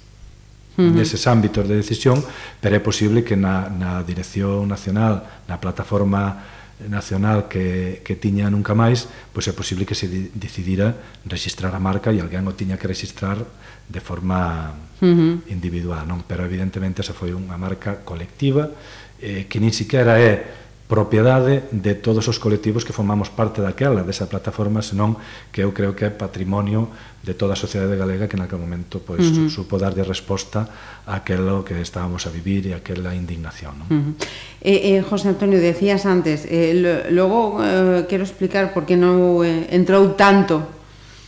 uh 0.77 0.85
-huh. 0.85 0.93
neses 0.93 1.25
ámbitos 1.25 1.65
de 1.65 1.75
decisión, 1.75 2.21
pero 2.61 2.77
é 2.77 2.81
posible 2.81 3.25
que 3.25 3.35
na, 3.35 3.67
na 3.67 4.05
dirección 4.05 4.69
nacional, 4.69 5.25
na 5.49 5.57
plataforma 5.57 6.45
nacional 6.85 7.49
que, 7.49 8.05
que 8.05 8.13
tiña 8.13 8.53
nunca 8.53 8.77
máis, 8.77 9.09
pois 9.33 9.49
é 9.49 9.53
posible 9.53 9.89
que 9.89 9.97
se 9.97 10.29
decidira 10.37 10.93
registrar 11.25 11.73
a 11.73 11.81
marca 11.81 12.13
e 12.13 12.21
alguén 12.21 12.45
o 12.45 12.53
tiña 12.53 12.77
que 12.77 12.85
registrar 12.85 13.41
de 13.89 14.01
forma 14.01 14.77
uh 15.01 15.05
-huh. 15.05 15.33
individual, 15.49 16.05
non? 16.05 16.21
Pero 16.29 16.45
evidentemente 16.45 17.01
esa 17.01 17.17
foi 17.17 17.33
unha 17.33 17.57
marca 17.57 18.05
colectiva 18.05 18.69
eh, 19.17 19.49
que 19.49 19.57
nin 19.57 19.73
siquiera 19.73 20.21
é 20.21 20.66
propiedade 20.87 21.67
de 21.75 21.99
todos 21.99 22.31
os 22.31 22.39
colectivos 22.39 22.87
que 22.87 22.95
formamos 22.95 23.27
parte 23.27 23.59
daquela, 23.59 24.07
desa 24.07 24.31
plataforma, 24.31 24.79
senón 24.79 25.19
que 25.51 25.59
eu 25.59 25.75
creo 25.75 25.91
que 25.91 26.07
é 26.07 26.11
patrimonio 26.11 26.87
de 27.27 27.35
toda 27.35 27.53
a 27.53 27.59
sociedade 27.59 27.99
galega 27.99 28.31
que 28.31 28.39
naquele 28.39 28.63
momento 28.63 29.03
pois, 29.03 29.27
uh 29.27 29.45
-huh. 29.45 29.51
supo 29.51 29.75
darlle 29.75 30.07
resposta 30.07 30.63
a 31.03 31.19
aquilo 31.19 31.67
que 31.67 31.75
estábamos 31.83 32.23
a 32.23 32.31
vivir 32.31 32.71
e 32.71 32.73
aquela 32.73 33.11
indignación. 33.11 33.83
Non? 33.83 33.87
Uh 33.91 33.99
-huh. 33.99 34.13
eh, 34.63 34.95
eh, 34.95 34.99
José 35.03 35.27
Antonio, 35.35 35.59
decías 35.59 36.07
antes, 36.07 36.47
eh, 36.47 36.71
lo, 36.71 37.11
logo 37.11 37.59
eh, 37.59 38.07
quero 38.07 38.23
explicar 38.23 38.71
por 38.71 38.87
que 38.87 38.95
non 38.95 39.43
eh, 39.43 39.67
entrou 39.75 40.15
tanto 40.15 40.63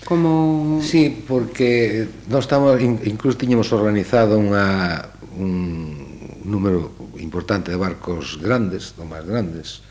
como... 0.07 0.79
Sí, 0.81 1.21
porque 1.27 2.07
nós 2.31 2.47
estamos, 2.47 2.79
incluso 2.79 3.35
tiñemos 3.37 3.69
organizado 3.75 4.39
unha, 4.39 5.03
un, 5.35 6.08
número 6.43 6.91
importante 7.19 7.71
de 7.71 7.77
barcos 7.77 8.39
grandes, 8.39 8.95
do 8.95 9.03
máis 9.03 9.25
grandes. 9.25 9.81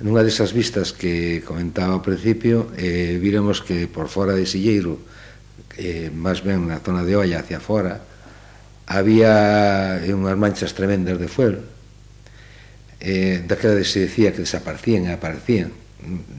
Nunha 0.00 0.24
desas 0.24 0.56
vistas 0.56 0.96
que 0.96 1.44
comentaba 1.44 1.92
ao 1.92 2.04
principio, 2.04 2.72
eh, 2.80 3.20
viremos 3.20 3.60
que 3.60 3.84
por 3.84 4.08
fora 4.08 4.32
de 4.32 4.48
Silleiro, 4.48 4.96
eh, 5.76 6.08
máis 6.08 6.40
ben 6.40 6.64
na 6.64 6.80
zona 6.80 7.04
de 7.04 7.16
Olla 7.16 7.44
hacia 7.44 7.60
fora, 7.60 8.00
había 8.88 10.00
eh, 10.00 10.16
unhas 10.16 10.40
manchas 10.40 10.72
tremendas 10.72 11.20
de 11.20 11.28
fuel, 11.28 11.62
eh, 13.00 13.44
daquela 13.46 13.76
de 13.76 13.84
se 13.84 14.08
decía 14.08 14.32
que 14.32 14.42
desaparecían 14.42 15.06
e 15.06 15.12
aparecían, 15.12 15.70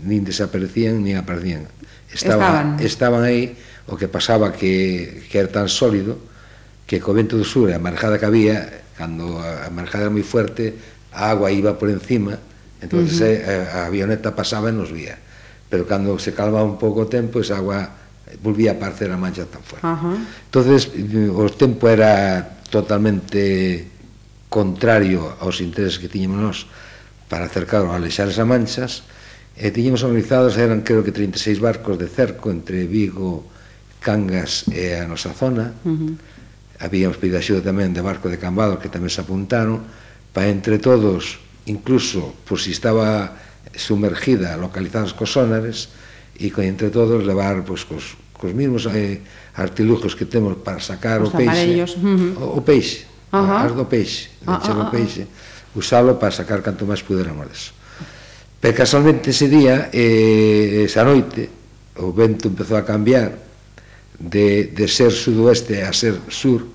nin 0.03 0.25
desaparecían 0.25 0.99
nin 1.05 1.21
aparecían. 1.21 1.69
Estaban, 2.11 2.81
estaban. 2.81 3.21
estaban 3.21 3.21
aí, 3.23 3.55
o 3.87 3.95
que 3.95 4.11
pasaba 4.11 4.51
que, 4.51 5.23
que 5.31 5.37
era 5.39 5.47
tan 5.47 5.69
sólido, 5.69 6.19
que 6.91 6.99
co 6.99 7.15
vento 7.15 7.39
do 7.39 7.47
sur 7.47 7.71
e 7.71 7.73
a 7.73 7.79
marjada 7.79 8.19
que 8.19 8.27
había 8.27 8.83
cando 9.02 9.41
a, 9.41 9.66
a 9.66 9.97
era 9.97 10.14
moi 10.14 10.22
fuerte, 10.22 10.78
a 11.10 11.34
agua 11.34 11.49
iba 11.49 11.74
por 11.74 11.89
encima, 11.89 12.38
entonces 12.78 13.18
uh 13.18 13.26
eh, 13.26 13.41
-huh. 13.41 13.82
a, 13.82 13.89
a 13.89 13.89
avioneta 13.89 14.38
pasaba 14.38 14.70
e 14.70 14.76
nos 14.78 14.93
vía. 14.93 15.18
Pero 15.74 15.89
cando 15.89 16.22
se 16.22 16.38
calmaba 16.38 16.62
un 16.62 16.78
pouco 16.78 17.02
o 17.02 17.10
tempo, 17.10 17.41
esa 17.41 17.58
agua 17.58 17.97
volvía 18.45 18.72
a 18.72 18.78
aparecer 18.78 19.10
a 19.10 19.18
mancha 19.18 19.49
tan 19.49 19.66
fuerte. 19.66 19.89
Uh 19.89 19.97
-huh. 19.97 20.18
Entonces, 20.54 20.93
o 21.34 21.49
tempo 21.49 21.89
era 21.89 22.45
totalmente 22.70 23.89
contrario 24.54 25.34
aos 25.41 25.66
intereses 25.66 25.97
que 25.97 26.06
tiñemos 26.06 26.38
nós 26.38 26.58
para 27.26 27.49
acercar 27.49 27.82
ou 27.82 27.89
alexar 27.89 28.30
esas 28.30 28.45
manchas, 28.45 29.02
e 29.58 29.74
tiñemos 29.74 30.06
organizados, 30.06 30.62
eran 30.62 30.86
creo 30.86 31.02
que 31.02 31.10
36 31.10 31.58
barcos 31.58 31.97
de 31.97 32.06
cerco 32.06 32.54
entre 32.54 32.86
Vigo, 32.86 33.49
Cangas 33.97 34.70
e 34.70 34.97
a 34.97 35.10
nosa 35.10 35.34
zona, 35.34 35.74
uh 35.82 35.89
-huh 35.89 36.14
había 36.82 37.07
pedido 37.13 37.38
axuda 37.38 37.61
tamén 37.61 37.93
de 37.93 38.01
Barco 38.01 38.25
de 38.25 38.41
Cambado 38.41 38.82
que 38.82 38.89
tamén 38.89 39.13
se 39.13 39.21
apuntaron, 39.21 39.86
para 40.34 40.49
entre 40.49 40.82
todos, 40.82 41.38
incluso 41.69 42.34
por 42.43 42.57
si 42.57 42.73
estaba 42.73 43.38
sumergida, 43.77 44.57
localizados 44.57 45.13
cos 45.13 45.38
sonares 45.38 45.93
e 46.36 46.49
con 46.49 46.65
entre 46.65 46.89
todos 46.89 47.21
levar 47.21 47.61
pois, 47.61 47.86
cos, 47.86 48.17
cos 48.34 48.51
mismos 48.57 48.89
eh, 48.89 49.21
artilugios 49.53 50.17
que 50.17 50.25
temos 50.25 50.57
para 50.65 50.82
sacar 50.82 51.21
Os 51.21 51.29
o 51.29 51.38
peixe, 51.38 51.86
uh 51.86 52.01
-huh. 52.01 52.32
o, 52.41 52.57
o 52.57 52.61
peixe, 52.65 53.05
uh 53.29 53.38
-huh. 53.38 53.65
as 53.69 53.71
do 53.77 53.86
peixe, 53.86 54.34
uh 54.49 54.57
-huh. 54.57 54.82
o 54.82 54.89
peixe, 54.89 55.29
usalo 55.77 56.17
para 56.17 56.34
sacar 56.34 56.65
canto 56.65 56.89
máis 56.89 57.05
puderamos 57.05 57.45
deso 57.45 57.71
Pero 58.61 58.77
casualmente 58.77 59.34
ese 59.34 59.49
día, 59.49 59.89
eh, 59.93 60.86
esa 60.86 61.01
noite, 61.05 61.49
o 61.97 62.13
vento 62.13 62.49
empezou 62.49 62.77
a 62.77 62.86
cambiar, 62.86 63.51
de, 64.22 64.69
de 64.69 64.86
ser 64.88 65.11
sudoeste 65.11 65.82
a 65.84 65.93
ser 65.93 66.17
sur 66.30 66.69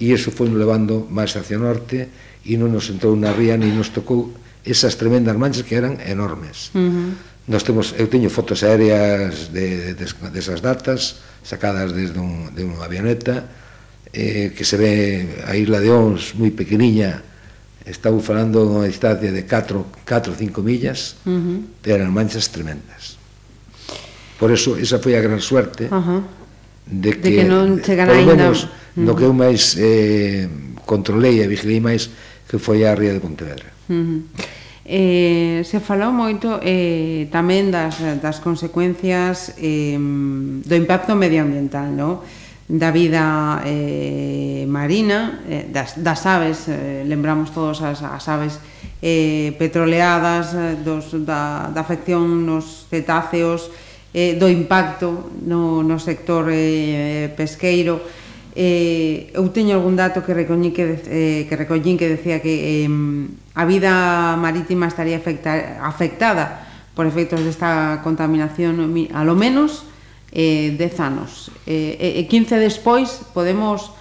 e 0.00 0.10
iso 0.10 0.32
foi 0.32 0.48
levando 0.48 1.06
máis 1.06 1.36
hacia 1.36 1.60
norte 1.60 2.08
e 2.42 2.56
non 2.56 2.72
nos 2.72 2.88
entrou 2.88 3.14
na 3.14 3.30
ría 3.30 3.54
ni 3.54 3.68
nos 3.70 3.92
tocou 3.92 4.32
esas 4.64 4.96
tremendas 4.96 5.36
manchas 5.36 5.64
que 5.64 5.76
eran 5.76 6.00
enormes. 6.04 6.72
Uh 6.74 6.80
-huh. 6.80 7.10
Nos 7.50 7.64
temos, 7.64 7.92
eu 7.98 8.06
teño 8.06 8.30
fotos 8.30 8.62
aéreas 8.62 9.50
de, 9.52 9.96
de, 9.98 10.04
de, 10.06 10.38
esas 10.38 10.62
datas 10.62 11.20
sacadas 11.42 11.92
desde 11.92 12.20
un, 12.20 12.54
de 12.54 12.62
unha 12.62 12.84
avioneta 12.84 13.48
eh, 14.12 14.52
que 14.54 14.64
se 14.64 14.76
ve 14.76 15.26
a 15.46 15.56
isla 15.56 15.80
de 15.80 15.90
Ons 15.90 16.36
moi 16.36 16.52
pequeniña 16.52 17.22
estaba 17.88 18.18
falando 18.20 18.62
unha 18.68 18.86
distancia 18.86 19.32
de 19.32 19.42
4 19.48 20.04
4 20.04 20.36
5 20.36 20.62
millas 20.62 21.16
uh 21.24 21.32
-huh. 21.32 21.58
eran 21.88 22.12
manchas 22.12 22.52
tremendas 22.52 23.16
por 24.38 24.52
eso 24.52 24.76
esa 24.76 25.00
foi 25.00 25.16
a 25.16 25.24
gran 25.24 25.40
suerte 25.40 25.88
uh 25.88 25.96
-huh 25.96 26.20
de 26.90 27.14
que, 27.14 27.22
de 27.22 27.30
que 27.38 27.44
non 27.46 27.78
chegan 27.78 28.10
aínda 28.10 28.50
no 28.98 29.14
que 29.14 29.24
eu 29.24 29.32
mm. 29.32 29.38
máis 29.38 29.78
eh, 29.78 30.50
controlei 30.82 31.38
e 31.38 31.46
vigilei 31.46 31.78
máis 31.78 32.10
que 32.50 32.58
foi 32.58 32.82
a 32.82 32.98
ría 32.98 33.14
de 33.14 33.22
Pontevedra. 33.22 33.70
Uh 33.86 33.94
-huh. 33.94 34.20
Eh, 34.90 35.62
se 35.62 35.78
falou 35.78 36.10
moito 36.10 36.58
eh, 36.66 37.30
tamén 37.30 37.70
das, 37.70 38.02
das 38.18 38.42
consecuencias 38.42 39.54
eh, 39.62 39.94
do 39.94 40.74
impacto 40.74 41.14
medioambiental, 41.14 41.94
no? 41.94 42.26
da 42.70 42.90
vida 42.90 43.62
eh, 43.66 44.66
marina, 44.66 45.42
eh, 45.46 45.66
das, 45.70 45.98
das 45.98 46.26
aves, 46.26 46.66
eh, 46.70 47.02
lembramos 47.06 47.50
todos 47.50 47.82
as, 47.82 48.02
as 48.02 48.26
aves 48.30 48.58
eh, 49.02 49.54
petroleadas, 49.58 50.54
eh, 50.54 50.78
dos, 50.78 51.10
da, 51.26 51.70
da 51.74 51.80
afección 51.82 52.46
nos 52.46 52.86
cetáceos, 52.86 53.70
eh, 54.14 54.34
do 54.34 54.50
impacto 54.50 55.30
no, 55.46 55.82
no 55.82 55.96
sector 56.02 56.50
eh, 56.50 57.30
pesqueiro. 57.36 58.02
Eh, 58.58 59.30
eu 59.30 59.46
teño 59.54 59.78
algún 59.78 59.94
dato 59.94 60.26
que 60.26 60.34
recoñí 60.34 60.74
que, 60.74 60.98
eh, 61.06 61.46
que, 61.46 61.54
recoñín 61.54 61.94
que 61.94 62.10
decía 62.10 62.42
que 62.42 62.84
eh, 62.84 62.90
a 63.54 63.62
vida 63.62 64.34
marítima 64.34 64.90
estaría 64.90 65.22
afecta, 65.22 65.78
afectada 65.86 66.66
por 66.98 67.06
efectos 67.06 67.46
desta 67.46 68.02
contaminación 68.02 68.82
a 69.14 69.22
lo 69.22 69.38
menos 69.38 69.86
eh, 70.34 70.74
10 70.74 71.00
anos. 71.00 71.54
Eh, 71.66 72.18
e 72.18 72.26
15 72.26 72.58
despois 72.58 73.22
podemos 73.30 73.94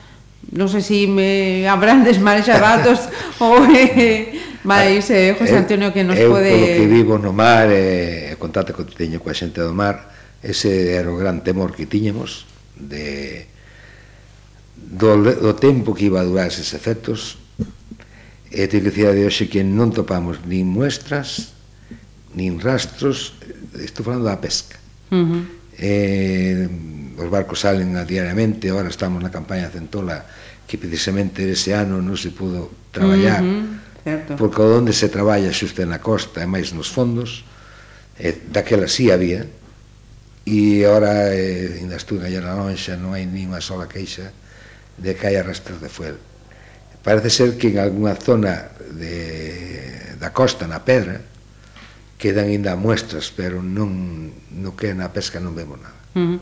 non 0.50 0.66
sei 0.66 0.82
se 0.82 1.06
me 1.06 1.64
habrán 1.72 2.02
desmarexa 2.02 2.58
datos 2.58 3.06
ou 3.44 3.62
eh, 3.70 4.34
máis 4.66 5.06
eh, 5.14 5.38
José 5.38 5.62
Antonio 5.62 5.94
que 5.94 6.02
nos 6.02 6.18
eu, 6.18 6.34
pode... 6.34 6.50
Eu 6.50 6.58
polo 6.58 6.74
que 6.74 6.88
vivo 6.90 7.16
no 7.22 7.32
mar 7.32 7.70
eh, 7.70 8.29
contacto 8.40 8.74
que 8.74 8.88
teño 8.88 9.20
coa 9.20 9.36
xente 9.36 9.60
do 9.60 9.76
mar, 9.76 10.10
ese 10.42 10.96
era 10.96 11.12
o 11.12 11.20
gran 11.20 11.44
temor 11.44 11.76
que 11.76 11.86
tiñemos 11.86 12.48
de 12.80 13.46
do, 14.80 15.20
do 15.20 15.54
tempo 15.60 15.94
que 15.94 16.08
iba 16.08 16.24
a 16.24 16.28
durar 16.28 16.48
eses 16.48 16.72
efectos 16.72 17.38
e 18.50 18.66
te 18.66 18.82
dicía 18.82 19.14
de 19.14 19.28
hoxe 19.28 19.52
que 19.52 19.62
non 19.62 19.92
topamos 19.94 20.42
nin 20.48 20.66
muestras 20.66 21.54
nin 22.34 22.58
rastros 22.58 23.38
estou 23.78 24.08
falando 24.08 24.26
da 24.26 24.42
pesca 24.42 24.80
uh 25.12 25.22
-huh. 25.22 25.42
eh, 25.78 26.66
os 27.20 27.28
barcos 27.30 27.62
salen 27.62 27.94
diariamente 28.08 28.72
agora 28.72 28.90
estamos 28.90 29.22
na 29.22 29.30
campaña 29.30 29.70
Centola 29.70 30.26
que 30.66 30.80
precisamente 30.80 31.46
ese 31.46 31.76
ano 31.76 32.02
non 32.02 32.18
se 32.18 32.34
pudo 32.34 32.72
traballar 32.96 33.44
uh 33.44 33.52
-huh. 33.52 33.66
Certo. 34.00 34.40
porque 34.40 34.64
onde 34.64 34.96
se 34.96 35.12
traballa 35.12 35.52
xuste 35.52 35.84
na 35.84 36.00
costa 36.00 36.42
e 36.42 36.48
máis 36.50 36.72
nos 36.72 36.88
fondos 36.90 37.44
eh, 38.20 38.36
daquela 38.52 38.88
sí 38.92 39.10
había, 39.10 39.48
e 40.46 40.84
agora 40.84 41.32
eh, 41.32 41.80
ainda 41.80 41.96
estuve 41.96 42.28
allá 42.28 42.44
na 42.44 42.60
lonxa, 42.60 43.00
non 43.00 43.16
hai 43.16 43.24
ninguna 43.24 43.64
sola 43.64 43.88
queixa 43.88 44.36
de 45.00 45.16
que 45.16 45.26
hai 45.32 45.40
rastros 45.40 45.80
de 45.80 45.88
fuel. 45.88 46.20
Parece 47.02 47.32
ser 47.32 47.56
que 47.56 47.72
en 47.72 47.80
algunha 47.80 48.20
zona 48.20 48.76
de, 48.92 50.20
da 50.20 50.36
costa, 50.36 50.68
na 50.68 50.84
pedra, 50.84 51.24
quedan 52.20 52.52
ainda 52.52 52.76
muestras, 52.76 53.32
pero 53.32 53.64
non 53.64 54.36
no 54.52 54.76
que 54.76 54.92
na 54.92 55.08
pesca 55.16 55.40
non 55.40 55.56
vemos 55.56 55.80
nada. 55.80 55.96
Uh 56.18 56.36
-huh. 56.36 56.38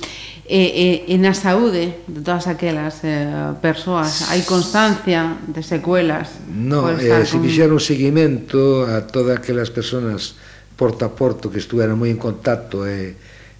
e, 0.47 1.05
e, 1.05 1.13
e 1.13 1.15
na 1.21 1.35
saúde 1.35 2.01
de 2.07 2.19
todas 2.23 2.47
aquelas 2.47 3.03
eh, 3.03 3.27
persoas 3.61 4.31
hai 4.33 4.41
constancia 4.47 5.37
de 5.45 5.61
secuelas? 5.61 6.41
Non, 6.49 6.95
pois 6.95 7.03
eh, 7.03 7.27
se 7.27 7.37
fixeron 7.37 7.77
seguimento 7.77 8.87
a 8.89 9.05
todas 9.05 9.37
aquelas 9.37 9.69
persoas 9.69 10.39
porto 10.77 11.03
a 11.03 11.11
porto 11.11 11.49
que 11.49 11.57
estuveran 11.57 11.97
moi 11.97 12.13
en 12.13 12.21
contacto 12.21 12.85
e 12.85 13.11
eh, 13.11 13.13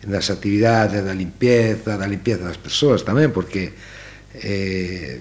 nas 0.06 0.30
actividades 0.30 1.02
da 1.02 1.18
limpieza, 1.18 1.98
da 1.98 2.06
limpieza 2.06 2.46
das 2.46 2.62
persoas 2.62 3.02
tamén, 3.02 3.34
porque 3.34 3.74
eh, 4.38 5.18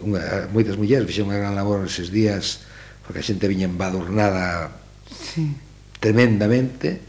unha, 0.00 0.48
moitas 0.54 0.78
mulleres 0.78 1.04
fixeron 1.10 1.34
unha 1.34 1.42
gran 1.42 1.58
labor 1.58 1.84
eses 1.84 2.08
días 2.08 2.64
porque 3.04 3.20
a 3.20 3.26
xente 3.26 3.50
viña 3.50 3.66
embadurnada 3.66 4.70
sí. 5.10 5.50
tremendamente 6.00 7.02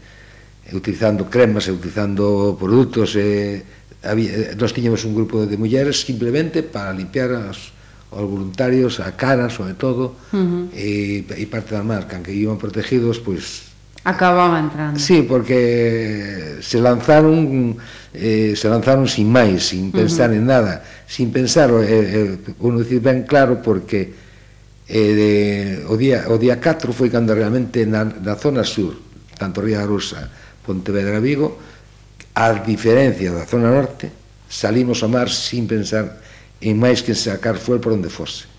e 0.66 0.74
utilizando 0.76 1.30
cremas 1.30 1.70
e 1.70 1.72
utilizando 1.72 2.58
produtos 2.58 3.16
e 3.16 3.62
había, 4.02 4.52
eh, 4.52 4.58
nós 4.58 4.74
tiñamos 4.74 5.06
un 5.06 5.14
grupo 5.14 5.46
de 5.46 5.56
mulleres 5.56 6.02
simplemente 6.02 6.66
para 6.66 6.92
limpiar 6.92 7.32
as, 7.32 7.72
aos 8.12 8.26
voluntarios 8.26 8.98
a 8.98 9.14
cara 9.14 9.48
sobre 9.48 9.78
todo 9.78 10.18
uh 10.34 10.36
-huh. 10.36 10.64
e, 10.74 11.22
e 11.24 11.44
parte 11.46 11.72
da 11.72 11.86
marca 11.86 12.18
que 12.20 12.34
iban 12.34 12.58
protegidos 12.58 13.22
pois 13.22 13.69
Acababa 14.04 14.58
entrando. 14.58 14.98
Sí, 14.98 15.22
porque 15.22 16.58
se 16.60 16.80
lanzaron 16.80 17.76
eh, 18.14 18.54
se 18.56 18.68
lanzaron 18.68 19.06
sin 19.06 19.30
máis, 19.30 19.70
sin 19.70 19.92
pensar 19.92 20.30
uh 20.30 20.34
-huh. 20.34 20.38
en 20.38 20.46
nada, 20.46 20.82
sin 21.06 21.30
pensar, 21.30 21.70
eh, 21.70 21.86
eh, 21.86 22.54
uno 22.58 22.82
dicir 22.82 23.00
ben 23.00 23.22
claro 23.22 23.62
porque 23.62 24.12
eh, 24.90 25.12
de, 25.14 25.30
o, 25.86 25.94
día, 25.96 26.26
o 26.26 26.34
día 26.34 26.58
4 26.58 26.90
foi 26.90 27.06
cando 27.06 27.30
realmente 27.34 27.86
na, 27.86 28.02
na 28.02 28.34
zona 28.34 28.66
sur, 28.66 28.98
tanto 29.38 29.62
Ría 29.62 29.86
Rusa, 29.86 30.26
Pontevedra 30.66 31.22
Vigo, 31.22 31.54
a 32.34 32.50
diferencia 32.66 33.30
da 33.30 33.46
zona 33.46 33.70
norte, 33.70 34.10
salimos 34.50 35.06
ao 35.06 35.10
mar 35.10 35.30
sin 35.30 35.70
pensar 35.70 36.18
en 36.58 36.74
máis 36.74 37.06
que 37.06 37.14
sacar 37.14 37.62
fuel 37.62 37.78
por 37.78 37.94
onde 37.94 38.10
fose. 38.10 38.50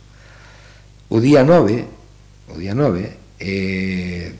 O 1.11 1.19
día 1.19 1.43
9, 1.43 2.47
o 2.47 2.55
día 2.55 2.71
9, 2.71 3.43
eh, 3.43 4.31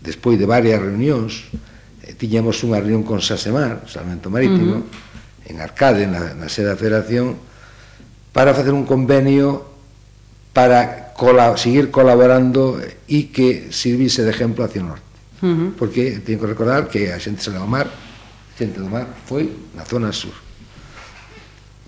despois 0.00 0.40
de 0.40 0.48
varias 0.48 0.80
reunións, 0.80 1.52
eh, 2.02 2.16
tiñamos 2.16 2.64
unha 2.64 2.80
reunión 2.80 3.04
con 3.04 3.20
Sasemar, 3.20 3.84
Salmento 3.86 4.32
Marítimo, 4.32 4.80
uh 4.80 4.84
-huh. 4.84 5.50
en 5.52 5.60
Arcade, 5.60 6.08
na, 6.08 6.32
na 6.34 6.48
sede 6.48 6.72
da 6.72 6.80
Federación, 6.80 7.36
para 8.32 8.56
facer 8.56 8.72
un 8.72 8.88
convenio 8.88 9.70
para 10.52 11.12
cola, 11.14 11.52
seguir 11.60 11.92
colaborando 11.92 12.80
e 13.06 13.28
que 13.28 13.68
sirvise 13.70 14.24
de 14.24 14.32
exemplo 14.32 14.64
hacia 14.64 14.82
o 14.82 14.88
norte. 14.96 15.06
Uh 15.44 15.46
-huh. 15.46 15.68
Porque 15.76 16.24
teño 16.24 16.40
que 16.40 16.48
recordar 16.48 16.88
que 16.88 17.12
a 17.12 17.20
xente 17.20 17.44
se 17.44 17.52
mar, 17.52 17.86
a 17.86 18.54
xente 18.56 18.80
do 18.80 18.88
mar 18.88 19.06
foi 19.28 19.52
na 19.76 19.84
zona 19.84 20.16
sur. 20.16 20.34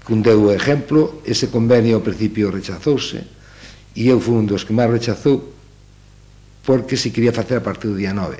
Cun 0.05 0.21
deu 0.21 0.51
exemplo, 0.51 1.23
ese 1.25 1.49
convenio 1.49 1.97
ao 1.97 2.05
principio 2.05 2.51
rechazouse, 2.51 3.23
e 3.95 4.09
eu 4.09 4.19
fui 4.19 4.37
un 4.37 4.47
dos 4.47 4.67
que 4.67 4.75
máis 4.75 4.91
rechazou, 4.91 5.41
porque 6.65 6.97
se 6.97 7.11
quería 7.11 7.33
facer 7.33 7.59
a 7.59 7.65
partir 7.65 7.91
do 7.91 7.99
día 7.99 8.15
9. 8.15 8.39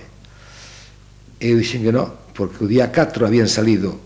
Eu 1.43 1.59
dixen 1.59 1.83
que 1.83 1.91
non, 1.91 2.07
porque 2.33 2.63
o 2.63 2.71
día 2.71 2.89
4 2.95 3.27
habían 3.27 3.51
salido 3.51 3.99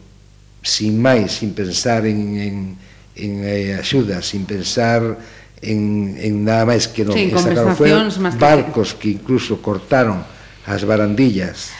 sin 0.64 0.98
máis, 0.98 1.38
sin 1.38 1.52
pensar 1.52 2.08
en, 2.08 2.18
en, 2.40 2.56
en 3.14 3.30
eh, 3.44 3.76
axuda, 3.76 4.24
sin 4.24 4.48
pensar 4.48 5.04
en, 5.60 6.16
en 6.16 6.44
nada 6.44 6.64
máis 6.64 6.88
que 6.88 7.04
non 7.04 7.12
sí, 7.12 7.28
que 7.28 7.38
sacaron 7.38 7.76
fueron 7.76 8.08
barcos 8.40 8.96
que... 8.96 9.12
que 9.12 9.20
incluso 9.20 9.60
cortaron 9.60 10.24
as 10.66 10.82
barandillas 10.82 11.70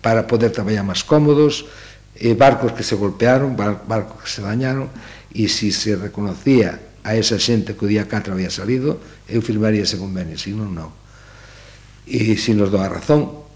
para 0.00 0.24
poder 0.24 0.54
traballar 0.54 0.86
máis 0.86 1.02
cómodos, 1.02 1.66
eh, 2.14 2.38
barcos 2.38 2.72
que 2.72 2.86
se 2.86 2.94
golpearon, 2.94 3.58
bar, 3.58 3.82
barcos 3.90 4.22
que 4.22 4.30
se 4.30 4.40
dañaron, 4.40 4.86
e 5.34 5.50
se 5.50 5.74
se 5.74 5.98
reconocía 5.98 6.78
a 7.06 7.14
esa 7.14 7.38
xente 7.38 7.78
que 7.78 7.86
o 7.86 7.90
día 7.90 8.10
4 8.10 8.34
había 8.34 8.50
salido, 8.50 8.98
eu 9.30 9.38
firmaría 9.38 9.86
ese 9.86 9.94
convenio, 9.94 10.34
se 10.34 10.50
non, 10.50 10.74
non. 10.74 10.90
E 12.02 12.34
se 12.34 12.50
nos 12.50 12.74
dou 12.74 12.82
a 12.82 12.90
razón, 12.90 13.46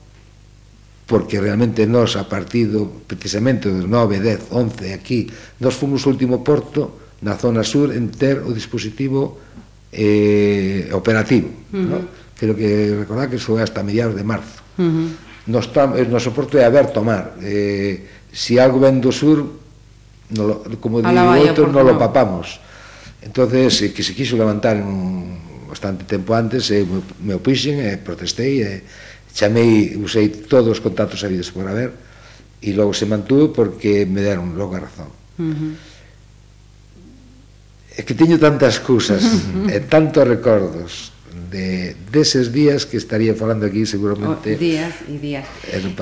porque 1.10 1.42
realmente 1.42 1.82
nós 1.90 2.14
a 2.14 2.30
partir 2.30 2.70
do, 2.70 2.86
precisamente 3.10 3.66
dos 3.66 3.90
9, 3.90 4.22
10, 4.22 4.54
11 4.54 4.94
aquí, 4.94 5.26
nós 5.58 5.74
fomos 5.74 6.06
o 6.06 6.14
último 6.14 6.46
porto 6.46 7.18
na 7.26 7.34
zona 7.34 7.66
sur 7.66 7.90
en 7.90 8.14
ter 8.14 8.38
o 8.46 8.54
dispositivo 8.54 9.42
eh, 9.90 10.86
operativo. 10.94 11.50
Uh 11.74 11.74
-huh. 11.74 11.90
no? 11.90 11.98
Creo 12.38 12.54
que 12.54 13.02
recordar 13.02 13.26
que 13.26 13.42
foi 13.42 13.58
hasta 13.58 13.82
mediados 13.82 14.14
de 14.14 14.22
marzo. 14.22 14.62
Uh 14.78 14.86
-huh. 14.86 15.08
Nos 15.50 15.74
tam, 15.74 15.98
o 15.98 16.04
noso 16.06 16.30
porto 16.30 16.54
é 16.54 16.62
aberto 16.62 17.02
ao 17.02 17.04
mar. 17.04 17.34
Eh, 17.42 18.30
si 18.30 18.62
algo 18.62 18.78
ven 18.78 19.02
do 19.02 19.10
sur, 19.10 19.42
no 20.38 20.42
lo, 20.46 20.54
como 20.78 21.02
digo 21.02 21.10
outro, 21.10 21.66
non 21.66 21.82
lo 21.82 21.98
papamos 21.98 22.69
entonces 23.22 23.82
eh, 23.82 23.92
que 23.92 24.02
se 24.02 24.14
quiso 24.14 24.36
levantar 24.36 24.76
un, 24.76 25.66
bastante 25.68 26.04
tempo 26.04 26.34
antes 26.34 26.70
eu 26.70 26.86
me, 26.86 27.00
me 27.22 27.34
opixen 27.34 27.78
e 27.78 27.94
eh, 27.94 27.96
protestei 27.96 28.62
e 28.62 28.82
chamei, 29.32 29.94
usei 29.96 30.28
todos 30.28 30.68
os 30.76 30.80
contactos 30.82 31.22
habidos 31.22 31.54
por 31.54 31.68
haber 31.68 31.94
e 32.60 32.74
logo 32.74 32.92
se 32.92 33.06
mantuve 33.06 33.54
porque 33.54 34.04
me 34.04 34.20
deron 34.20 34.58
logo 34.58 34.74
a 34.74 34.82
razón 34.82 35.10
uh 35.38 35.42
-huh. 35.42 35.72
é 37.94 38.02
que 38.02 38.14
teño 38.18 38.38
tantas 38.38 38.82
cousas 38.82 39.22
e 39.70 39.78
tantos 39.86 40.26
recordos 40.26 41.12
de 41.50 41.94
deses 42.10 42.50
días 42.52 42.86
que 42.86 42.96
estaría 42.96 43.34
falando 43.34 43.66
aquí 43.66 43.86
seguramente. 43.86 44.54
oh, 44.54 44.58
días 44.58 44.94
e 45.06 45.18
días. 45.18 45.46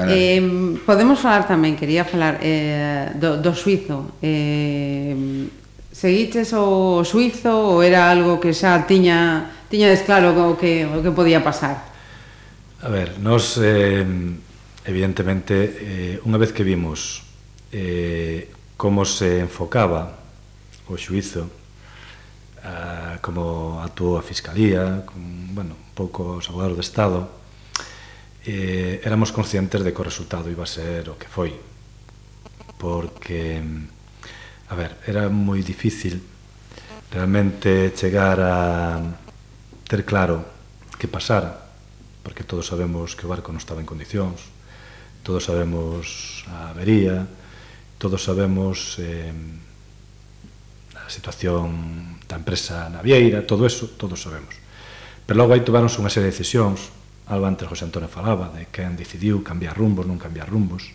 Eh, 0.09 0.41
podemos 0.85 1.21
falar 1.21 1.49
tamén, 1.49 1.77
quería 1.77 2.05
falar 2.05 2.41
eh, 2.45 3.13
do, 3.17 3.41
do 3.41 3.53
suizo. 3.57 4.17
Eh, 4.21 5.17
Seguiches 5.99 6.55
o 6.55 7.03
suizo 7.03 7.75
ou 7.75 7.83
era 7.83 8.07
algo 8.07 8.39
que 8.39 8.55
xa 8.55 8.87
tiña 8.87 9.51
tiñades 9.67 10.07
claro 10.07 10.31
o 10.31 10.55
que 10.55 10.87
o 10.87 11.03
que 11.03 11.11
podía 11.11 11.43
pasar? 11.43 11.91
A 12.79 12.87
ver, 12.87 13.19
nós 13.19 13.59
eh, 13.59 14.07
evidentemente 14.87 15.59
eh, 15.59 16.23
unha 16.23 16.39
vez 16.39 16.55
que 16.55 16.63
vimos 16.63 17.27
eh, 17.75 18.47
como 18.79 19.03
se 19.03 19.43
enfocaba 19.43 20.23
o 20.87 20.95
xuizo 20.95 21.51
a, 22.63 23.19
como 23.19 23.83
actuou 23.83 24.15
a 24.15 24.23
Fiscalía 24.23 25.03
con, 25.03 25.51
bueno, 25.51 25.75
un 25.75 25.95
pouco 25.99 26.39
os 26.39 26.47
abogados 26.47 26.79
de 26.79 26.87
Estado 26.87 27.27
eh, 28.47 29.03
éramos 29.03 29.35
conscientes 29.35 29.83
de 29.83 29.91
que 29.91 29.99
o 29.99 30.07
resultado 30.07 30.47
iba 30.47 30.63
a 30.63 30.71
ser 30.71 31.11
o 31.11 31.19
que 31.19 31.27
foi 31.27 31.59
porque 32.79 33.59
a 34.69 34.75
ver, 34.77 35.01
era 35.09 35.33
moi 35.33 35.65
difícil 35.65 36.21
realmente 37.09 37.97
chegar 37.97 38.37
a 38.41 39.01
ter 39.89 40.05
claro 40.05 40.45
que 41.01 41.09
pasara, 41.09 41.73
porque 42.21 42.45
todos 42.45 42.69
sabemos 42.69 43.17
que 43.17 43.25
o 43.25 43.33
barco 43.33 43.49
non 43.49 43.63
estaba 43.65 43.81
en 43.81 43.89
condicións, 43.89 44.45
todos 45.25 45.49
sabemos 45.49 46.45
a 46.53 46.77
avería, 46.77 47.25
todos 47.97 48.21
sabemos 48.21 49.01
eh, 49.01 49.33
a 50.93 51.09
situación 51.09 52.21
da 52.29 52.37
empresa 52.37 52.93
navieira, 52.93 53.49
todo 53.49 53.65
eso, 53.65 53.89
todos 53.97 54.21
sabemos. 54.21 54.53
Pero 55.25 55.41
logo 55.41 55.57
aí 55.57 55.65
tomáronse 55.65 56.05
unha 56.05 56.13
serie 56.13 56.29
de 56.29 56.37
decisións, 56.37 56.93
algo 57.33 57.49
antes 57.49 57.65
José 57.65 57.89
Antonio 57.89 58.13
falaba 58.13 58.53
de 58.53 58.69
quen 58.69 59.01
decidiu 59.01 59.41
cambiar 59.41 59.81
rumbos, 59.81 60.05
non 60.05 60.21
cambiar 60.21 60.53
rumbos, 60.53 60.93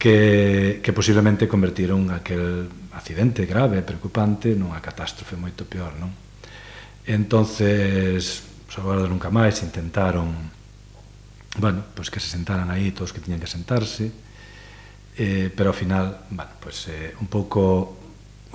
que, 0.00 0.80
que 0.80 0.96
posiblemente 0.96 1.44
convertiron 1.44 2.08
aquel 2.08 2.72
accidente 2.96 3.44
grave, 3.44 3.84
preocupante, 3.84 4.56
nunha 4.56 4.80
catástrofe 4.80 5.36
moito 5.36 5.68
peor, 5.68 5.92
non? 6.00 6.08
Entonces, 7.04 8.40
os 8.64 8.74
abogados 8.80 9.12
nunca 9.12 9.28
máis 9.28 9.60
intentaron, 9.60 10.32
bueno, 11.60 11.84
pois 11.92 12.08
que 12.08 12.16
se 12.16 12.32
sentaran 12.32 12.72
aí 12.72 12.96
todos 12.96 13.12
que 13.12 13.20
tiñan 13.20 13.44
que 13.44 13.50
sentarse, 13.50 14.08
eh, 15.20 15.52
pero 15.52 15.70
ao 15.70 15.76
final, 15.76 16.24
bueno, 16.32 16.56
pois 16.64 16.88
eh, 16.88 17.12
un 17.20 17.28
pouco 17.28 18.00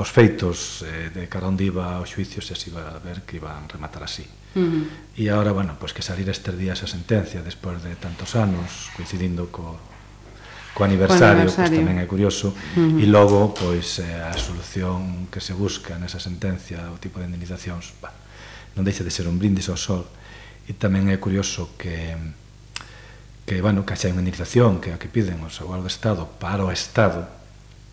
os 0.02 0.10
feitos 0.10 0.82
eh, 0.82 1.14
de 1.14 1.30
cara 1.30 1.46
onde 1.46 1.70
iba 1.70 2.02
o 2.02 2.10
xuicio 2.10 2.42
se 2.42 2.58
as 2.58 2.64
iba 2.66 2.90
a 2.90 2.98
ver 2.98 3.22
que 3.22 3.38
iban 3.38 3.70
rematar 3.70 4.02
así. 4.02 4.26
Uh 4.58 4.66
-huh. 4.66 4.84
E 5.14 5.30
agora, 5.30 5.54
bueno, 5.54 5.78
pois 5.78 5.94
que 5.94 6.02
salir 6.02 6.26
estes 6.26 6.58
días 6.58 6.82
a 6.82 6.90
sentencia 6.90 7.46
despois 7.46 7.86
de 7.86 7.94
tantos 8.02 8.34
anos, 8.34 8.90
coincidindo 8.98 9.54
co 9.54 9.94
co 10.76 10.84
aniversario, 10.84 11.48
co 11.48 11.56
aniversario. 11.56 11.80
Tamén 11.80 12.04
é 12.04 12.06
curioso, 12.06 12.52
uh 12.52 12.60
-huh. 12.76 13.00
e 13.00 13.08
logo 13.08 13.56
pois 13.56 14.04
eh, 14.04 14.20
a 14.20 14.36
solución 14.36 15.32
que 15.32 15.40
se 15.40 15.56
busca 15.56 15.96
nesa 15.96 16.20
sentencia, 16.20 16.92
o 16.92 17.00
tipo 17.00 17.24
de 17.24 17.32
indemnizacións, 17.32 17.96
bah, 18.04 18.12
non 18.76 18.84
deixa 18.84 19.08
de 19.08 19.10
ser 19.10 19.32
un 19.32 19.40
brindis 19.40 19.72
ao 19.72 19.80
sol, 19.80 20.04
e 20.68 20.76
tamén 20.76 21.08
é 21.08 21.16
curioso 21.16 21.80
que 21.80 22.14
que, 23.46 23.62
bueno, 23.62 23.86
que 23.86 23.94
xa 23.96 24.12
unha 24.12 24.20
indemnización 24.20 24.84
que 24.84 24.92
a 24.92 25.00
que 25.00 25.08
piden 25.08 25.40
os 25.48 25.62
abogados 25.64 25.88
do 25.88 25.94
Estado 25.94 26.22
para 26.42 26.66
o 26.66 26.74
Estado, 26.74 27.30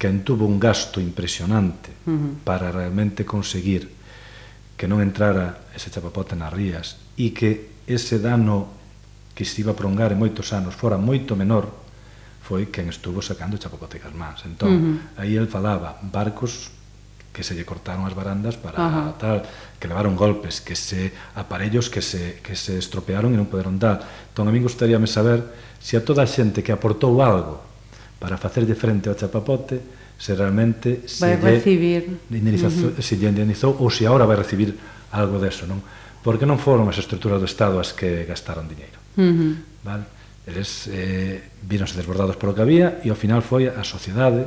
que 0.00 0.08
tuvo 0.26 0.48
un 0.48 0.58
gasto 0.58 0.98
impresionante 0.98 1.94
uh 2.08 2.10
-huh. 2.10 2.32
para 2.42 2.74
realmente 2.74 3.22
conseguir 3.22 3.94
que 4.74 4.90
non 4.90 4.98
entrara 4.98 5.70
ese 5.76 5.94
chapapote 5.94 6.34
nas 6.34 6.50
rías 6.50 6.98
e 7.14 7.30
que 7.30 7.78
ese 7.86 8.18
dano 8.18 8.74
que 9.38 9.46
se 9.46 9.62
iba 9.62 9.70
a 9.70 9.78
prolongar 9.78 10.10
en 10.10 10.18
moitos 10.18 10.50
anos 10.50 10.74
fora 10.74 10.98
moito 10.98 11.38
menor 11.38 11.81
foi 12.52 12.68
quen 12.68 12.92
estuvo 12.92 13.24
sacando 13.24 13.56
chapapote 13.56 13.96
máis. 14.12 14.44
Entón, 14.44 14.68
uh 14.68 14.76
-huh. 14.76 15.24
aí 15.24 15.40
el 15.40 15.48
falaba 15.48 15.96
barcos 16.04 16.68
que 17.32 17.40
se 17.40 17.56
lle 17.56 17.64
cortaron 17.64 18.04
as 18.04 18.12
barandas 18.12 18.60
para 18.60 18.76
uh 18.76 18.92
-huh. 18.92 19.16
tal, 19.16 19.40
que 19.80 19.88
levaron 19.88 20.12
golpes, 20.12 20.60
que 20.60 20.76
se 20.76 21.16
aparellos 21.32 21.88
que 21.88 22.04
se, 22.04 22.44
que 22.44 22.52
se 22.52 22.76
estropearon 22.76 23.32
e 23.32 23.40
non 23.40 23.48
poderon 23.48 23.80
dar. 23.80 24.04
Entón, 24.04 24.44
a 24.44 24.52
mí 24.52 24.60
gustaríame 24.60 25.08
saber 25.08 25.40
se 25.80 25.96
a 25.96 26.04
toda 26.04 26.20
a 26.20 26.28
xente 26.28 26.60
que 26.60 26.76
aportou 26.76 27.24
algo 27.24 27.64
para 28.20 28.36
facerlle 28.36 28.76
frente 28.76 29.08
ao 29.08 29.16
chapapote, 29.16 29.80
se 30.20 30.36
realmente 30.36 31.08
vai 31.16 31.40
se 31.40 31.40
vai 31.40 31.56
recibir 31.56 32.20
uh 32.20 33.00
-huh. 33.00 33.00
se 33.00 33.16
lle 33.16 33.32
indemnizou 33.32 33.80
ou 33.80 33.88
se 33.88 34.04
agora 34.04 34.28
vai 34.28 34.36
recibir 34.36 34.76
algo 35.08 35.40
deso, 35.40 35.64
non? 35.64 35.80
Porque 36.20 36.44
non 36.44 36.60
foron 36.60 36.84
as 36.92 37.00
estruturas 37.00 37.40
do 37.40 37.48
Estado 37.48 37.80
as 37.80 37.96
que 37.96 38.28
gastaron 38.28 38.68
diñeiro. 38.68 39.00
Uh 39.16 39.24
-huh. 39.24 39.52
Vale? 39.88 40.04
Eles 40.42 40.90
eh, 40.90 41.38
víronse 41.62 41.94
desbordados 41.94 42.34
polo 42.34 42.50
que 42.50 42.62
había 42.62 42.98
e 43.06 43.08
ao 43.10 43.18
final 43.18 43.46
foi 43.46 43.70
a 43.70 43.86
sociedade, 43.86 44.42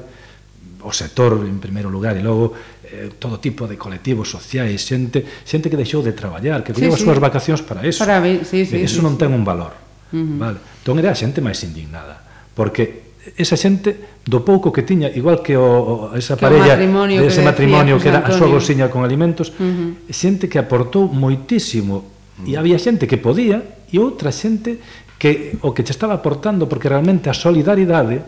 o 0.83 0.91
sector 0.91 1.39
en 1.47 1.57
primeiro 1.63 1.87
lugar 1.87 2.19
e 2.19 2.21
logo 2.21 2.51
eh, 2.83 3.15
todo 3.15 3.39
tipo 3.39 3.63
de 3.63 3.79
colectivos 3.79 4.27
sociais, 4.27 4.83
xente, 4.83 5.23
xente 5.47 5.71
que 5.71 5.79
deixou 5.79 6.03
de 6.03 6.11
traballar, 6.11 6.67
que 6.67 6.75
colleu 6.75 6.91
sí, 6.91 6.95
as 6.95 7.01
sí. 7.01 7.07
súas 7.07 7.19
vacacións 7.23 7.63
para 7.63 7.81
eso. 7.87 8.03
Para 8.03 8.19
mí, 8.19 8.43
sí, 8.43 8.67
sí, 8.67 8.75
eso 8.83 8.99
sí, 8.99 9.05
non 9.05 9.15
ten 9.15 9.31
un 9.31 9.47
valor. 9.47 9.73
Uh 10.11 10.19
-huh. 10.19 10.37
Vale. 10.37 10.59
Entón 10.83 10.99
era 10.99 11.09
a 11.09 11.17
xente 11.17 11.39
máis 11.39 11.63
indignada, 11.63 12.19
porque 12.51 13.05
esa 13.33 13.57
xente 13.57 14.21
do 14.21 14.45
pouco 14.45 14.69
que 14.69 14.85
tiña, 14.85 15.09
igual 15.09 15.41
que 15.41 15.57
o, 15.57 16.11
o 16.11 16.13
esa 16.13 16.37
que 16.37 16.45
parella, 16.45 16.77
o 16.77 17.25
ese 17.25 17.41
que 17.41 17.47
matrimonio 17.49 17.97
que 17.97 18.13
era 18.13 18.21
Antonio. 18.21 18.35
a 18.35 18.39
súa 18.43 18.49
bolsiña 18.53 18.85
con 18.93 19.01
alimentos, 19.01 19.49
uh 19.57 19.63
-huh. 19.63 20.11
xente 20.13 20.45
que 20.45 20.61
aportou 20.61 21.09
moitísimo 21.09 22.05
e 22.45 22.53
mm. 22.53 22.59
había 22.59 22.77
xente 22.77 23.07
que 23.07 23.17
podía 23.17 23.63
e 23.89 23.97
outra 23.97 24.29
xente 24.29 24.77
que 25.17 25.57
o 25.61 25.71
que 25.71 25.83
che 25.83 25.95
estaba 25.95 26.19
aportando, 26.19 26.67
porque 26.67 26.89
realmente 26.89 27.29
a 27.31 27.35
solidaridade 27.35 28.23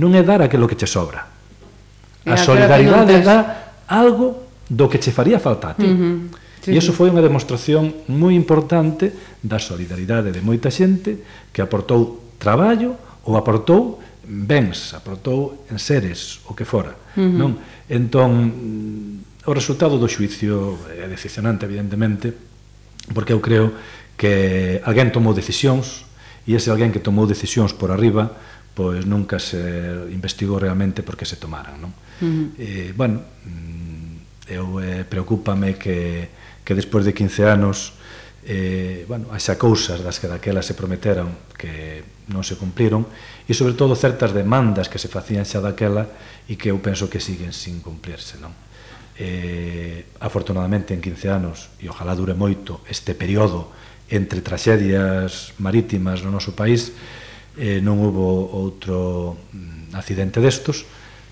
non 0.00 0.16
é 0.16 0.24
dar 0.24 0.40
aquilo 0.40 0.64
que 0.64 0.78
che 0.78 0.88
sobra. 0.88 1.28
A 2.24 2.36
solidaridade 2.38 3.20
dá 3.20 3.38
algo 3.90 4.48
do 4.68 4.88
que 4.88 4.96
che 4.96 5.12
faría 5.12 5.36
falta 5.36 5.72
a 5.72 5.76
ti. 5.76 5.84
Uh 5.84 5.96
-huh. 5.96 6.18
Sí, 6.62 6.70
e 6.70 6.78
iso 6.78 6.94
foi 6.94 7.10
unha 7.10 7.20
demostración 7.20 8.06
moi 8.06 8.38
importante 8.38 9.10
da 9.42 9.58
solidaridade 9.58 10.30
de 10.30 10.40
moita 10.40 10.70
xente 10.70 11.50
que 11.50 11.58
aportou 11.58 12.32
traballo 12.38 12.94
ou 13.26 13.34
aportou 13.34 13.98
bens, 14.22 14.94
aportou 14.94 15.66
en 15.66 15.82
seres, 15.82 16.38
o 16.46 16.54
que 16.54 16.62
fora. 16.62 16.94
Uh 17.18 17.26
-huh. 17.26 17.34
non? 17.34 17.50
Entón, 17.90 18.30
mm, 18.30 19.44
o 19.44 19.52
resultado 19.52 19.98
do 19.98 20.06
xuicio 20.06 20.78
é 20.94 21.10
decepcionante, 21.10 21.66
evidentemente, 21.66 22.30
porque 23.10 23.34
eu 23.34 23.42
creo 23.42 23.74
que 24.14 24.78
alguén 24.86 25.10
tomou 25.10 25.34
decisións 25.34 26.06
e 26.46 26.58
ese 26.58 26.70
alguén 26.70 26.90
que 26.90 27.02
tomou 27.02 27.26
decisións 27.26 27.74
por 27.74 27.94
arriba 27.94 28.34
pois 28.72 29.04
nunca 29.04 29.36
se 29.36 29.60
investigou 30.08 30.56
realmente 30.56 31.04
porque 31.04 31.28
se 31.28 31.36
tomaran, 31.36 31.76
non? 31.76 31.92
Uh 31.92 32.24
-huh. 32.24 32.46
eh, 32.56 32.90
bueno, 32.96 33.20
mm, 33.44 34.48
eu 34.48 34.80
eh, 34.80 35.04
preocúpame 35.04 35.76
que, 35.76 36.28
que 36.64 36.72
despois 36.72 37.04
de 37.04 37.12
15 37.12 37.44
anos 37.44 38.00
eh, 38.44 39.04
bueno, 39.06 39.30
haxa 39.30 39.54
cousas 39.54 40.02
das 40.02 40.18
que 40.18 40.26
daquela 40.26 40.64
se 40.64 40.74
prometeron 40.74 41.30
que 41.54 42.02
non 42.32 42.42
se 42.42 42.58
cumpriron 42.58 43.06
e 43.46 43.52
sobre 43.54 43.76
todo 43.76 43.94
certas 43.94 44.34
demandas 44.34 44.88
que 44.88 44.98
se 44.98 45.06
facían 45.06 45.46
xa 45.46 45.62
daquela 45.62 46.08
e 46.48 46.58
que 46.58 46.72
eu 46.72 46.78
penso 46.82 47.06
que 47.06 47.22
siguen 47.22 47.54
sin 47.54 47.84
cumplirse, 47.84 48.40
non? 48.40 48.50
Eh, 49.20 50.16
afortunadamente 50.18 50.96
en 50.96 51.04
15 51.04 51.28
anos 51.28 51.68
e 51.78 51.86
ojalá 51.86 52.16
dure 52.16 52.32
moito 52.32 52.80
este 52.88 53.12
período 53.12 53.68
entre 54.12 54.44
traxedias 54.44 55.56
marítimas 55.56 56.20
no 56.20 56.28
noso 56.28 56.52
país 56.52 56.92
eh, 57.56 57.80
non 57.80 57.96
hubo 57.96 58.52
outro 58.52 59.40
mm, 59.52 59.96
accidente 59.96 60.40
destos, 60.40 60.84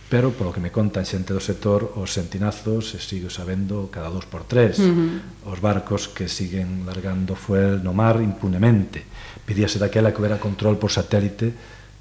pero 0.08 0.34
polo 0.34 0.50
que 0.50 0.60
me 0.60 0.74
contan 0.74 1.06
xente 1.06 1.32
do 1.32 1.40
sector, 1.40 1.96
os 1.96 2.10
sentinazos 2.10 2.92
se 2.92 2.98
sigue 2.98 3.30
sabendo 3.30 3.88
cada 3.92 4.10
dos 4.10 4.26
por 4.26 4.42
tres, 4.48 4.80
uh 4.80 4.90
-huh. 4.90 5.52
os 5.54 5.60
barcos 5.62 6.10
que 6.10 6.26
siguen 6.26 6.82
largando 6.82 7.38
fuel 7.38 7.84
no 7.84 7.94
mar 7.94 8.18
impunemente. 8.18 9.06
Pedíase 9.46 9.78
daquela 9.78 10.10
que 10.10 10.18
houbera 10.18 10.42
control 10.42 10.76
por 10.76 10.90
satélite 10.90 11.54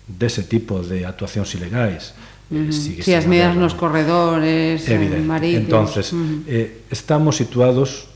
dese 0.10 0.50
tipo 0.50 0.82
de 0.82 1.06
actuacións 1.06 1.54
ilegais. 1.54 2.18
Uh 2.50 2.56
eh, 2.56 2.66
-huh. 2.66 2.74
Sigue 2.74 3.02
si 3.06 3.12
sí, 3.12 3.16
as 3.16 3.30
medidas 3.30 3.54
nos 3.56 3.78
corredores, 3.78 4.84
Evidente. 4.90 5.24
marítimos. 5.24 5.70
Entonces, 5.70 6.06
uh 6.12 6.18
-huh. 6.18 6.44
eh, 6.50 6.90
estamos 6.90 7.38
situados 7.38 8.09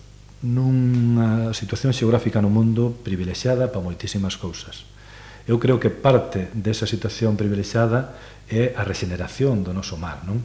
nunha 0.44 1.56
situación 1.56 1.96
xeográfica 1.96 2.44
no 2.44 2.52
mundo 2.52 2.92
privilexiada 2.92 3.72
para 3.72 3.80
moitísimas 3.80 4.36
cousas. 4.36 4.84
Eu 5.48 5.60
creo 5.60 5.80
que 5.80 5.92
parte 5.92 6.52
desa 6.52 6.84
situación 6.84 7.40
privilexiada 7.40 8.16
é 8.52 8.76
a 8.76 8.84
regeneración 8.84 9.64
do 9.64 9.72
noso 9.72 9.96
mar, 9.96 10.24
non? 10.28 10.44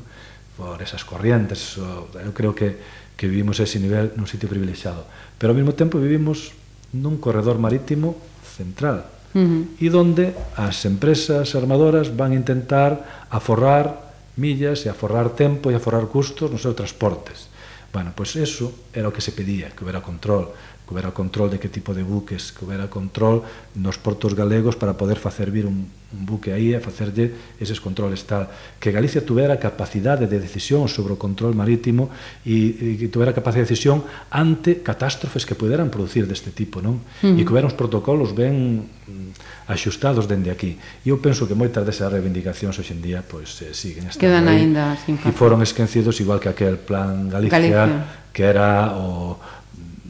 Por 0.55 0.79
esas 0.83 1.03
corrientes, 1.03 1.79
eu 1.79 2.31
creo 2.35 2.55
que, 2.55 2.79
que 3.19 3.27
vivimos 3.27 3.59
ese 3.59 3.83
nivel 3.83 4.15
nun 4.15 4.31
sitio 4.31 4.47
privilexiado. 4.47 5.03
Pero 5.39 5.51
ao 5.51 5.59
mesmo 5.59 5.75
tempo 5.75 5.99
vivimos 5.99 6.55
nun 6.95 7.19
corredor 7.19 7.59
marítimo 7.59 8.15
central, 8.43 9.19
Uh 9.37 9.45
-huh. 9.45 9.63
e 9.77 9.93
donde 9.93 10.33
as 10.57 10.89
empresas 10.89 11.53
armadoras 11.53 12.09
van 12.17 12.33
intentar 12.33 13.29
aforrar 13.29 14.09
millas 14.41 14.87
e 14.87 14.89
aforrar 14.89 15.37
tempo 15.37 15.69
e 15.69 15.77
aforrar 15.77 16.09
custos 16.09 16.49
nos 16.49 16.65
seus 16.65 16.73
transportes. 16.73 17.48
Bueno, 17.93 18.13
pois 18.15 18.33
pues 18.33 18.51
eso 18.51 18.73
era 18.93 19.09
o 19.09 19.13
que 19.13 19.25
se 19.25 19.33
pedía, 19.33 19.71
que 19.71 19.85
houbera 19.85 20.03
control 20.03 20.53
que 20.89 20.97
houbera 20.97 21.13
control 21.13 21.53
de 21.53 21.61
que 21.61 21.69
tipo 21.69 21.93
de 21.93 22.01
buques, 22.01 22.49
que 22.49 22.65
houbera 22.65 22.89
control 22.89 23.45
nos 23.77 24.01
portos 24.01 24.33
galegos 24.33 24.73
para 24.73 24.97
poder 24.97 25.21
facer 25.21 25.53
vir 25.53 25.69
un, 25.69 25.85
un 25.85 26.23
buque 26.25 26.49
aí 26.49 26.73
e 26.73 26.81
facerlle 26.81 27.61
eses 27.61 27.77
controles 27.77 28.25
tal. 28.25 28.49
Que 28.81 28.89
Galicia 28.89 29.21
tuvera 29.21 29.61
capacidade 29.61 30.25
de 30.25 30.41
decisión 30.41 30.89
sobre 30.89 31.13
o 31.13 31.21
control 31.21 31.53
marítimo 31.53 32.09
e, 32.41 32.97
e 32.97 32.97
que 32.97 33.13
tuvera 33.13 33.37
capacidade 33.37 33.69
de 33.69 33.77
decisión 33.77 34.01
ante 34.33 34.81
catástrofes 34.81 35.45
que 35.45 35.53
puderan 35.53 35.93
producir 35.93 36.25
deste 36.25 36.57
tipo, 36.57 36.81
non? 36.81 37.05
Mm. 37.21 37.37
E 37.37 37.45
que 37.45 37.53
houbera 37.53 37.69
uns 37.69 37.77
protocolos 37.77 38.33
ben 38.33 38.89
mm, 38.89 39.69
axustados 39.69 40.25
dende 40.25 40.49
aquí. 40.49 40.81
E 41.05 41.13
eu 41.13 41.21
penso 41.21 41.45
que 41.45 41.53
moitas 41.53 41.85
desas 41.85 42.09
reivindicacións 42.09 42.81
hoxendía 42.81 43.21
pois 43.21 43.61
eh, 43.61 43.77
siguen 43.77 44.09
estando 44.09 44.25
Quedan 44.25 44.49
aí, 44.49 44.65
aínda 44.65 44.97
sin 45.05 45.21
E 45.21 45.37
foron 45.37 45.61
esquecidos 45.61 46.17
igual 46.25 46.41
que 46.41 46.49
aquel 46.49 46.81
plan 46.81 47.29
Galicia, 47.29 47.61
Galicia. 47.61 48.33
que 48.33 48.49
era 48.49 48.97
o 48.97 49.37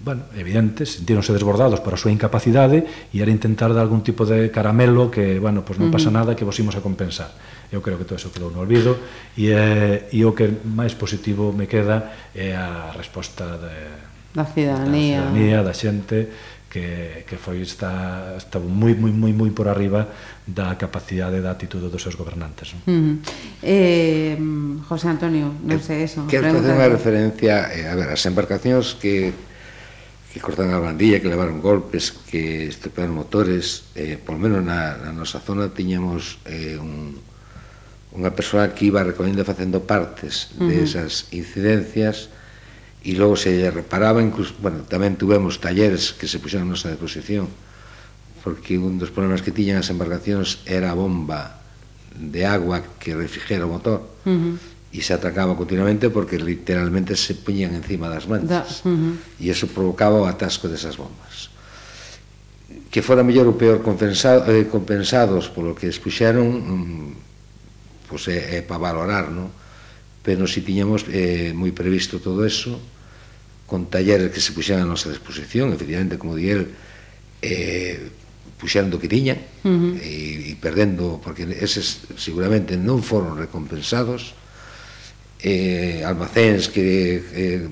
bueno, 0.08 0.22
evidente, 0.34 0.86
sentíronse 0.86 1.36
desbordados 1.36 1.84
para 1.84 1.92
a 1.92 2.00
súa 2.00 2.08
incapacidade 2.08 2.88
e 3.12 3.20
era 3.20 3.28
intentar 3.28 3.76
dar 3.76 3.84
algún 3.84 4.00
tipo 4.00 4.24
de 4.24 4.48
caramelo 4.48 5.12
que, 5.12 5.36
bueno, 5.36 5.68
pues 5.68 5.76
non 5.76 5.92
pasa 5.92 6.08
nada 6.08 6.32
que 6.32 6.48
vos 6.48 6.56
imos 6.56 6.72
a 6.72 6.80
compensar. 6.80 7.28
Eu 7.68 7.84
creo 7.84 8.00
que 8.00 8.08
todo 8.08 8.16
eso 8.16 8.32
quedou 8.32 8.48
no 8.48 8.64
olvido 8.64 8.96
e, 9.36 9.52
eh, 9.52 10.08
e 10.08 10.24
o 10.24 10.32
que 10.32 10.48
máis 10.64 10.96
positivo 10.96 11.52
me 11.52 11.68
queda 11.68 12.32
é 12.32 12.56
a 12.56 12.88
resposta 12.96 13.60
de, 13.60 13.76
da 14.32 14.48
cidadanía, 14.48 15.20
da, 15.20 15.28
cidadanía, 15.28 15.58
da 15.60 15.74
xente 15.76 16.18
que, 16.72 17.28
que 17.28 17.36
foi 17.36 17.60
está, 17.60 18.32
está 18.40 18.56
moi, 18.56 18.96
moi, 18.96 19.12
moi, 19.12 19.36
moi 19.36 19.52
por 19.52 19.68
arriba 19.68 20.08
da 20.48 20.72
capacidade 20.80 21.44
da 21.44 21.52
actitude 21.52 21.92
dos 21.92 22.00
seus 22.00 22.16
gobernantes. 22.16 22.72
Non? 22.72 22.80
Uh 22.88 22.96
-huh. 22.96 23.14
eh, 23.60 24.40
José 24.88 25.12
Antonio, 25.12 25.52
non 25.68 25.84
sei 25.84 26.08
eso. 26.08 26.24
Quero 26.32 26.48
facer 26.48 26.72
unha 26.72 26.88
referencia 26.88 27.68
eh, 27.76 27.84
a 27.84 27.92
ver, 27.92 28.08
as 28.08 28.24
embarcacións 28.24 28.96
que 28.96 29.47
que 30.38 30.46
cortaron 30.46 30.70
a 30.70 30.78
bandilla, 30.78 31.18
que 31.18 31.26
levaron 31.26 31.58
golpes, 31.58 32.14
que 32.30 32.70
estropearon 32.70 33.18
motores, 33.18 33.90
eh, 33.98 34.14
polo 34.14 34.38
menos 34.38 34.62
na, 34.62 34.94
na 34.94 35.10
nosa 35.10 35.42
zona 35.42 35.74
tiñamos 35.74 36.38
eh, 36.46 36.78
un, 36.78 37.18
unha 38.14 38.30
persoa 38.30 38.70
que 38.70 38.86
iba 38.86 39.02
recollendo 39.02 39.42
facendo 39.42 39.82
partes 39.82 40.54
uh 40.62 40.70
-huh. 40.70 41.10
incidencias 41.34 42.30
e 43.02 43.18
logo 43.18 43.34
se 43.34 43.50
lle 43.50 43.74
reparaba, 43.74 44.22
incluso, 44.22 44.54
bueno, 44.62 44.86
tamén 44.86 45.18
tuvemos 45.18 45.58
talleres 45.58 46.14
que 46.14 46.30
se 46.30 46.38
puxeron 46.38 46.70
a 46.70 46.78
nosa 46.78 46.94
disposición 46.94 47.50
porque 48.46 48.78
un 48.78 49.02
dos 49.02 49.10
problemas 49.10 49.42
que 49.42 49.50
tiñan 49.50 49.82
as 49.82 49.90
embarcacións 49.90 50.62
era 50.70 50.94
a 50.94 50.98
bomba 50.98 51.58
de 52.14 52.46
agua 52.46 52.86
que 53.02 53.18
refrigera 53.18 53.66
o 53.66 53.74
motor 53.74 54.06
uh 54.22 54.30
-huh 54.30 54.77
e 54.88 55.04
se 55.04 55.12
atacaba 55.12 55.52
continuamente 55.52 56.08
porque 56.08 56.40
literalmente 56.40 57.12
se 57.12 57.36
puñían 57.36 57.76
encima 57.76 58.08
das 58.08 58.24
manchas 58.24 58.80
da, 58.80 58.88
uh 58.88 58.96
-huh. 58.96 59.14
e 59.36 59.52
eso 59.52 59.68
provocaba 59.68 60.16
o 60.16 60.24
atasco 60.24 60.64
desas 60.64 60.96
bombas 60.96 61.52
que 62.88 63.04
fora 63.04 63.20
mellor 63.20 63.52
ou 63.52 63.56
peor 63.60 63.84
compensado, 63.84 64.48
eh, 64.48 64.64
compensados 64.64 65.52
polo 65.52 65.76
que 65.76 65.92
expuxeron 65.92 66.48
mm, 66.48 68.08
pois 68.08 68.24
é, 68.32 68.56
é 68.56 68.60
para 68.64 68.80
valorar 68.80 69.28
non? 69.28 69.52
pero 70.24 70.48
si 70.48 70.64
tiñamos 70.64 71.04
eh, 71.12 71.52
moi 71.52 71.68
previsto 71.76 72.16
todo 72.16 72.48
eso 72.48 72.80
con 73.68 73.92
talleres 73.92 74.32
que 74.32 74.40
se 74.40 74.56
puxeran 74.56 74.88
a 74.88 74.92
nosa 74.96 75.12
disposición 75.12 75.68
efectivamente 75.76 76.16
como 76.16 76.32
di 76.32 76.48
el 76.48 76.72
eh, 77.44 78.08
puxeron 78.56 78.88
do 78.88 78.96
que 78.96 79.12
tiñan 79.12 79.36
uh 79.36 79.68
-huh. 79.68 79.92
e, 80.00 80.12
e 80.48 80.52
perdendo 80.56 81.20
porque 81.20 81.44
eses 81.44 82.08
seguramente 82.16 82.80
non 82.80 83.04
foron 83.04 83.36
recompensados 83.36 84.32
eh, 85.42 86.02
almacéns 86.02 86.66
que 86.68 87.22
eh, 87.32 87.68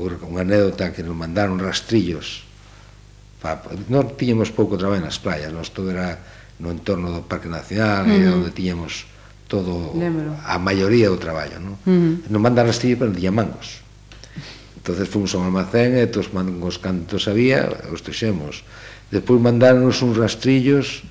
unha 0.00 0.42
anécdota 0.46 0.96
que 0.96 1.04
nos 1.04 1.12
mandaron 1.12 1.60
rastrillos 1.60 2.48
pa, 3.40 3.60
non 3.92 4.16
tiñemos 4.16 4.48
pouco 4.48 4.80
traballo 4.80 5.04
nas 5.04 5.20
playas 5.20 5.52
nós 5.52 5.68
todo 5.72 5.92
era 5.92 6.16
no 6.60 6.72
entorno 6.72 7.12
do 7.12 7.20
Parque 7.24 7.52
Nacional 7.52 8.08
uh 8.08 8.12
-huh. 8.12 8.36
onde 8.40 8.50
tiñemos 8.56 9.04
todo 9.44 9.92
Lembro. 9.92 10.36
a 10.40 10.56
maioría 10.56 11.12
do 11.12 11.20
traballo 11.20 11.60
non, 11.60 11.76
uh 11.76 11.84
-huh. 11.84 12.14
nos 12.32 12.40
mandan 12.40 12.64
rastrillos 12.68 12.96
pero 12.96 13.12
non 13.12 13.18
tiñan 13.20 13.36
mangos 13.36 13.84
entonces 14.80 15.04
fomos 15.04 15.36
a 15.36 15.44
un 15.44 15.52
almacén 15.52 15.92
e 16.00 16.08
todos 16.08 16.32
mangos 16.32 16.80
cantos 16.80 17.28
había 17.28 17.68
os 17.92 18.00
trouxemos 18.00 18.64
despois 19.12 19.36
mandaronos 19.36 20.00
uns 20.00 20.16
rastrillos 20.16 21.04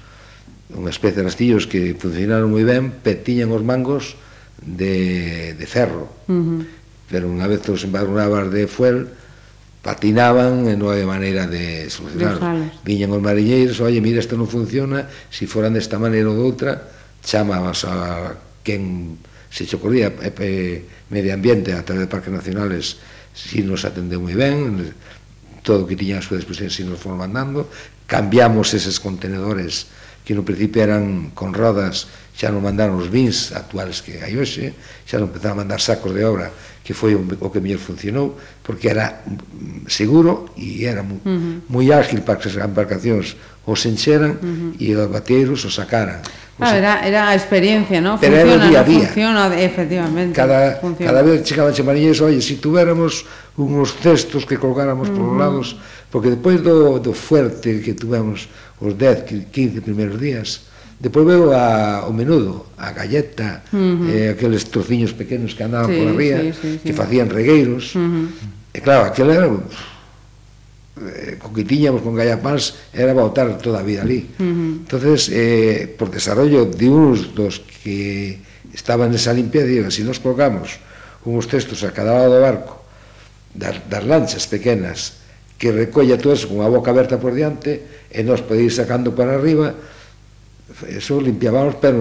unha 0.74 0.90
especie 0.90 1.22
de 1.22 1.30
rastrillos 1.30 1.70
que 1.70 1.94
funcionaron 1.94 2.50
moi 2.50 2.66
ben, 2.66 2.90
petiñan 2.90 3.54
os 3.54 3.62
mangos 3.62 4.18
de, 4.62 5.56
de 5.56 5.66
ferro. 5.66 6.10
Uh 6.28 6.34
-huh. 6.34 6.62
Pero 7.10 7.26
unha 7.28 7.50
vez 7.50 7.66
os 7.68 7.84
embarunabas 7.84 8.54
de 8.54 8.70
fuel, 8.70 9.10
patinaban 9.82 10.68
e 10.68 10.76
non 10.76 10.92
había 10.92 11.08
maneira 11.08 11.48
de 11.48 11.88
solucionar. 11.88 12.38
Viñan 12.84 13.16
os 13.16 13.24
mariñeiros, 13.24 13.80
oye, 13.80 14.04
mira, 14.04 14.20
isto 14.20 14.36
non 14.36 14.46
funciona, 14.46 15.08
se 15.32 15.44
si 15.44 15.50
foran 15.50 15.74
desta 15.74 15.98
maneira 15.98 16.28
ou 16.28 16.38
doutra, 16.38 16.92
chamabas 17.24 17.88
a 17.88 18.36
quen 18.64 19.18
se 19.50 19.66
che 19.66 19.76
ocorría 19.76 20.14
e, 20.22 20.30
e, 20.38 20.86
medio 21.10 21.34
ambiente 21.34 21.74
a 21.74 21.84
través 21.84 22.06
de 22.06 22.12
parques 22.12 22.32
nacionales 22.32 23.02
si 23.34 23.64
nos 23.66 23.82
atendeu 23.84 24.22
moi 24.22 24.38
ben 24.38 24.94
todo 25.66 25.84
o 25.84 25.88
que 25.90 25.98
tiñan 25.98 26.22
a 26.22 26.26
súa 26.26 26.38
disposición 26.38 26.70
si 26.70 26.84
nos 26.86 27.02
foron 27.02 27.26
mandando 27.26 27.66
cambiamos 28.06 28.78
eses 28.78 29.02
contenedores 29.02 29.90
que 30.22 30.38
no 30.38 30.46
principio 30.46 30.86
eran 30.86 31.34
con 31.34 31.58
rodas 31.58 32.06
xa 32.40 32.56
non 32.56 32.64
mandaron 32.64 32.96
os 32.96 33.12
bins 33.12 33.52
actuales 33.52 34.00
que 34.00 34.24
hai 34.24 34.40
hoxe, 34.40 34.72
xa 35.04 35.20
non 35.20 35.28
empezaron 35.28 35.60
a 35.60 35.62
mandar 35.68 35.84
sacos 35.84 36.16
de 36.16 36.24
obra 36.24 36.48
que 36.80 36.96
foi 36.96 37.12
o 37.14 37.52
que 37.52 37.60
mellor 37.60 37.84
funcionou, 37.84 38.40
porque 38.64 38.88
era 38.88 39.22
mm, 39.28 39.92
seguro 39.92 40.56
e 40.56 40.88
era 40.88 41.04
moi, 41.04 41.20
uh 41.20 41.36
-huh. 41.36 41.56
moi 41.68 41.86
ágil 41.92 42.24
para 42.24 42.40
que 42.40 42.48
as 42.48 42.56
embarcacións 42.56 43.36
os 43.68 43.84
encheran 43.84 44.40
uh 44.40 44.72
-huh. 44.72 44.72
e 44.80 44.96
os 44.96 45.12
bateiros 45.12 45.68
os 45.68 45.76
sacaran. 45.76 46.24
Ah, 46.60 46.76
era, 46.76 47.04
era 47.04 47.22
a 47.28 47.36
experiencia, 47.36 48.00
¿no? 48.00 48.20
Pero 48.20 48.36
funciona, 48.36 48.56
era 48.56 48.68
día 48.72 48.80
a 48.80 48.88
día. 48.88 49.00
No 49.00 49.06
funciona, 49.12 49.42
efectivamente. 49.60 50.34
Cada, 50.36 50.80
funciona. 50.80 51.12
cada 51.12 51.22
vez 51.28 51.44
chegaban 51.44 51.76
chemariñeiros, 51.76 52.24
oye, 52.24 52.40
si 52.40 52.56
tuviéramos 52.56 53.28
unos 53.60 53.96
cestos 54.00 54.48
que 54.48 54.56
colgáramos 54.56 55.12
uh 55.12 55.12
-huh. 55.12 55.18
por 55.20 55.26
os 55.28 55.36
lados, 55.36 55.68
porque 56.08 56.32
depois 56.32 56.64
do, 56.64 57.04
do 57.04 57.12
fuerte 57.12 57.84
que 57.84 57.92
tuvemos 57.92 58.48
os 58.80 58.96
10, 58.96 59.52
15 59.52 59.84
primeiros 59.84 60.16
días, 60.16 60.69
Depois 61.00 61.24
veo 61.24 61.56
a, 61.56 62.04
o 62.04 62.12
menudo, 62.12 62.68
a 62.76 62.92
galleta, 62.92 63.64
uh 63.72 63.80
-huh. 63.80 64.10
eh, 64.12 64.30
aqueles 64.36 64.68
trociños 64.68 65.16
pequenos 65.16 65.56
que 65.56 65.64
andaban 65.64 65.88
sí, 65.88 65.96
pola 65.96 66.12
ría, 66.12 66.40
sí, 66.44 66.52
sí, 66.52 66.70
sí. 66.76 66.80
que 66.84 66.94
facían 66.94 67.32
regueiros. 67.32 67.96
Uh 67.96 68.04
-huh. 68.04 68.76
E 68.76 68.80
claro, 68.84 69.08
aquel 69.08 69.32
era... 69.32 69.48
Eh, 71.00 71.40
co 71.40 71.56
que 71.56 71.64
tiñamos 71.64 72.04
con 72.04 72.12
gallapáns 72.12 72.76
era 72.92 73.16
botar 73.16 73.48
toda 73.64 73.80
a 73.80 73.88
vida 73.88 74.04
ali. 74.04 74.28
Uh 74.36 74.44
-huh. 74.44 74.72
entonces 74.84 75.32
eh, 75.32 75.88
por 75.96 76.12
desarrollo 76.12 76.68
de 76.68 76.88
uns 76.92 77.32
dos 77.32 77.64
que 77.64 78.44
estaban 78.76 79.08
nesa 79.08 79.32
limpieza 79.32 79.72
digo, 79.72 79.88
se 79.88 80.04
si 80.04 80.04
nos 80.04 80.20
colgamos 80.20 80.84
uns 81.24 81.48
textos 81.48 81.88
a 81.88 81.96
cada 81.96 82.20
lado 82.20 82.36
do 82.36 82.44
barco 82.44 82.84
das, 83.56 83.80
das 83.88 84.04
lanchas 84.04 84.44
pequenas 84.52 85.24
que 85.56 85.72
recolla 85.72 86.20
todo 86.20 86.36
eso 86.36 86.52
con 86.52 86.60
a 86.60 86.68
boca 86.68 86.92
aberta 86.92 87.16
por 87.16 87.32
diante 87.32 88.08
e 88.12 88.20
nos 88.24 88.44
ir 88.52 88.72
sacando 88.72 89.16
para 89.16 89.40
arriba 89.40 89.76
eso 90.88 91.20
limpiábamos 91.20 91.76
pero 91.82 92.00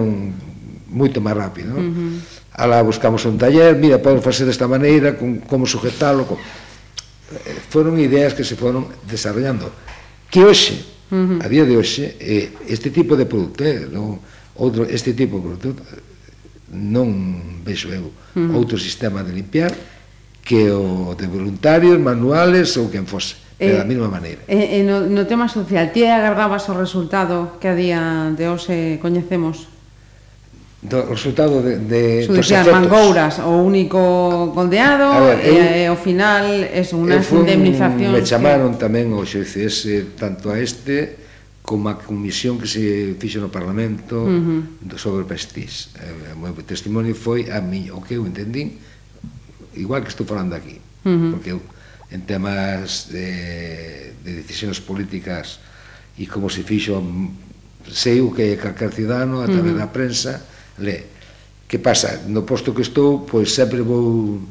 moito 0.89 1.21
máis 1.21 1.37
rápido. 1.37 1.77
Uh 1.77 1.83
-huh. 1.83 2.13
ala 2.53 2.81
buscamos 2.81 3.23
un 3.25 3.37
taller, 3.37 3.75
mira, 3.77 4.01
podemos 4.01 4.23
facer 4.23 4.45
desta 4.45 4.67
maneira, 4.67 5.15
con, 5.15 5.39
como 5.45 5.65
sujetalo 5.65 6.25
con... 6.25 6.37
Eh, 6.37 7.55
foron 7.69 7.95
ideas 8.01 8.33
que 8.33 8.43
se 8.43 8.57
foron 8.57 8.89
desarrollando. 9.05 9.69
Que 10.29 10.43
hoxe, 10.43 10.81
uh 11.11 11.15
-huh. 11.15 11.45
a 11.45 11.47
día 11.47 11.63
de 11.63 11.77
hoxe, 11.77 12.17
eh, 12.19 12.51
este 12.67 12.89
tipo 12.89 13.15
de 13.15 13.25
produto, 13.25 13.63
eh, 13.63 13.87
no, 13.87 14.19
outro, 14.57 14.83
este 14.83 15.13
tipo 15.13 15.37
de 15.37 15.43
produto, 15.45 15.69
non 16.69 17.61
vexo 17.65 17.89
eu 17.89 18.09
uh 18.09 18.13
-huh. 18.35 18.53
outro 18.57 18.77
sistema 18.77 19.23
de 19.25 19.33
limpiar 19.33 19.73
que 20.45 20.69
o 20.73 21.13
de 21.13 21.29
voluntarios, 21.29 21.97
manuales 22.01 22.77
ou 22.77 22.89
quen 22.89 23.05
fose. 23.05 23.37
Uh 23.37 23.48
Eh, 23.59 23.75
da 23.75 23.83
mesma 23.83 24.07
maneira. 24.07 24.39
Eh, 24.47 24.79
eh, 24.79 24.83
no, 24.87 25.03
no 25.03 25.27
tema 25.27 25.51
social, 25.51 25.91
ti 25.91 26.07
agardabas 26.07 26.63
o 26.71 26.79
resultado 26.79 27.59
que 27.59 27.67
a 27.67 27.75
día 27.75 28.31
de 28.31 28.47
hoxe 28.47 29.03
coñecemos? 29.03 29.67
Do 30.79 31.03
resultado 31.11 31.59
de, 31.59 31.75
de 31.75 32.23
Judicial 32.23 32.63
Mangouras, 32.71 33.43
o 33.43 33.59
único 33.59 34.55
goldeado, 34.55 35.11
a 35.11 35.35
ver, 35.35 35.43
eu, 35.43 35.59
e 35.59 35.83
ao 35.91 35.99
final 35.99 36.47
é 36.47 36.79
unhas 36.95 37.27
indemnizacións... 37.35 38.15
Me 38.15 38.23
chamaron 38.23 38.79
que... 38.79 38.87
tamén 38.87 39.11
o 39.11 39.27
xuiz 39.27 39.59
ese, 39.59 40.15
tanto 40.15 40.47
a 40.47 40.55
este 40.55 41.19
como 41.59 41.91
a 41.91 41.99
comisión 41.99 42.55
que 42.55 42.65
se 42.65 43.19
fixo 43.19 43.43
no 43.43 43.51
Parlamento 43.51 44.23
uh 44.23 44.63
-huh. 44.63 44.95
sobre 44.95 45.27
pestis. 45.27 45.91
Eh, 45.99 46.31
o 46.31 46.47
meu 46.47 46.55
testimonio 46.63 47.11
foi 47.11 47.51
a 47.51 47.59
mí, 47.59 47.91
o 47.91 47.99
que 47.99 48.15
eu 48.15 48.23
entendín, 48.23 48.79
igual 49.75 49.99
que 49.99 50.15
estou 50.15 50.23
falando 50.23 50.55
aquí, 50.55 50.79
uh 51.03 51.11
-huh. 51.11 51.31
porque 51.35 51.51
eu 51.51 51.59
en 52.11 52.25
temas 52.25 53.09
de, 53.13 54.13
de 54.25 54.31
decisións 54.33 54.81
políticas 54.81 55.61
e 56.17 56.25
como 56.25 56.49
se 56.49 56.65
fixo 56.65 56.97
sei 57.85 58.19
o 58.19 58.33
que 58.33 58.57
calquer 58.57 58.91
cidadano 58.91 59.41
a 59.41 59.47
través 59.47 59.73
uh 59.73 59.77
-huh. 59.77 59.83
da 59.85 59.93
prensa 59.93 60.33
le 60.81 61.17
que 61.69 61.77
pasa, 61.77 62.25
no 62.25 62.49
posto 62.49 62.73
que 62.73 62.81
estou 62.81 63.29
pois 63.29 63.53
sempre 63.53 63.85
vou 63.85 64.41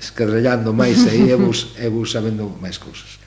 escarrellando 0.00 0.72
máis 0.72 1.04
aí 1.04 1.28
e 1.28 1.36
vou, 1.36 1.52
e 1.84 1.86
vou 1.92 2.08
sabendo 2.08 2.56
máis 2.56 2.80
cousas 2.80 3.20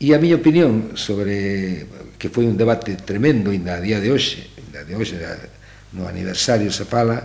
e 0.00 0.16
a 0.16 0.18
miña 0.18 0.40
opinión 0.40 0.96
sobre 0.96 1.84
que 2.16 2.32
foi 2.32 2.48
un 2.48 2.56
debate 2.56 2.96
tremendo 2.96 3.52
ainda 3.52 3.76
a 3.76 3.84
día 3.84 4.00
de 4.00 4.08
hoxe 4.08 4.40
ainda 4.56 4.88
de 4.88 4.96
hoxe 4.96 5.20
no 5.92 6.08
aniversario 6.08 6.72
se 6.72 6.88
fala 6.88 7.22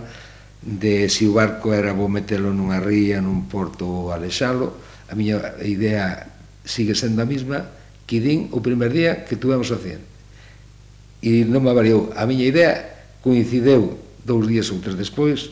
de 0.60 1.08
se 1.08 1.24
o 1.24 1.32
barco 1.32 1.72
era 1.72 1.96
vou 1.96 2.12
metelo 2.12 2.52
nunha 2.52 2.84
ría, 2.84 3.24
nun 3.24 3.48
porto 3.48 3.88
ou 3.88 4.12
alexalo, 4.12 4.89
a 5.10 5.14
miña 5.18 5.58
idea 5.66 6.30
sigue 6.62 6.94
sendo 6.94 7.20
a 7.22 7.26
mesma 7.26 7.66
que 8.06 8.22
din 8.22 8.48
o 8.54 8.62
primer 8.62 8.94
día 8.94 9.26
que 9.26 9.34
tuvemos 9.34 9.68
o 9.74 9.76
100 9.76 9.98
e 11.26 11.44
non 11.44 11.60
me 11.60 11.74
variou. 11.74 12.14
a 12.14 12.24
miña 12.24 12.46
idea 12.46 12.72
coincideu 13.20 13.98
dous 14.22 14.46
días 14.46 14.70
ou 14.70 14.78
tres 14.78 14.94
despois 14.94 15.50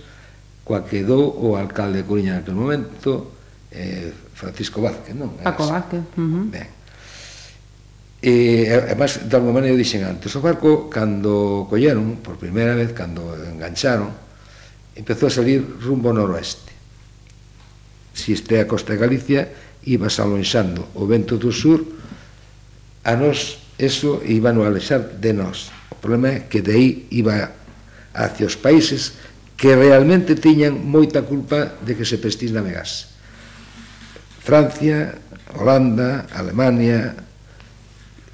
coa 0.63 0.87
que 0.87 1.03
dou 1.03 1.35
o 1.35 1.59
alcalde 1.59 2.01
de 2.01 2.07
Coruña 2.07 2.39
naquele 2.39 2.57
momento 2.57 3.35
eh, 3.75 4.15
Francisco 4.33 4.79
Vázquez 4.79 5.13
non? 5.19 5.35
Paco 5.43 5.67
Vázquez 5.67 6.07
uh 6.15 6.23
-huh. 6.23 6.47
ben 6.49 6.79
E, 8.19 8.67
además, 8.75 9.31
de 9.31 9.35
alguma 9.37 9.63
maneira, 9.63 9.79
dixen 9.79 10.03
antes, 10.03 10.35
o 10.35 10.43
barco, 10.43 10.91
cando 10.91 11.71
colleron, 11.71 12.19
por 12.19 12.35
primeira 12.35 12.75
vez, 12.75 12.91
cando 12.91 13.23
engancharon, 13.47 14.11
empezou 14.99 15.31
a 15.31 15.37
salir 15.39 15.63
rumbo 15.79 16.11
noroeste 16.11 16.68
se 18.19 18.35
este 18.35 18.59
a 18.59 18.67
costa 18.67 18.93
de 18.93 18.99
Galicia, 18.99 19.55
ibas 19.87 20.19
alonxando 20.19 20.91
o 20.99 21.07
vento 21.07 21.39
do 21.39 21.55
sur, 21.55 21.87
a 23.07 23.15
nos 23.15 23.63
eso 23.79 24.19
iba 24.27 24.51
no 24.51 24.67
alexar 24.67 25.23
de 25.23 25.31
nós. 25.31 25.71
O 25.95 25.97
problema 26.03 26.35
é 26.35 26.51
que 26.51 26.61
de 26.61 26.75
aí 26.75 26.91
iba 27.15 27.55
hacia 28.11 28.51
os 28.51 28.59
países 28.59 29.15
que 29.55 29.75
realmente 29.75 30.35
tiñan 30.35 30.83
moita 30.83 31.23
culpa 31.23 31.79
de 31.83 31.95
que 31.95 32.03
se 32.03 32.19
pestís 32.19 32.51
navegase. 32.51 33.11
Francia, 34.43 35.15
Holanda, 35.55 36.27
Alemania, 36.35 37.15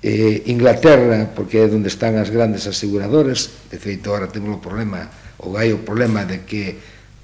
eh, 0.04 0.48
Inglaterra, 0.52 1.32
porque 1.32 1.60
é 1.60 1.68
onde 1.68 1.88
están 1.88 2.16
as 2.20 2.28
grandes 2.28 2.68
aseguradoras, 2.68 3.68
de 3.68 3.80
feito, 3.80 4.12
agora 4.12 4.28
temos 4.28 4.56
o 4.56 4.60
problema, 4.60 5.08
o 5.40 5.56
hai 5.56 5.72
o 5.72 5.80
problema 5.84 6.24
de 6.28 6.44
que 6.44 6.76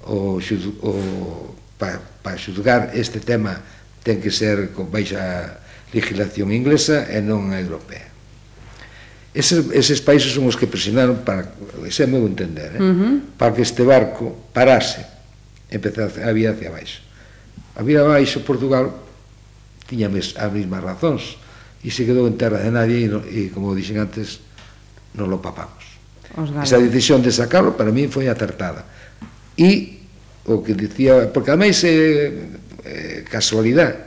o, 0.05 0.41
o 0.41 0.91
para 2.21 2.37
xuzgar 2.37 2.93
este 2.93 3.19
tema 3.19 3.61
ten 4.01 4.21
que 4.21 4.33
ser 4.33 4.73
con 4.73 4.89
baixa 4.89 5.61
legislación 5.93 6.49
inglesa 6.49 7.05
e 7.09 7.21
non 7.21 7.53
a 7.53 7.59
europea. 7.59 8.09
Ese, 9.31 9.63
eses 9.71 10.03
países 10.03 10.35
son 10.35 10.47
os 10.47 10.59
que 10.59 10.67
presionaron 10.67 11.23
para, 11.23 11.55
ese 11.87 12.03
é 12.03 12.07
meu 12.07 12.27
entender, 12.27 12.75
eh? 12.75 12.81
uh 12.81 12.91
-huh. 12.91 13.13
para 13.39 13.55
que 13.55 13.63
este 13.63 13.83
barco 13.83 14.51
parase, 14.51 15.05
empezase 15.71 16.19
a 16.23 16.31
vía 16.35 16.51
hacia 16.51 16.71
baixo. 16.71 16.99
A 17.75 17.81
vía 17.83 18.03
baixo 18.03 18.43
Portugal 18.43 18.91
tiña 19.87 20.11
mes, 20.11 20.35
as 20.35 20.51
mesmas 20.51 20.83
razóns 20.83 21.39
e 21.83 21.91
se 21.91 22.03
quedou 22.03 22.27
en 22.27 22.35
terra 22.35 22.59
de 22.59 22.71
nadie 22.71 23.03
e, 23.03 23.07
no, 23.07 23.23
e 23.23 23.51
como 23.51 23.71
dixen 23.71 23.99
antes, 23.99 24.43
non 25.15 25.31
lo 25.31 25.39
papamos. 25.39 25.83
Esa 26.63 26.79
decisión 26.79 27.19
de 27.19 27.31
sacarlo 27.31 27.75
para 27.75 27.91
mí 27.91 28.07
foi 28.07 28.31
acertada. 28.31 28.87
E 29.55 30.00
o 30.45 30.63
que 30.65 30.73
dicía, 30.73 31.29
porque 31.29 31.53
ademais 31.53 31.77
é 31.85 32.33
eh, 32.85 33.21
casualidade, 33.29 33.97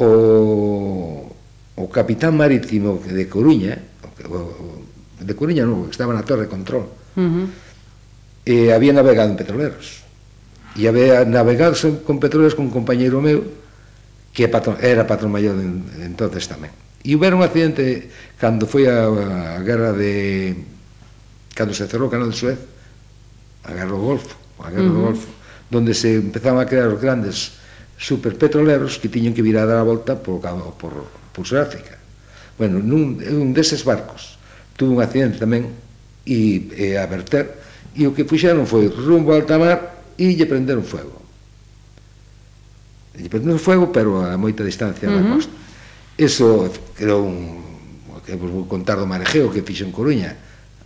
o, 0.00 1.28
o 1.76 1.84
capitán 1.90 2.38
marítimo 2.38 2.96
de 3.02 3.28
Coruña, 3.28 3.76
o, 4.24 4.36
o, 4.36 4.44
de 5.20 5.34
Coruña 5.34 5.66
non, 5.66 5.90
que 5.90 5.94
estaba 5.94 6.14
na 6.14 6.24
torre 6.24 6.46
de 6.46 6.52
control, 6.52 6.86
uh 6.88 7.20
-huh. 7.20 7.46
eh, 8.46 8.72
había 8.72 8.94
navegado 8.94 9.28
en 9.28 9.36
petroleros, 9.36 10.06
e 10.78 10.86
había 10.86 11.26
navegado 11.26 11.74
con 12.06 12.22
petroleros 12.22 12.54
con 12.54 12.70
un 12.70 12.74
compañeiro 12.74 13.20
meu, 13.20 13.42
que 14.32 14.46
patrón, 14.46 14.78
era 14.80 15.02
patrón 15.04 15.34
maior 15.34 15.58
en, 15.58 15.82
entonces 16.00 16.46
tamén. 16.46 16.70
E 17.02 17.14
houve 17.14 17.30
un 17.34 17.42
accidente 17.42 18.10
cando 18.38 18.66
foi 18.66 18.86
a, 18.86 19.10
a 19.58 19.60
guerra 19.66 19.90
de... 19.94 20.54
cando 21.54 21.74
se 21.74 21.90
cerrou 21.90 22.06
o 22.06 22.12
canal 22.12 22.30
de 22.30 22.38
Suez, 22.38 22.58
a 23.66 23.74
guerra 23.74 23.90
do 23.90 23.98
Golfo, 23.98 24.38
a 24.62 24.70
guerra 24.70 24.86
uh 24.86 24.90
-huh. 24.90 24.94
do 24.94 25.06
Golfo, 25.10 25.28
donde 25.70 25.94
se 25.94 26.16
empezaban 26.16 26.60
a 26.60 26.66
crear 26.66 26.88
os 26.88 27.00
grandes 27.00 27.60
superpetroleros 27.98 28.98
que 28.98 29.08
tiñan 29.08 29.34
que 29.34 29.42
virar 29.42 29.68
a 29.68 29.78
dar 29.78 29.80
a 29.82 29.86
volta 29.86 30.16
por, 30.16 30.40
por, 30.78 31.06
por 31.32 31.44
Sudáfrica. 31.46 31.98
Bueno, 32.58 32.82
nun, 32.82 33.22
un 33.22 33.54
deses 33.54 33.86
barcos 33.86 34.38
tuvo 34.74 34.98
un 34.98 35.00
accidente 35.02 35.38
tamén 35.38 35.70
e, 36.26 36.70
e 36.74 36.86
a 36.98 37.06
verter 37.06 37.54
e 37.94 38.06
o 38.06 38.14
que 38.14 38.26
fixeron 38.26 38.66
foi 38.66 38.90
rumbo 38.90 39.34
a 39.34 39.38
alta 39.42 39.58
mar 39.58 40.04
e 40.18 40.34
lle 40.34 40.46
prenderon 40.46 40.82
fuego. 40.82 41.18
Lle 43.18 43.30
prenderon 43.30 43.58
fuego, 43.58 43.90
pero 43.90 44.22
a 44.22 44.34
moita 44.38 44.62
distancia 44.66 45.06
uh 45.06 45.14
-huh. 45.14 45.22
da 45.22 45.30
costa. 45.34 45.54
Eso 46.18 46.70
creou 46.98 47.22
un 47.22 47.68
que 48.28 48.36
vos 48.36 48.52
vou 48.52 48.68
contar 48.68 49.00
do 49.00 49.08
marejeo 49.08 49.48
que 49.48 49.64
fixo 49.64 49.88
en 49.88 49.92
Coruña. 49.92 50.36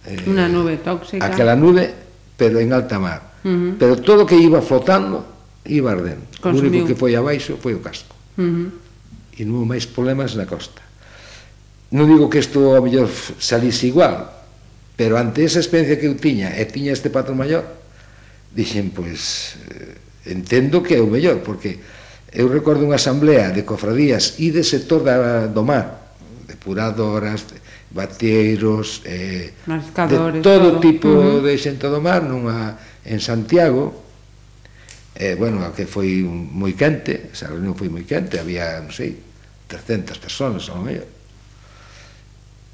Eh, 0.07 0.31
Unha 0.31 0.47
nube 0.47 0.79
tóxica. 0.79 1.27
Aquela 1.27 1.59
nube, 1.59 1.91
pero 2.39 2.63
en 2.63 2.71
alta 2.71 3.03
mar. 3.03 3.32
-huh. 3.51 3.79
Pero 3.79 3.99
todo 3.99 4.27
que 4.27 4.39
iba 4.39 4.63
flotando 4.63 5.25
iba 5.67 5.93
ardendo. 5.93 6.27
Consumiu. 6.41 6.67
O 6.67 6.71
único 6.71 6.87
que 6.91 6.99
foi 6.99 7.15
abaixo 7.15 7.59
foi 7.59 7.75
o 7.75 7.83
casco. 7.83 8.15
Uh 8.39 8.43
-huh. 8.43 8.69
E 9.39 9.43
non 9.47 9.63
houve 9.63 9.79
máis 9.79 9.87
problemas 9.87 10.35
na 10.35 10.47
costa. 10.47 10.83
Non 11.93 12.09
digo 12.09 12.27
que 12.33 12.41
isto 12.41 12.73
ao 12.73 12.83
mellor 12.83 13.09
salise 13.39 13.87
igual, 13.87 14.33
pero 14.97 15.21
ante 15.21 15.45
esa 15.45 15.61
experiencia 15.61 16.01
que 16.01 16.09
eu 16.09 16.17
tiña 16.17 16.57
e 16.57 16.65
tiña 16.65 16.93
este 16.93 17.13
patrón 17.13 17.37
maior, 17.37 17.65
dixen, 18.53 18.93
pois, 18.93 19.57
eh, 19.69 20.33
entendo 20.33 20.81
que 20.81 20.97
é 20.97 21.01
o 21.01 21.09
mellor, 21.09 21.45
porque 21.45 21.81
eu 22.33 22.49
recordo 22.49 22.85
unha 22.89 22.97
asamblea 22.97 23.53
de 23.53 23.65
cofradías 23.65 24.41
e 24.41 24.49
de 24.49 24.65
sector 24.65 25.05
da, 25.05 25.49
do 25.49 25.63
mar, 25.65 26.17
depuradoras, 26.49 27.45
bateiros, 27.93 29.05
eh, 29.05 29.53
de 29.69 29.89
todo, 29.93 30.41
todo. 30.41 30.81
tipo 30.81 31.09
uh 31.09 31.41
-huh. 31.41 31.45
de 31.45 31.53
xente 31.61 31.89
do 31.89 32.01
mar, 32.01 32.25
nunha 32.25 32.92
en 33.05 33.21
Santiago, 33.21 34.03
eh, 35.15 35.35
bueno, 35.35 35.73
que 35.75 35.85
foi 35.85 36.23
moi 36.25 36.73
quente, 36.73 37.31
esa 37.35 37.51
reunión 37.51 37.77
foi 37.77 37.93
moi 37.93 38.07
quente, 38.07 38.39
había, 38.39 38.81
non 38.81 38.95
sei, 38.95 39.19
300 39.69 40.19
personas, 40.19 40.69
ao 40.71 40.81
mellor. 40.81 41.09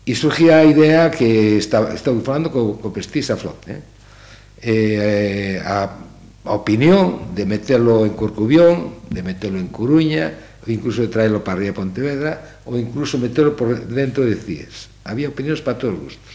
E 0.09 0.13
surgía 0.17 0.63
a 0.63 0.65
idea 0.65 1.13
que 1.13 1.61
estaba, 1.61 1.93
estaba 1.93 2.17
falando 2.25 2.49
co, 2.49 2.81
co 2.81 2.89
Pestisa 2.95 3.37
Flot, 3.37 3.61
eh? 3.69 3.83
eh, 4.65 5.57
a, 5.61 5.93
a 6.49 6.53
opinión 6.57 7.37
de 7.37 7.45
metelo 7.45 8.09
en 8.09 8.17
Corcubión, 8.17 9.05
de 9.11 9.21
metelo 9.23 9.61
en 9.61 9.69
Coruña, 9.69 10.61
ou 10.65 10.73
incluso 10.73 11.05
de 11.05 11.13
traelo 11.13 11.45
para 11.45 11.61
Ría 11.61 11.77
Pontevedra, 11.77 12.65
ou 12.65 12.77
incluso 12.81 13.21
metelo 13.21 13.55
por 13.55 13.73
dentro 13.77 14.25
de 14.25 14.37
CIES. 14.37 14.89
Había 15.05 15.29
opinións 15.33 15.61
para 15.61 15.81
todos 15.81 15.97
os 15.97 16.03
gustos. 16.13 16.35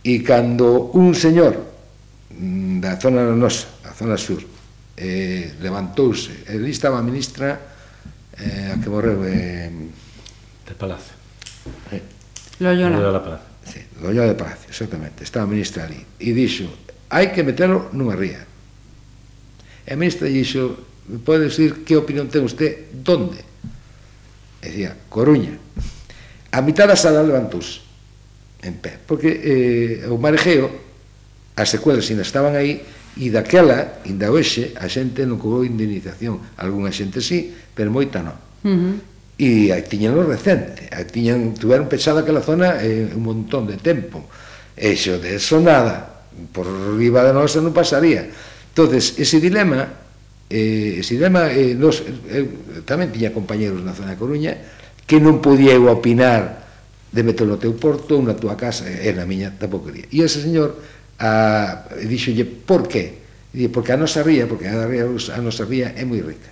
E 0.00 0.24
cando 0.24 0.92
un 0.96 1.12
señor 1.12 1.69
Mm, 2.40 2.80
da 2.80 2.96
zona 2.96 3.20
nosa, 3.36 3.68
a 3.84 3.92
zona 3.92 4.16
sur, 4.16 4.40
eh, 4.96 5.52
levantouse, 5.60 6.48
e 6.48 6.56
ali 6.56 6.70
estaba 6.70 6.96
a 6.96 7.02
ministra 7.04 7.60
eh, 8.32 8.72
a 8.72 8.80
que 8.80 8.88
morreu 8.88 9.20
eh, 9.28 9.68
de 10.64 10.72
Palacio. 10.72 11.12
Eh. 11.92 12.00
Loyola. 12.64 12.96
Loyola 12.96 13.20
Palacio. 13.20 13.50
Sí, 13.68 13.80
Loyola 14.00 14.32
de 14.32 14.34
Palacio, 14.40 14.72
exactamente. 14.72 15.20
Estaba 15.20 15.44
a 15.44 15.52
ministra 15.52 15.84
ali. 15.84 16.00
E 16.16 16.32
dixo, 16.32 16.64
hai 17.12 17.28
que 17.28 17.44
metelo 17.44 17.92
nunha 17.92 18.16
ría. 18.16 18.40
E 19.84 19.92
a 19.92 19.96
ministra 20.00 20.24
dixo, 20.24 20.80
me 21.12 21.20
pode 21.20 21.44
dicir 21.44 21.84
que 21.84 21.92
opinión 21.92 22.32
ten 22.32 22.40
usted, 22.48 22.88
donde? 23.04 23.36
E 24.64 24.72
dicía, 24.72 24.96
Coruña. 25.12 25.60
A 26.56 26.64
mitad 26.64 26.88
da 26.88 26.96
sala 26.96 27.20
levantouse 27.20 27.84
en 28.64 28.80
pé, 28.80 28.96
porque 28.96 29.28
eh, 29.28 30.08
o 30.08 30.16
marejeo 30.16 30.89
as 31.60 31.68
secuelas 31.68 32.08
ainda 32.08 32.24
estaban 32.24 32.56
aí 32.56 32.80
e 33.20 33.28
daquela, 33.28 34.00
ainda 34.06 34.32
hoxe, 34.32 34.72
a 34.80 34.88
xente 34.88 35.26
non 35.28 35.36
cobrou 35.36 35.66
indemnización. 35.66 36.40
Alguna 36.56 36.88
xente 36.88 37.20
sí, 37.20 37.52
pero 37.74 37.92
moita 37.92 38.24
non. 38.24 38.36
Uh 38.64 38.70
-huh. 38.70 38.94
E 39.40 39.72
aí 39.72 39.84
tiñan 39.84 40.16
o 40.16 40.24
recente, 40.24 40.88
aí 40.92 41.04
tiñan, 41.08 41.56
tiveron 41.56 41.88
pechada 41.88 42.24
aquela 42.24 42.44
zona 42.44 42.80
eh, 42.80 43.12
un 43.12 43.24
montón 43.24 43.68
de 43.68 43.76
tempo. 43.76 44.24
E 44.76 44.96
xo 44.96 45.20
de 45.20 45.36
eso 45.36 45.60
nada, 45.60 46.24
por 46.52 46.64
riba 46.96 47.20
de 47.24 47.32
nosa 47.36 47.60
non 47.60 47.76
pasaría. 47.76 48.28
entonces 48.70 49.18
ese 49.18 49.42
dilema, 49.42 49.90
eh, 50.48 51.02
ese 51.02 51.18
dilema, 51.18 51.50
eh, 51.52 51.74
nos, 51.74 52.00
eu 52.30 52.46
tamén 52.86 53.12
tiña 53.12 53.34
compañeros 53.34 53.82
na 53.82 53.92
zona 53.92 54.14
de 54.14 54.20
Coruña, 54.20 54.54
que 55.04 55.18
non 55.18 55.42
podía 55.42 55.74
eu 55.74 55.90
opinar 55.90 56.64
de 57.10 57.26
meter 57.26 57.42
no 57.42 57.58
teu 57.58 57.74
porto 57.74 58.14
ou 58.16 58.22
na 58.22 58.38
tua 58.38 58.54
casa, 58.54 58.86
e 58.86 59.10
na 59.10 59.26
miña 59.26 59.50
tampouco 59.50 59.90
quería. 59.90 60.06
E 60.14 60.22
ese 60.22 60.38
señor 60.38 60.78
a, 61.20 61.84
e 62.00 62.08
dixolle, 62.08 62.48
por 62.48 62.88
que? 62.88 63.20
Dixo, 63.52 63.68
porque 63.70 63.92
a 63.92 64.00
nosa 64.00 64.24
ría, 64.24 64.48
porque 64.48 64.66
a 64.66 64.88
ría, 64.88 65.04
a 65.04 65.40
nosa 65.44 65.68
ría 65.68 65.92
é 65.92 66.02
moi 66.08 66.24
rica. 66.24 66.48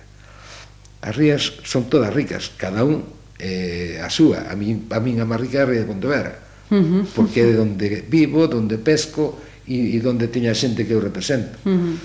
As 1.01 1.17
rías 1.17 1.63
son 1.65 1.89
todas 1.89 2.13
ricas, 2.13 2.53
cada 2.53 2.85
un 2.85 3.01
eh, 3.41 3.97
a 3.97 4.11
súa. 4.13 4.45
A 4.45 4.53
min 4.53 4.85
a, 4.93 5.01
min 5.01 5.17
a 5.17 5.25
máis 5.25 5.41
rica 5.41 5.59
é 5.59 5.65
a 5.65 5.69
ría 5.73 5.81
de 5.81 5.89
Pontevedra, 5.89 6.37
uh 6.69 6.75
-huh. 6.77 7.03
porque 7.17 7.41
é 7.41 7.49
de 7.49 7.57
onde 7.57 8.05
vivo, 8.05 8.45
donde 8.45 8.77
pesco 8.77 9.41
e, 9.65 9.95
e 9.95 9.97
donde 10.03 10.29
teño 10.29 10.53
a 10.53 10.55
xente 10.55 10.85
que 10.85 10.93
eu 10.93 11.01
represento. 11.01 11.57
Uh 11.65 11.73
-huh. 11.73 11.95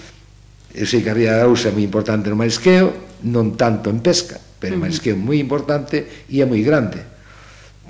Eu 0.75 0.87
sei 0.89 1.05
que 1.05 1.11
a 1.13 1.15
ría 1.15 1.37
da 1.37 1.45
Ousa 1.45 1.69
é 1.69 1.75
moi 1.75 1.85
importante 1.85 2.33
no 2.33 2.39
marisqueo, 2.41 3.21
non 3.29 3.61
tanto 3.61 3.93
en 3.93 4.01
pesca, 4.01 4.41
pero 4.57 4.79
uh 4.79 4.81
-huh. 4.81 4.89
máis 4.89 4.97
é 5.05 5.13
moi 5.13 5.37
importante 5.37 6.27
e 6.33 6.41
é 6.41 6.47
moi 6.49 6.65
grande 6.65 7.13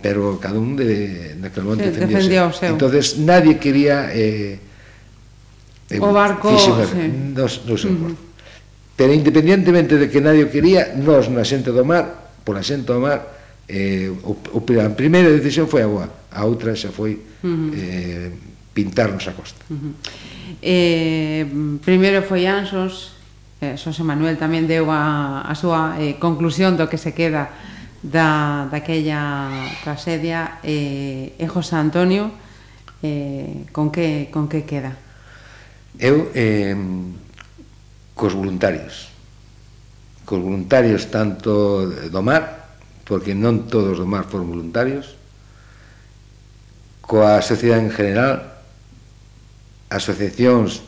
pero 0.04 0.36
cada 0.36 0.60
un 0.60 0.76
de, 0.76 1.32
aquel 1.40 1.64
momento 1.64 1.88
defendía, 1.88 2.44
defendía 2.44 2.44
o 2.44 2.52
seu. 2.52 2.76
Entonces 2.76 3.16
nadie 3.16 3.56
quería 3.56 4.12
eh, 4.12 4.60
Eh, 5.90 6.00
o 6.00 6.12
barco, 6.12 6.48
sí. 6.56 6.70
nos, 7.36 7.64
nos 7.66 7.84
uh 7.84 7.92
-huh. 7.92 8.16
Pero 8.96 9.12
independientemente 9.12 9.98
de 9.98 10.06
que 10.06 10.22
nadie 10.22 10.46
o 10.46 10.50
quería, 10.50 10.94
nós 10.94 11.26
na 11.26 11.42
xente 11.42 11.74
do 11.74 11.82
mar, 11.82 12.30
pola 12.46 12.62
xente 12.62 12.86
do 12.86 13.02
mar, 13.02 13.26
eh, 13.66 14.06
o, 14.22 14.38
o, 14.38 14.58
a 14.62 14.90
primeira 14.94 15.28
decisión 15.34 15.66
foi 15.66 15.82
a 15.82 15.90
boa, 15.90 16.06
a 16.30 16.40
outra 16.46 16.78
xa 16.78 16.94
foi 16.94 17.18
uh 17.18 17.50
-huh. 17.50 17.70
eh, 17.74 18.30
pintarnos 18.70 19.26
a 19.26 19.34
costa. 19.34 19.58
Uh 19.66 19.74
-huh. 19.74 19.92
eh, 20.62 21.42
primeiro 21.82 22.22
foi 22.22 22.46
Ansos, 22.46 23.18
eh, 23.58 23.74
Xosé 23.74 24.06
Manuel 24.06 24.38
tamén 24.38 24.70
deu 24.70 24.86
a, 24.94 25.42
a 25.42 25.54
súa 25.58 25.98
eh, 25.98 26.14
conclusión 26.22 26.78
do 26.78 26.86
que 26.86 26.96
se 26.96 27.10
queda 27.10 27.50
da, 27.98 28.70
daquella 28.70 29.50
tragedia 29.82 30.62
eh, 30.62 31.34
e 31.34 31.44
José 31.50 31.74
Antonio 31.74 32.30
eh, 33.02 33.66
con 33.74 33.90
que, 33.90 34.30
con 34.30 34.46
que 34.46 34.62
queda? 34.62 35.03
eu 35.98 36.30
eh, 36.34 36.74
cos 38.14 38.34
voluntarios 38.34 39.10
cos 40.24 40.40
voluntarios 40.40 41.10
tanto 41.12 41.86
do 41.86 42.22
mar 42.24 42.74
porque 43.04 43.36
non 43.36 43.68
todos 43.68 44.00
do 44.00 44.08
mar 44.08 44.24
foron 44.26 44.48
voluntarios 44.48 45.14
coa 47.04 47.44
sociedade 47.44 47.84
en 47.84 47.92
general 47.92 48.34
asociacións 49.92 50.80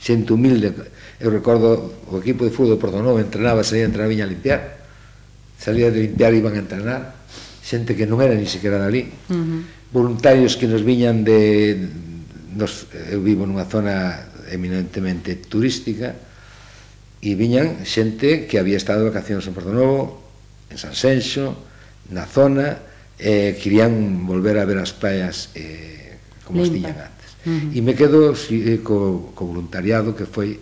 xente 0.00 0.32
humilde 0.32 0.72
eu 1.20 1.28
recordo 1.28 1.92
o 2.08 2.16
equipo 2.18 2.48
de 2.48 2.50
fútbol 2.50 2.80
de 2.80 2.80
Portonova 2.80 3.20
entrenaba, 3.20 3.60
salía 3.60 3.84
a 3.84 3.90
entrenar 3.92 4.08
a 4.08 4.12
viña 4.14 4.24
a 4.24 4.32
limpiar 4.32 4.60
salía 5.60 5.92
de 5.92 6.08
limpiar 6.08 6.32
iban 6.32 6.56
a 6.56 6.64
entrenar 6.64 7.02
xente 7.60 7.92
que 7.92 8.08
non 8.08 8.24
era 8.24 8.32
ni 8.32 8.48
siquiera 8.48 8.80
dali 8.80 9.04
uh 9.04 9.36
-huh. 9.36 9.60
voluntarios 9.92 10.56
que 10.56 10.64
nos 10.64 10.80
viñan 10.80 11.22
de 11.22 11.76
nos, 12.56 12.88
eu 13.12 13.20
vivo 13.20 13.44
nunha 13.44 13.68
zona 13.68 14.29
eminentemente 14.50 15.38
turística 15.38 16.14
e 17.20 17.36
viñan 17.36 17.84
xente 17.84 18.48
que 18.48 18.56
había 18.56 18.80
estado 18.80 19.04
de 19.04 19.12
vacacións 19.12 19.44
en 19.44 19.52
Porto 19.52 19.72
Novo, 19.72 20.20
en 20.72 20.78
San 20.80 20.96
Senxo, 20.96 21.52
na 22.10 22.24
zona, 22.24 22.80
eh, 23.20 23.56
querían 23.60 24.26
volver 24.26 24.56
a 24.56 24.64
ver 24.64 24.80
as 24.80 24.96
praias 24.96 25.52
eh, 25.54 26.16
como 26.44 26.64
Limpa. 26.64 26.66
as 26.66 26.74
tiñan 26.74 26.98
antes. 26.98 27.30
Uh 27.44 27.48
-huh. 27.48 27.76
E 27.76 27.78
me 27.84 27.92
quedo 27.92 28.32
eh, 28.32 28.80
co, 28.80 29.30
co 29.36 29.42
voluntariado 29.44 30.16
que 30.16 30.24
foi 30.24 30.56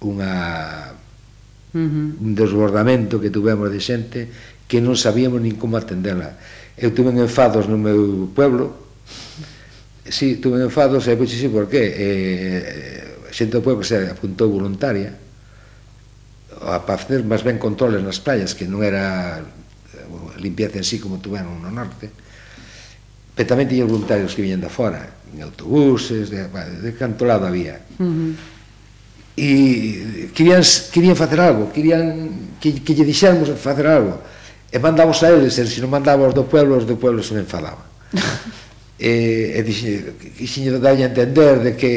unha 0.00 0.94
uh 0.94 1.78
-huh. 1.78 2.24
un 2.24 2.32
desbordamento 2.38 3.18
que 3.18 3.34
tuvemos 3.34 3.66
de 3.68 3.80
xente 3.82 4.20
que 4.70 4.78
non 4.80 4.94
sabíamos 4.94 5.42
nin 5.42 5.58
como 5.58 5.76
atendela. 5.76 6.38
Eu 6.78 6.94
tuve 6.94 7.10
enfados 7.14 7.66
no 7.66 7.78
meu 7.78 8.30
pueblo, 8.34 8.74
sí, 10.08 10.36
tuve 10.36 10.62
enfados, 10.62 11.06
e 11.06 11.14
pois, 11.16 11.30
sí, 11.30 11.48
por 11.48 11.68
qué? 11.68 11.82
Eh, 11.94 13.03
xente 13.34 13.58
do 13.58 13.66
pueblo 13.66 13.82
que 13.82 13.90
se 13.90 13.98
apuntou 14.06 14.46
voluntaria 14.54 15.18
a 16.62 16.78
facer 16.86 17.26
máis 17.26 17.42
ben 17.42 17.58
controles 17.58 17.98
nas 17.98 18.22
praias 18.22 18.54
que 18.54 18.70
non 18.70 18.86
era 18.86 19.42
eh, 19.42 20.38
limpieza 20.38 20.78
en 20.78 20.86
sí 20.86 21.02
como 21.02 21.18
tuveron 21.18 21.58
no 21.58 21.74
norte 21.74 22.14
pero 23.34 23.50
tamén 23.50 23.66
tiñan 23.66 23.90
voluntarios 23.90 24.38
que 24.38 24.46
viñan 24.46 24.62
da 24.62 24.70
fora 24.70 25.02
en 25.34 25.42
autobuses, 25.42 26.30
de, 26.30 26.46
de 26.46 26.90
canto 26.94 27.26
lado 27.26 27.50
había 27.50 27.82
uh 27.98 28.06
-huh 28.06 28.54
e 29.36 30.30
querían, 30.30 30.62
querían 30.94 31.18
facer 31.18 31.42
algo, 31.42 31.74
querían 31.74 32.54
que, 32.62 32.70
que 32.86 32.94
lle 32.94 33.02
dixéramos 33.02 33.50
facer 33.58 33.86
algo. 33.90 34.22
E 34.70 34.78
mandamos 34.78 35.22
a 35.22 35.30
eles, 35.30 35.58
e 35.58 35.66
se 35.66 35.82
non 35.82 35.90
mandamos 35.90 36.34
do 36.34 36.46
pueblo, 36.46 36.78
os 36.78 36.86
do 36.86 36.94
pueblo 36.94 37.22
se 37.22 37.34
me 37.34 37.42
enfadaban. 37.42 37.82
e, 38.98 39.58
e 39.58 39.60
dixen, 39.66 40.14
dixen 40.38 40.78
dalle 40.78 41.02
a 41.02 41.10
entender 41.10 41.58
de 41.66 41.72
que 41.74 41.92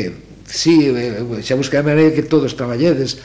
sí, 0.47 0.89
eh, 0.89 1.21
eh, 1.21 1.43
xa 1.43 1.59
busquei 1.59 1.83
a 1.83 1.85
maneira 1.85 2.15
que 2.15 2.23
todos 2.23 2.55
traballedes, 2.55 3.19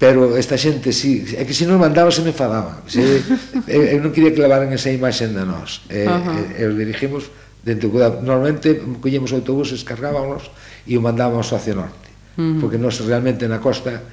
pero 0.00 0.36
esta 0.36 0.56
xente 0.56 0.92
sí, 0.92 1.24
é 1.36 1.44
que 1.44 1.56
se 1.56 1.68
non 1.68 1.80
mandaba 1.80 2.12
se 2.12 2.24
me 2.24 2.32
fadaba. 2.32 2.84
Se, 2.88 3.00
eu, 3.68 3.80
eh, 3.84 3.96
eu 3.96 4.00
non 4.00 4.12
quería 4.12 4.32
que 4.32 4.40
levaran 4.40 4.72
esa 4.72 4.92
imaxen 4.92 5.36
de 5.36 5.44
nós. 5.44 5.84
E, 5.92 6.04
uh 6.04 6.16
-huh. 6.16 6.56
e, 6.56 6.64
e 6.64 6.68
os 6.68 6.74
dirigimos 6.76 7.28
dentro. 7.64 7.92
Normalmente 8.20 8.80
collemos 9.00 9.32
autobuses, 9.32 9.84
cargábamos 9.84 10.48
e 10.88 10.96
o 10.96 11.00
mandábamos 11.04 11.48
hacia 11.52 11.76
norte. 11.76 12.08
Uh 12.36 12.40
-huh. 12.40 12.60
Porque 12.60 12.80
nós 12.80 13.00
realmente 13.00 13.48
na 13.48 13.60
costa 13.60 14.04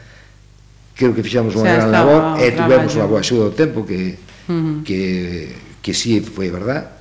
creo 0.96 1.12
que 1.16 1.24
fixamos 1.26 1.56
unha 1.56 1.74
gran 1.74 1.90
labor 1.90 2.40
e 2.40 2.54
tivemos 2.54 2.96
unha 2.96 3.08
boa 3.08 3.20
axuda 3.24 3.52
do 3.52 3.56
tempo 3.56 3.84
que, 3.84 4.20
uh 4.48 4.52
-huh. 4.52 4.76
que, 4.88 5.02
que 5.84 5.92
sí 5.92 6.24
foi 6.24 6.48
verdad. 6.48 6.96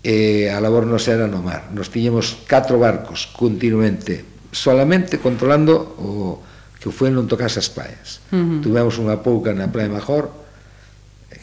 E 0.00 0.48
a 0.48 0.56
labor 0.56 0.88
nos 0.88 1.04
era 1.04 1.28
no 1.28 1.44
mar. 1.44 1.68
Nos 1.76 1.92
tiñemos 1.92 2.48
catro 2.48 2.80
barcos 2.80 3.28
continuamente 3.36 4.39
solamente 4.52 5.18
controlando 5.18 5.94
o 5.98 6.42
que 6.80 6.88
foi 6.88 7.12
non 7.12 7.28
tocase 7.28 7.60
as 7.60 7.68
praias. 7.68 8.24
Uh 8.32 8.36
-huh. 8.36 8.60
Tuvemos 8.64 8.96
unha 8.96 9.20
pouca 9.20 9.52
na 9.52 9.68
Praia 9.68 9.92
Major, 9.92 10.32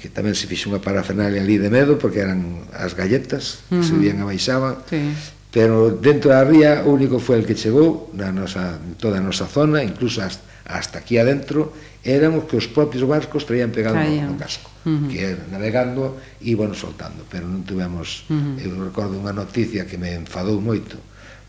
que 0.01 0.09
tamén 0.09 0.33
se 0.33 0.49
fixe 0.49 0.65
unha 0.65 0.81
parafernalia 0.81 1.41
ali 1.41 1.61
de 1.61 1.69
medo, 1.69 2.01
porque 2.01 2.25
eran 2.25 2.65
as 2.73 2.97
galletas, 2.97 3.61
uh 3.69 3.77
-huh. 3.77 3.85
que 3.85 3.97
vían 4.01 4.17
e 4.21 4.25
baixaban, 4.25 4.81
sí. 4.89 5.13
pero 5.53 5.93
dentro 5.93 6.33
da 6.33 6.41
ría 6.41 6.85
o 6.85 6.93
único 6.93 7.21
foi 7.21 7.37
el 7.37 7.45
que 7.45 7.53
chegou 7.53 8.09
na 8.17 8.33
nosa, 8.33 8.81
toda 8.97 9.21
a 9.21 9.23
nosa 9.23 9.45
zona, 9.45 9.85
incluso 9.85 10.25
hasta, 10.25 10.41
hasta 10.65 11.05
aquí 11.05 11.21
adentro, 11.21 11.71
eran 12.01 12.33
os 12.33 12.49
que 12.49 12.57
os 12.57 12.65
propios 12.65 13.05
barcos 13.05 13.45
traían 13.45 13.69
pegado 13.69 13.97
Traían. 13.97 14.33
no 14.33 14.41
casco, 14.41 14.69
uh 14.85 14.89
-huh. 14.89 15.09
que 15.09 15.37
navegando 15.53 16.17
e, 16.41 16.53
iban 16.53 16.73
soltando, 16.73 17.25
pero 17.29 17.45
non 17.45 17.61
tivemos, 17.61 18.25
uh 18.29 18.57
-huh. 18.57 18.63
eu 18.63 18.73
recordo 18.89 19.17
unha 19.17 19.33
noticia 19.33 19.85
que 19.85 20.01
me 20.01 20.17
enfadou 20.17 20.57
moito, 20.57 20.97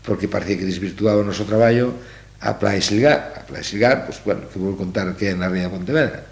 porque 0.03 0.27
parecía 0.27 0.57
que 0.57 0.65
desvirtuaba 0.65 1.21
o 1.21 1.27
noso 1.27 1.43
traballo 1.43 1.93
a 2.39 2.55
Playa 2.55 2.81
Silgar. 2.81 3.35
A 3.35 3.43
Playa 3.43 3.63
Silgar, 3.63 4.07
pois, 4.07 4.19
pues, 4.23 4.25
bueno, 4.25 4.47
que 4.47 4.57
vou 4.59 4.75
contar 4.79 5.11
que 5.15 5.31
é 5.31 5.35
na 5.35 5.51
Ría 5.51 5.67
de 5.67 5.73
Pontevedra. 5.75 6.23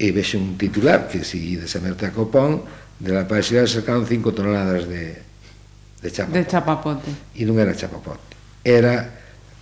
E 0.00 0.08
vexo 0.10 0.40
un 0.40 0.56
titular 0.56 1.06
que 1.06 1.22
si 1.22 1.60
Merte 1.84 2.08
a 2.08 2.12
Copón, 2.16 2.64
de 2.98 3.12
la 3.12 3.28
Playa 3.28 3.44
Silgar 3.44 3.68
sacaron 3.68 4.08
5 4.08 4.32
toneladas 4.32 4.88
de, 4.88 5.20
de 6.00 6.08
chapapote. 6.08 6.40
De 6.40 6.48
chapapote. 6.48 7.10
E 7.36 7.42
non 7.44 7.60
era 7.60 7.76
chapapote. 7.76 8.32
Era 8.64 9.04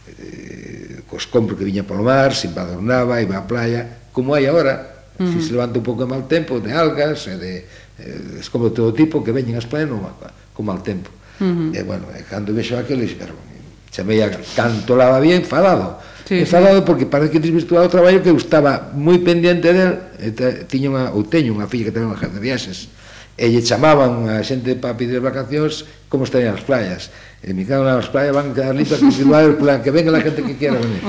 eh, 0.07 1.03
cos 1.11 1.27
compro 1.27 1.59
que 1.59 1.67
viña 1.67 1.83
polo 1.83 2.07
mar, 2.07 2.31
se 2.31 2.47
embadornaba, 2.47 3.19
iba 3.19 3.35
á 3.35 3.45
playa, 3.45 4.07
como 4.15 4.39
hai 4.39 4.47
agora, 4.47 5.03
uh 5.19 5.27
-huh. 5.27 5.35
se, 5.35 5.51
se 5.51 5.53
levanta 5.53 5.83
un 5.83 5.87
pouco 5.87 6.07
de 6.07 6.11
mal 6.15 6.31
tempo, 6.31 6.63
de 6.63 6.71
algas, 6.71 7.27
e 7.27 7.35
de 7.35 7.53
eh, 7.99 8.39
escombro 8.39 8.71
todo 8.71 8.95
tipo 8.95 9.21
que 9.27 9.35
veñen 9.35 9.59
as 9.59 9.67
playas 9.67 9.91
no, 9.91 9.99
con 10.55 10.63
mal 10.63 10.81
tempo 10.87 11.11
Uh 11.41 11.73
-huh. 11.73 11.77
E, 11.77 11.83
bueno, 11.83 12.07
e 12.13 12.23
cando 12.29 12.53
vexo 12.53 12.77
aquilo, 12.77 13.01
dixeron, 13.01 13.37
xa 13.91 14.05
veía 14.05 14.31
canto 14.55 14.95
lava 14.95 15.19
bien, 15.19 15.43
enfadado. 15.43 15.99
Sí, 16.29 16.39
enfadado 16.39 16.79
sí. 16.79 16.85
porque 16.87 17.07
parece 17.07 17.33
que 17.33 17.41
desvirtuado 17.41 17.87
o 17.87 17.91
traballo 17.91 18.23
que 18.23 18.31
eu 18.31 18.39
estaba 18.39 18.93
moi 18.95 19.19
pendiente 19.19 19.73
del, 19.73 19.99
e 20.21 20.31
tiña 20.71 20.93
unha, 20.95 21.05
ou 21.11 21.27
teño 21.27 21.57
unha 21.57 21.67
filla 21.67 21.91
que 21.91 21.95
ten 21.97 22.07
unha 22.07 22.21
casa 22.21 22.37
de 22.37 22.43
viaxes, 22.45 22.93
e 23.35 23.51
lle 23.51 23.65
chamaban 23.65 24.31
a 24.31 24.45
xente 24.47 24.77
para 24.77 24.95
pedir 24.95 25.19
vacacións 25.19 25.89
como 26.07 26.29
están 26.29 26.47
as 26.47 26.63
playas. 26.63 27.11
E 27.41 27.57
me 27.57 27.65
quedan 27.65 27.89
as 27.89 28.13
playas, 28.13 28.37
van 28.37 28.53
a 28.53 28.55
quedar 28.55 28.77
listas 28.77 29.01
individuales, 29.01 29.57
plan, 29.57 29.81
que 29.81 29.91
venga 29.91 30.13
la 30.13 30.21
gente 30.21 30.45
que 30.45 30.55
quiera 30.61 30.77
venir. 30.77 31.03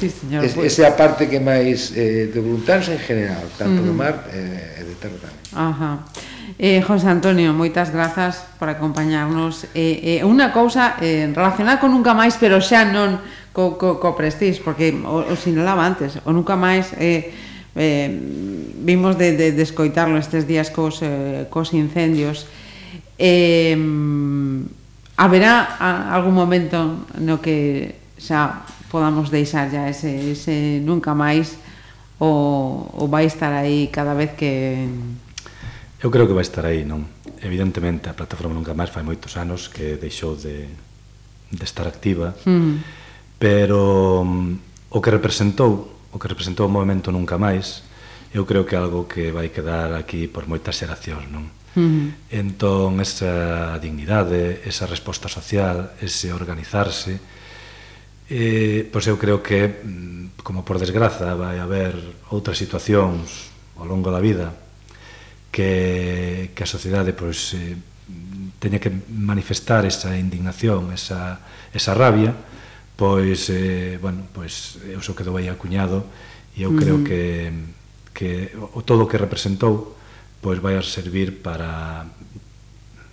Sí, 0.00 0.08
señor, 0.08 0.44
es, 0.44 0.54
pues. 0.54 0.72
Esa 0.72 0.82
é 0.82 0.86
a 0.88 0.96
parte 0.96 1.28
que 1.28 1.36
máis 1.36 1.92
eh, 1.92 2.32
de 2.32 2.40
voluntarse 2.40 2.96
en 2.96 3.02
general, 3.04 3.44
tanto 3.60 3.84
uh 3.84 3.84
-huh. 3.84 3.92
do 3.92 3.94
mar 3.94 4.24
eh, 4.32 4.80
e 4.80 4.82
de 4.88 4.94
terra 4.96 5.20
tamén. 5.20 5.44
Ajá. 5.52 5.92
Uh 5.92 6.00
-huh. 6.00 6.29
Eh, 6.60 6.84
José 6.84 7.08
Antonio, 7.08 7.56
moitas 7.56 7.88
grazas 7.88 8.44
por 8.60 8.68
acompañarnos. 8.68 9.64
Eh, 9.72 10.20
eh, 10.20 10.28
unha 10.28 10.52
cousa 10.52 11.00
eh, 11.00 11.24
relacionada 11.32 11.80
con 11.80 11.88
Nunca 11.88 12.12
Máis, 12.12 12.36
pero 12.36 12.60
xa 12.60 12.84
non 12.84 13.16
co, 13.56 13.80
co, 13.80 13.96
co 13.96 14.12
Prestige, 14.12 14.60
porque 14.60 14.92
o, 14.92 15.24
o 15.24 15.34
sinalaba 15.40 15.88
antes, 15.88 16.20
o 16.20 16.36
Nunca 16.36 16.60
Máis... 16.60 16.92
Eh, 17.00 17.32
eh, 17.76 18.12
vimos 18.76 19.16
de, 19.16 19.32
de, 19.36 19.52
de 19.52 19.62
escoitarlo 19.62 20.18
estes 20.18 20.44
días 20.44 20.68
cos, 20.68 21.00
eh, 21.00 21.46
cos 21.48 21.72
incendios 21.72 22.44
eh, 23.16 23.78
haberá 25.16 25.76
a, 25.78 26.14
algún 26.14 26.34
momento 26.34 27.06
no 27.20 27.38
que 27.38 27.94
xa 28.18 28.64
podamos 28.90 29.30
deixar 29.30 29.70
ya 29.70 29.86
ese, 29.86 30.32
ese 30.32 30.80
nunca 30.82 31.14
máis 31.14 31.60
ou, 32.18 32.90
ou 32.96 33.06
vai 33.06 33.28
estar 33.28 33.52
aí 33.52 33.86
cada 33.92 34.18
vez 34.18 34.34
que 34.34 34.88
Eu 36.00 36.10
creo 36.10 36.26
que 36.26 36.32
vai 36.32 36.40
estar 36.40 36.64
aí, 36.64 36.80
non? 36.80 37.04
Evidentemente, 37.44 38.08
a 38.08 38.16
plataforma 38.16 38.56
nunca 38.56 38.72
máis 38.72 38.88
fai 38.88 39.04
moitos 39.04 39.36
anos 39.36 39.68
que 39.68 40.00
deixou 40.00 40.32
de, 40.32 40.64
de 41.52 41.64
estar 41.64 41.84
activa, 41.84 42.32
hmm. 42.48 42.56
mm. 42.56 42.76
pero 43.36 44.24
o 44.24 44.98
que 45.04 45.12
representou, 45.12 46.08
o 46.08 46.16
que 46.16 46.24
representou 46.24 46.64
o 46.64 46.72
movimento 46.72 47.12
nunca 47.12 47.36
máis, 47.36 47.84
eu 48.32 48.48
creo 48.48 48.64
que 48.64 48.72
é 48.72 48.80
algo 48.80 49.04
que 49.04 49.28
vai 49.28 49.52
quedar 49.52 49.92
aquí 49.92 50.24
por 50.24 50.48
moitas 50.48 50.80
xeracións, 50.80 51.28
non? 51.28 51.52
Mm. 51.76 52.32
Entón, 52.32 52.96
esa 53.04 53.76
dignidade, 53.76 54.64
esa 54.64 54.88
resposta 54.88 55.28
social, 55.28 56.00
ese 56.00 56.32
organizarse, 56.32 57.20
eh, 58.24 58.88
pois 58.88 59.04
eu 59.04 59.20
creo 59.20 59.44
que, 59.44 59.84
mm, 59.84 60.40
como 60.40 60.64
por 60.64 60.80
desgraza, 60.80 61.36
vai 61.36 61.60
haber 61.60 61.92
outras 62.32 62.56
situacións 62.56 63.52
ao 63.76 63.84
longo 63.84 64.08
da 64.08 64.24
vida 64.24 64.69
que, 65.50 66.50
que 66.54 66.62
a 66.62 66.66
sociedade 66.66 67.12
pois, 67.12 67.54
eh, 67.54 67.76
teña 68.58 68.78
que 68.78 68.90
manifestar 69.10 69.84
esa 69.84 70.16
indignación, 70.16 70.94
esa, 70.94 71.40
esa 71.74 71.94
rabia, 71.94 72.34
pois, 72.96 73.50
eh, 73.50 73.98
bueno, 74.00 74.26
pois, 74.32 74.78
eu 74.86 75.00
só 75.02 75.14
quedou 75.14 75.36
aí 75.36 75.48
acuñado 75.48 76.06
e 76.56 76.62
eu 76.62 76.70
uh 76.70 76.74
-huh. 76.74 76.80
creo 76.80 76.98
que, 77.02 77.50
que 78.14 78.30
o 78.74 78.82
todo 78.82 79.04
o 79.04 79.08
que 79.08 79.18
representou 79.18 79.96
pois 80.40 80.58
vai 80.58 80.76
a 80.76 80.82
servir 80.82 81.44
para 81.44 82.06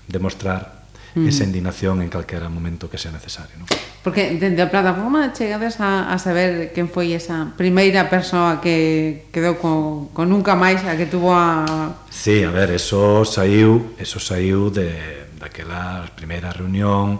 demostrar 0.08 0.77
mm. 1.18 1.28
esa 1.28 1.44
indignación 1.44 2.06
en 2.06 2.10
calquera 2.14 2.48
momento 2.50 2.86
que 2.90 3.02
sea 3.02 3.10
necesario. 3.10 3.58
Non? 3.58 3.68
Porque 4.06 4.38
dende 4.40 4.62
a 4.64 4.70
plataforma 4.70 5.34
chegades 5.34 5.82
a, 5.82 6.14
a 6.14 6.16
saber 6.22 6.72
quen 6.72 6.88
foi 6.88 7.12
esa 7.18 7.52
primeira 7.58 8.08
persoa 8.08 8.62
que 8.62 9.28
quedou 9.34 9.58
con, 9.58 10.14
con 10.14 10.30
nunca 10.30 10.56
máis 10.56 10.86
a 10.86 10.96
que 10.96 11.10
tuvo 11.10 11.36
a... 11.36 11.66
Sí, 12.08 12.46
a 12.46 12.54
ver, 12.54 12.72
eso 12.72 13.26
saiu, 13.26 13.98
eso 14.00 14.22
saiu 14.22 14.72
de, 14.72 15.28
daquela 15.36 16.08
primeira 16.16 16.54
reunión, 16.54 17.20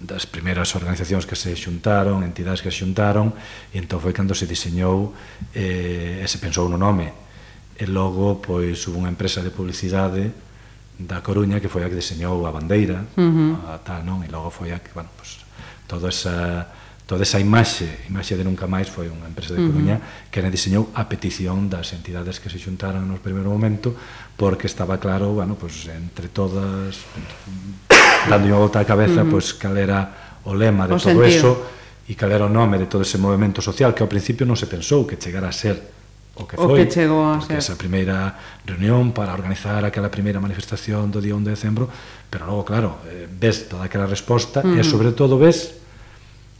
das 0.00 0.24
primeiras 0.24 0.72
organizacións 0.72 1.28
que 1.28 1.36
se 1.36 1.52
xuntaron, 1.52 2.24
entidades 2.24 2.64
que 2.64 2.72
se 2.72 2.80
xuntaron, 2.80 3.36
e 3.70 3.76
entón 3.76 4.00
foi 4.00 4.16
cando 4.16 4.32
se 4.32 4.48
diseñou 4.48 5.12
eh, 5.52 6.22
e 6.22 6.26
se 6.26 6.40
pensou 6.40 6.64
no 6.70 6.80
nome. 6.80 7.12
E 7.76 7.84
logo, 7.84 8.40
pois, 8.40 8.80
hubo 8.88 9.04
unha 9.04 9.12
empresa 9.12 9.44
de 9.44 9.52
publicidade 9.52 10.32
da 10.96 11.20
Coruña, 11.20 11.60
que 11.60 11.68
foi 11.68 11.84
a 11.84 11.88
que 11.92 11.96
diseñou 11.96 12.48
a 12.48 12.50
bandeira, 12.50 13.04
uh 13.16 13.20
-huh. 13.20 13.52
a, 13.68 13.78
tal, 13.84 14.00
non? 14.00 14.24
E 14.24 14.28
logo 14.32 14.48
foi 14.48 14.72
a 14.72 14.80
que, 14.80 14.90
bueno, 14.96 15.12
pues, 15.16 15.44
toda 15.84 16.08
esa 16.08 16.66
toda 17.06 17.22
esa 17.22 17.38
imaxe, 17.38 17.86
imaxe 18.10 18.34
de 18.34 18.42
Nunca 18.42 18.66
Máis 18.66 18.90
foi 18.90 19.06
unha 19.06 19.30
empresa 19.30 19.54
de 19.54 19.62
Coruña 19.62 19.96
uh 19.96 20.02
-huh. 20.02 20.26
que 20.26 20.42
era 20.42 20.50
diseñou 20.50 20.90
a 20.90 21.06
petición 21.06 21.70
das 21.70 21.94
entidades 21.94 22.42
que 22.42 22.50
se 22.50 22.58
xuntaran 22.58 23.06
no 23.06 23.22
primeiro 23.22 23.46
momento 23.46 23.94
porque 24.34 24.66
estaba 24.66 24.98
claro, 24.98 25.30
bueno, 25.38 25.54
pues, 25.54 25.86
entre 25.86 26.26
todas 26.26 26.98
dando 28.26 28.44
unha 28.50 28.58
volta 28.58 28.82
á 28.82 28.84
cabeza, 28.88 29.22
uh 29.22 29.28
-huh. 29.28 29.38
pues, 29.38 29.54
cal 29.54 29.78
era 29.78 30.42
o 30.42 30.52
lema 30.56 30.90
de 30.90 30.94
o 30.94 30.98
todo 30.98 31.22
sentido. 31.22 31.30
eso 31.30 31.50
e 32.10 32.14
cal 32.18 32.30
era 32.34 32.46
o 32.46 32.50
nome 32.50 32.78
de 32.78 32.90
todo 32.90 33.06
ese 33.06 33.18
movimento 33.18 33.62
social 33.62 33.94
que 33.94 34.02
ao 34.02 34.10
principio 34.10 34.42
non 34.42 34.58
se 34.58 34.66
pensou 34.66 35.06
que 35.06 35.14
chegara 35.18 35.46
a 35.46 35.54
ser 35.54 35.95
o 36.36 36.44
que 36.44 36.56
foi, 36.56 36.68
o 36.68 36.76
que 36.76 36.92
chegou 36.92 37.24
a 37.24 37.40
ser. 37.40 37.56
esa 37.56 37.80
primeira 37.80 38.36
reunión 38.68 39.16
para 39.16 39.32
organizar 39.32 39.84
aquela 39.88 40.12
primeira 40.12 40.38
manifestación 40.38 41.08
do 41.08 41.24
día 41.24 41.32
1 41.32 41.48
de 41.48 41.52
decembro, 41.56 41.88
pero 42.28 42.44
logo, 42.44 42.68
claro, 42.68 43.00
eh, 43.08 43.24
ves 43.24 43.72
toda 43.72 43.88
aquela 43.88 44.04
resposta 44.04 44.60
uh 44.60 44.68
-huh. 44.68 44.80
e, 44.80 44.84
sobre 44.84 45.16
todo, 45.16 45.40
ves 45.40 45.80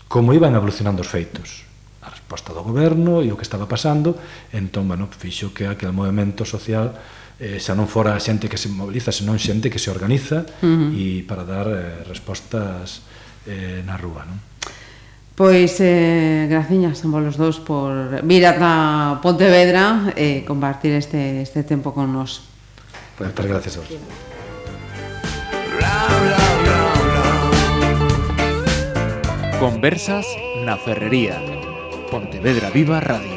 como 0.09 0.33
iban 0.33 0.57
evolucionando 0.57 1.05
os 1.05 1.11
feitos 1.13 1.69
a 2.01 2.09
resposta 2.09 2.55
do 2.57 2.63
goberno 2.63 3.21
e 3.21 3.29
o 3.29 3.37
que 3.37 3.45
estaba 3.45 3.69
pasando, 3.69 4.17
entón, 4.55 4.89
bueno, 4.89 5.11
fixo 5.13 5.53
que 5.53 5.69
aquel 5.69 5.93
movimento 5.93 6.49
social 6.49 6.97
eh, 7.37 7.61
xa 7.61 7.77
non 7.77 7.85
fora 7.85 8.17
xente 8.17 8.49
que 8.49 8.57
se 8.57 8.73
moviliza, 8.73 9.13
senón 9.13 9.37
xente 9.37 9.69
que 9.69 9.83
se 9.83 9.93
organiza 9.93 10.49
uh 10.63 10.65
-huh. 10.65 10.89
e 10.97 11.21
para 11.29 11.45
dar 11.45 11.69
eh, 11.69 12.01
respostas 12.09 13.05
eh, 13.45 13.85
na 13.85 14.01
rúa, 14.01 14.25
non? 14.25 14.41
Pois, 15.37 15.77
eh, 15.85 16.47
graciñas 16.49 17.05
ambos 17.05 17.21
os 17.29 17.37
dous 17.37 17.61
por 17.61 18.25
vir 18.25 18.49
ata 18.49 19.21
Pontevedra 19.21 20.17
e 20.17 20.41
eh, 20.41 20.49
compartir 20.49 20.97
este, 20.97 21.45
este 21.45 21.61
tempo 21.61 21.93
con 21.93 22.09
nos. 22.09 22.49
Pois, 23.21 23.37
pues, 23.37 23.45
gracias 23.45 23.77
a 23.77 23.85
vos. 23.85 23.93
Conversas 29.61 30.25
na 30.65 30.81
Ferrería. 30.81 31.37
Pontevedra 32.09 32.73
Viva 32.73 33.05
Radio. 33.05 33.36